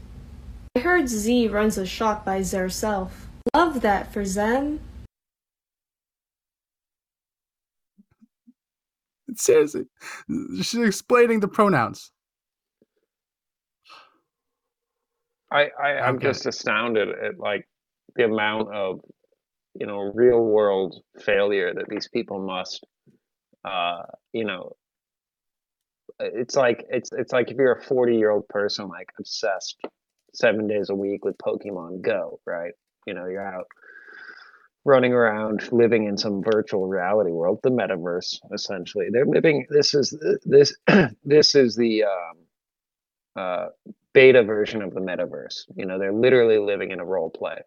I 0.77 0.81
heard 0.81 1.09
Z 1.09 1.49
runs 1.49 1.77
a 1.77 1.87
shop 1.87 2.25
by 2.25 2.41
Zerself. 2.41 3.11
Love 3.55 3.81
that 3.81 4.13
for 4.13 4.25
Zem. 4.25 4.81
Seriously, 9.37 9.85
she's 10.57 10.75
explaining 10.75 11.41
the 11.41 11.49
pronouns. 11.49 12.11
I, 15.53 15.69
I 15.83 15.89
I'm 16.01 16.17
Okay. 16.17 16.27
just 16.27 16.47
astounded 16.47 17.09
at 17.09 17.39
like 17.39 17.67
the 18.17 18.25
amount 18.25 18.75
of 18.75 19.01
you 19.75 19.87
know 19.87 19.99
real 20.15 20.41
world 20.45 20.97
failure 21.25 21.73
that 21.75 21.87
these 21.89 22.09
people 22.09 22.41
must 22.41 22.85
uh 23.65 24.03
you 24.33 24.45
know 24.45 24.73
it's 26.21 26.57
like 26.57 26.85
it's 26.91 27.11
it's 27.13 27.33
like 27.33 27.51
if 27.51 27.57
you're 27.57 27.75
a 27.75 27.83
40 27.83 28.17
year 28.17 28.31
old 28.31 28.49
person 28.49 28.89
like 28.89 29.09
obsessed 29.19 29.77
seven 30.35 30.67
days 30.69 30.91
a 30.91 30.95
week 30.95 31.25
with 31.25 31.37
Pokemon 31.39 32.03
Go, 32.03 32.41
right? 32.47 32.73
You 33.07 33.15
know, 33.15 33.27
you're 33.27 33.47
out 33.47 33.67
running 34.85 35.13
around 35.13 35.71
living 35.73 36.07
in 36.07 36.17
some 36.17 36.43
virtual 36.43 36.87
reality 36.89 37.31
world, 37.31 37.61
the 37.63 37.71
metaverse 37.71 38.39
essentially. 38.55 39.09
They're 39.13 39.27
living 39.27 39.67
this 39.71 39.95
is 39.95 40.17
this 40.45 40.75
this 41.25 41.55
is 41.55 41.77
the 41.77 42.05
um 42.05 42.39
uh 43.37 43.67
beta 44.15 44.43
version 44.43 44.83
of 44.83 44.95
the 44.95 45.01
metaverse. 45.01 45.65
You 45.77 45.87
know, 45.87 45.99
they're 45.99 46.13
literally 46.13 46.59
living 46.59 46.91
in 46.93 47.01
a 47.01 47.05
role 47.05 47.31
play. 47.31 47.59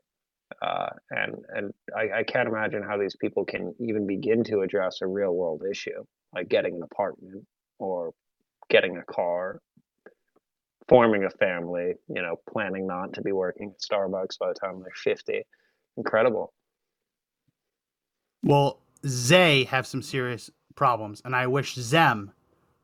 Uh, 0.61 0.89
and 1.11 1.35
and 1.49 1.73
I, 1.95 2.19
I 2.19 2.23
can't 2.23 2.47
imagine 2.49 2.83
how 2.83 2.97
these 2.97 3.15
people 3.15 3.45
can 3.45 3.73
even 3.79 4.07
begin 4.07 4.43
to 4.45 4.61
address 4.61 4.99
a 5.01 5.07
real 5.07 5.33
world 5.33 5.63
issue 5.69 6.03
like 6.33 6.49
getting 6.49 6.75
an 6.75 6.83
apartment 6.83 7.45
or 7.79 8.13
getting 8.69 8.97
a 8.97 9.03
car. 9.03 9.59
Forming 10.87 11.23
a 11.23 11.29
family, 11.29 11.93
you 12.07 12.21
know, 12.21 12.35
planning 12.49 12.87
not 12.87 13.13
to 13.13 13.21
be 13.21 13.31
working 13.31 13.71
at 13.71 13.79
Starbucks 13.79 14.37
by 14.39 14.49
the 14.49 14.53
time 14.53 14.81
they're 14.81 14.91
50. 14.95 15.43
Incredible. 15.97 16.53
Well, 18.43 18.79
they 19.01 19.63
have 19.65 19.87
some 19.87 20.01
serious 20.01 20.49
problems, 20.75 21.21
and 21.23 21.35
I 21.35 21.47
wish 21.47 21.75
them 21.75 22.31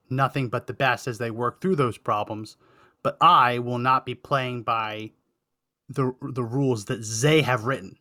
nothing 0.09 0.49
but 0.49 0.67
the 0.67 0.73
best 0.73 1.07
as 1.07 1.17
they 1.17 1.31
work 1.31 1.61
through 1.61 1.75
those 1.75 1.97
problems. 1.97 2.57
But 3.03 3.17
I 3.21 3.59
will 3.59 3.77
not 3.77 4.05
be 4.05 4.15
playing 4.15 4.63
by 4.63 5.11
the 5.87 6.13
the 6.21 6.43
rules 6.43 6.85
that 6.85 7.03
they 7.21 7.41
have 7.41 7.63
written. 7.63 7.97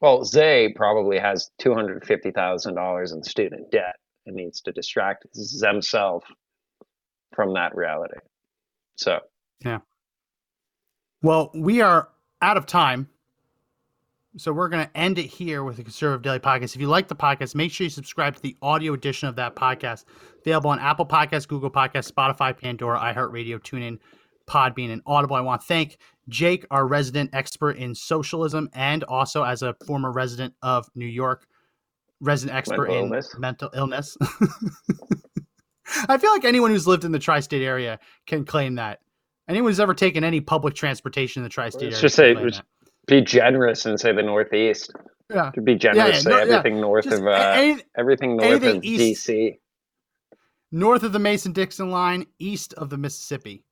Well, 0.00 0.24
Zay 0.24 0.72
probably 0.74 1.18
has 1.18 1.50
two 1.58 1.74
hundred 1.74 2.04
fifty 2.04 2.30
thousand 2.30 2.74
dollars 2.74 3.12
in 3.12 3.22
student 3.22 3.70
debt 3.70 3.96
and 4.26 4.36
needs 4.36 4.60
to 4.62 4.72
distract 4.72 5.26
himself 5.34 6.24
from 7.34 7.54
that 7.54 7.74
reality. 7.74 8.18
So 8.98 9.20
Yeah. 9.64 9.78
Well, 11.22 11.50
we 11.54 11.80
are 11.80 12.10
out 12.42 12.56
of 12.56 12.66
time. 12.66 13.08
So 14.36 14.52
we're 14.52 14.68
going 14.68 14.86
to 14.86 14.96
end 14.96 15.18
it 15.18 15.26
here 15.26 15.64
with 15.64 15.76
the 15.78 15.82
Conservative 15.82 16.22
Daily 16.22 16.38
Podcast. 16.38 16.74
If 16.76 16.80
you 16.80 16.86
like 16.86 17.08
the 17.08 17.16
podcast, 17.16 17.54
make 17.54 17.72
sure 17.72 17.84
you 17.84 17.90
subscribe 17.90 18.36
to 18.36 18.42
the 18.42 18.56
audio 18.62 18.92
edition 18.92 19.28
of 19.28 19.36
that 19.36 19.56
podcast. 19.56 20.04
Available 20.40 20.70
on 20.70 20.78
Apple 20.78 21.06
Podcasts, 21.06 21.48
Google 21.48 21.70
Podcasts, 21.70 22.12
Spotify, 22.12 22.56
Pandora, 22.56 22.98
iHeartRadio, 23.00 23.58
TuneIn, 23.60 23.98
Podbean, 24.46 24.92
and 24.92 25.02
Audible. 25.06 25.36
I 25.36 25.40
want 25.40 25.62
to 25.62 25.66
thank 25.66 25.98
Jake, 26.28 26.66
our 26.70 26.86
resident 26.86 27.30
expert 27.32 27.78
in 27.78 27.94
socialism, 27.94 28.68
and 28.74 29.02
also 29.04 29.42
as 29.42 29.62
a 29.62 29.74
former 29.86 30.12
resident 30.12 30.54
of 30.62 30.88
New 30.94 31.06
York, 31.06 31.46
resident 32.20 32.56
expert 32.56 32.88
Mental 32.88 32.96
in 32.96 33.04
illness. 33.04 33.34
mental 33.38 33.70
illness. 33.74 34.16
I 36.08 36.18
feel 36.18 36.30
like 36.30 36.44
anyone 36.44 36.70
who's 36.70 36.86
lived 36.86 37.04
in 37.04 37.12
the 37.12 37.18
tri-state 37.18 37.62
area 37.62 37.98
can 38.26 38.44
claim 38.44 38.74
that. 38.76 39.00
Anyone 39.48 39.70
who's 39.70 39.80
ever 39.80 39.94
taken 39.94 40.24
any 40.24 40.40
public 40.40 40.74
transportation 40.74 41.40
in 41.40 41.44
the 41.44 41.48
tri-state 41.50 41.84
let's 41.86 41.96
area 41.96 42.02
just 42.02 42.14
say 42.16 42.32
claim 42.34 42.44
let's 42.44 42.58
that. 42.58 42.66
be 43.06 43.20
generous 43.22 43.86
and 43.86 43.98
say 43.98 44.12
the 44.12 44.22
Northeast. 44.22 44.92
Yeah. 45.30 45.50
To 45.54 45.60
be 45.60 45.74
generous, 45.74 46.16
yeah, 46.16 46.20
say 46.20 46.30
no- 46.30 46.36
yeah. 46.38 46.42
everything 46.56 46.80
north 46.80 47.04
Just 47.04 47.20
of 47.20 47.26
uh, 47.26 47.30
any- 47.54 47.82
everything 47.96 48.36
north 48.36 48.62
of 48.62 48.82
east- 48.84 49.26
DC. 49.28 49.58
north 50.72 51.02
of 51.02 51.12
the 51.12 51.18
Mason-Dixon 51.18 51.90
line, 51.90 52.26
east 52.38 52.74
of 52.74 52.90
the 52.90 52.96
Mississippi. 52.98 53.64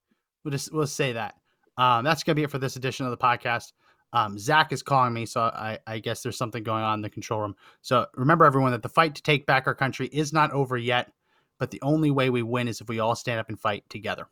We'll 0.45 0.53
just 0.53 0.73
we'll 0.73 0.87
say 0.87 1.12
that. 1.12 1.35
Um, 1.79 2.05
that's 2.05 2.23
gonna 2.23 2.35
be 2.37 2.43
it 2.43 2.51
for 2.51 2.59
this 2.59 2.77
edition 2.77 3.05
of 3.07 3.11
the 3.11 3.17
podcast. 3.17 3.73
Um, 4.12 4.39
Zach 4.39 4.73
is 4.73 4.83
calling 4.83 5.12
me, 5.12 5.27
so 5.27 5.41
I, 5.43 5.79
I 5.87 5.99
guess 5.99 6.23
there's 6.23 6.39
something 6.39 6.62
going 6.62 6.83
on 6.83 6.99
in 6.99 7.03
the 7.03 7.11
control 7.11 7.41
room. 7.41 7.57
So 7.83 8.07
remember, 8.14 8.45
everyone, 8.45 8.73
that 8.73 8.83
the 8.83 8.89
fight 8.89 9.14
to 9.17 9.23
take 9.23 9.45
back 9.47 9.67
our 9.67 9.75
country 9.75 10.07
is 10.12 10.33
not 10.33 10.53
over 10.53 10.77
yet. 10.79 11.11
But 11.59 11.71
the 11.71 11.81
only 11.83 12.11
way 12.11 12.31
we 12.31 12.43
win 12.43 12.69
is 12.69 12.81
if 12.81 12.89
we 12.89 12.99
all 12.99 13.15
stand 13.15 13.41
up 13.41 13.49
and 13.49 13.59
fight 13.59 13.85
together. 13.89 14.29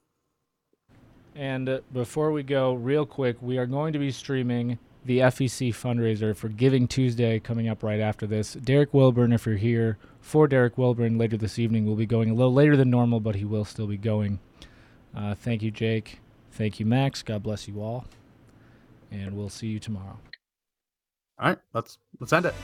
And 1.35 1.69
uh, 1.69 1.81
before 1.93 2.33
we 2.33 2.43
go, 2.43 2.75
real 2.75 3.07
quick, 3.07 3.37
we 3.41 3.59
are 3.59 3.67
going 3.67 3.93
to 3.93 3.99
be 3.99 4.11
streaming 4.11 4.79
the 5.05 5.19
FEC 5.19 5.71
fundraiser 5.71 6.35
for 6.37 6.49
Giving 6.49 6.87
Tuesday 6.89 7.39
coming 7.39 7.69
up 7.69 7.83
right 7.83 8.01
after 8.01 8.27
this. 8.27 8.55
Derek 8.55 8.95
Wilburn, 8.95 9.33
if 9.33 9.47
you're 9.47 9.57
here 9.57 9.99
for 10.21 10.49
Derek 10.49 10.79
Wilburn 10.79 11.19
later 11.19 11.37
this 11.37 11.59
evening, 11.59 11.87
will 11.87 11.97
be 11.97 12.07
going 12.07 12.31
a 12.31 12.35
little 12.35 12.53
later 12.53 12.77
than 12.77 12.91
normal, 12.91 13.21
but 13.21 13.35
he 13.35 13.45
will 13.45 13.65
still 13.65 13.87
be 13.87 13.99
going. 13.99 14.39
Uh, 15.15 15.35
thank 15.35 15.63
you, 15.63 15.71
Jake. 15.71 16.21
Thank 16.53 16.81
you, 16.81 16.87
Max. 16.87 17.23
God 17.23 17.43
bless 17.43 17.69
you 17.69 17.83
all. 17.83 18.07
And 19.11 19.37
we'll 19.37 19.49
see 19.49 19.69
you 19.69 19.79
tomorrow. 19.79 20.19
All 21.39 21.49
right, 21.49 21.59
let's 21.73 21.99
let's 22.21 22.33
end 22.33 22.47
it. 22.47 22.55